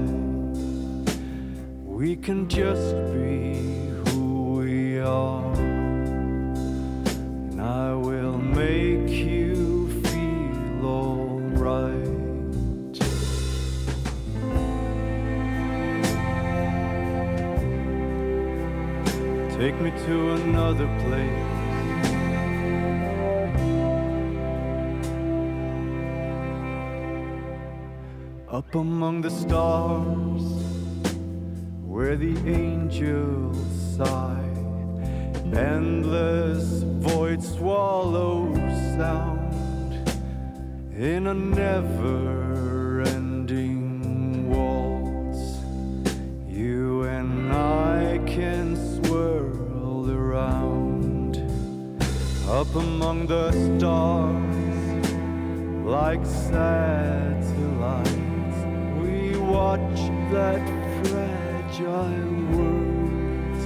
[1.84, 3.54] We can just be
[4.10, 11.94] who we are, and I will make you feel alright.
[19.56, 21.57] Take me to another place.
[28.58, 30.42] Up among the stars,
[31.86, 33.56] where the angels
[33.96, 34.50] sigh,
[35.54, 38.52] endless void swallow
[38.96, 39.54] sound
[40.92, 45.60] in a never ending waltz.
[46.48, 51.36] You and I can swirl around
[52.48, 55.06] up among the stars
[55.86, 57.27] like satellites.
[60.30, 60.62] That
[61.06, 63.62] fragile world.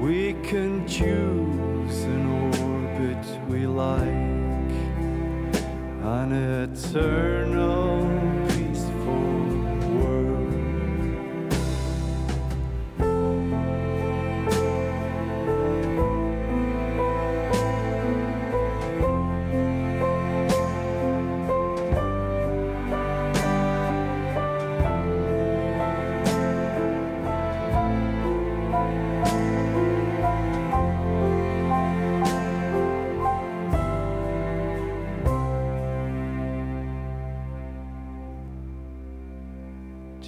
[0.00, 4.72] We can choose an orbit we like,
[6.02, 7.95] an eternal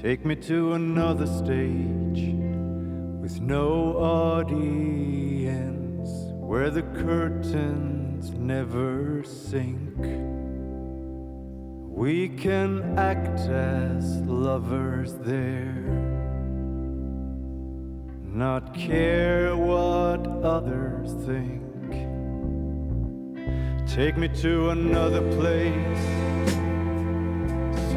[0.09, 2.33] Take me to another stage
[3.21, 5.59] with no audience
[6.33, 9.99] where the curtains never sink.
[11.95, 15.85] We can act as lovers there,
[18.25, 21.93] not care what others think.
[23.87, 26.58] Take me to another place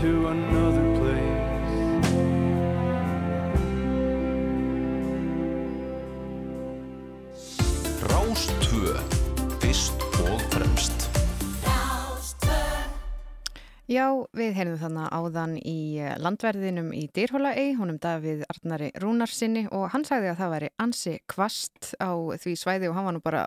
[0.00, 0.73] to another
[13.84, 19.66] Já, við heyrðum þannig áðan í eh, landverðinum í Dýrhóla ei, honum Davíð Arnari Rúnarsinni
[19.76, 23.20] og hann sagði að það væri ansi kvast á því svæði og hann var nú
[23.20, 23.42] bara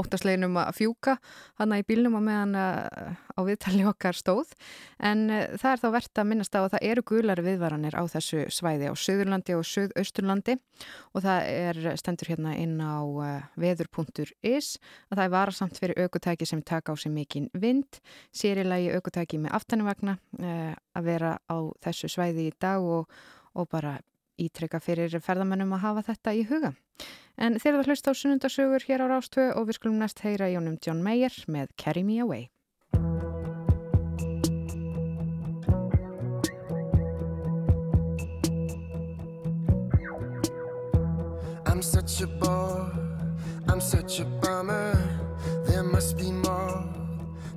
[0.00, 1.18] óttasleginum að fjúka
[1.60, 4.54] hann í bílnum og meðan eh, á viðtali okkar stóð.
[4.96, 8.02] En eh, það er þá verðt að minnast á að það eru gulari viðvaranir á
[8.14, 10.56] þessu svæði á Suðurlandi og Suðausturlandi
[11.12, 12.96] og það er stendur hérna inn á
[13.60, 14.72] veður.is
[15.12, 18.00] að það er varasamt fyrir aukutæki sem taka á sig mikinn vind,
[18.32, 23.08] sérilagi aukutæki með aftanivagna eh, að vera á þessu svæði í dag og,
[23.54, 23.98] og bara
[24.38, 26.72] ítrykka fyrir ferðamennum að hafa þetta í huga.
[27.36, 30.50] En þeir eru að hlusta á sunnundasögur hér á Rástvö og við skulum næst heyra
[30.52, 32.50] Jónum John Mayer með Carry Me Away.
[41.66, 42.92] I'm such a bore,
[43.68, 44.94] I'm such a bummer.
[45.66, 46.84] There must be more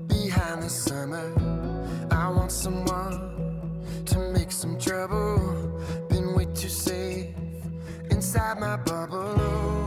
[0.07, 1.64] behind the summer.
[2.11, 5.81] I want someone to make some trouble.
[6.09, 7.27] Been way too safe
[8.09, 9.84] inside my bubble.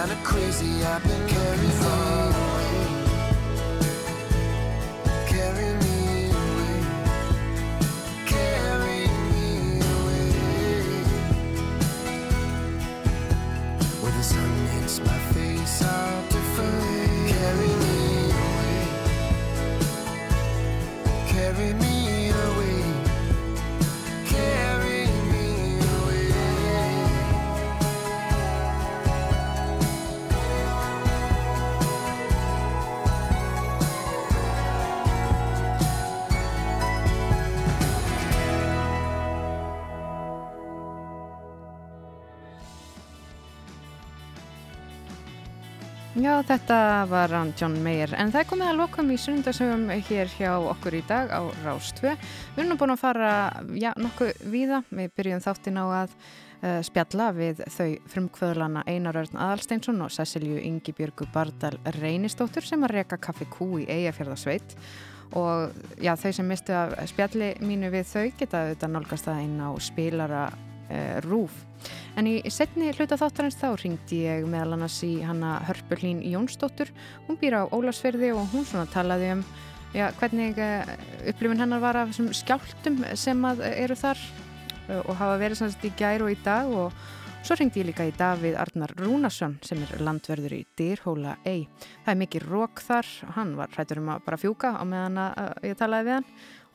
[0.00, 2.29] kinda crazy I've been carrying on.
[46.40, 46.76] Já, þetta
[47.10, 48.14] var hann John Mayer.
[48.16, 51.90] En það er komið að lokum í sunnundasögum hér hjá okkur í dag á Rás
[51.98, 53.32] 2 Við erum búin að fara
[53.76, 59.36] já, nokkuð víða, við byrjum þáttin á að uh, spjalla við þau frumkvöðlana Einar Örn
[59.36, 64.78] Aðalsteinsson og Cecilju Ingibjörgu Bardal Reynistóttur sem að reka kaffi kú í Eyjafjörðarsveit
[65.36, 69.60] og já, þau sem mistu af spjalli mínu við þau geta auðvitað nálgast það inn
[69.60, 70.48] á spilara
[70.90, 71.64] uh, rúf
[72.18, 76.90] En í setni hluta þáttarins þá ringdi ég meðal annars í hanna Hörpurlín Jónsdóttur.
[77.28, 79.44] Hún býr á Ólasferði og hún svona talaði um
[79.94, 80.90] já, hvernig uh,
[81.30, 84.20] upplifun hennar var af þessum skjáltum sem að uh, eru þar
[84.90, 86.94] og hafa verið svona í gær og í dag og
[87.46, 91.68] svo ringdi ég líka í Davíð Arnar Rúnarsson sem er landverður í Dýrhóla Ei.
[92.02, 95.70] Það er mikið rók þar hann var hrættur um að bara fjúka á meðan að
[95.70, 96.28] ég talaði við hann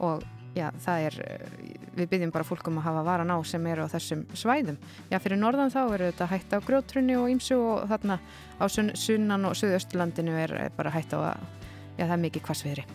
[0.07, 0.25] og
[0.55, 3.87] já, það er, uh, við byggjum bara fólk um að hafa varan á sem eru
[3.87, 4.77] á þessum svæðum.
[5.11, 8.19] Já, fyrir norðan þá eru þetta hægt á grjótrunni og ímsu og þarna
[8.59, 11.49] á sunn, sunnan og suðausturlandinu er bara hægt á að,
[11.97, 12.87] já, það er mikið hvassviðri.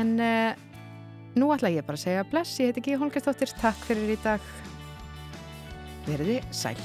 [0.00, 0.54] En uh,
[1.36, 4.48] nú ætla ég bara að segja bless, ég heiti Gíða Holgerstóttir, takk fyrir í dag.
[6.08, 6.78] Verði sæl.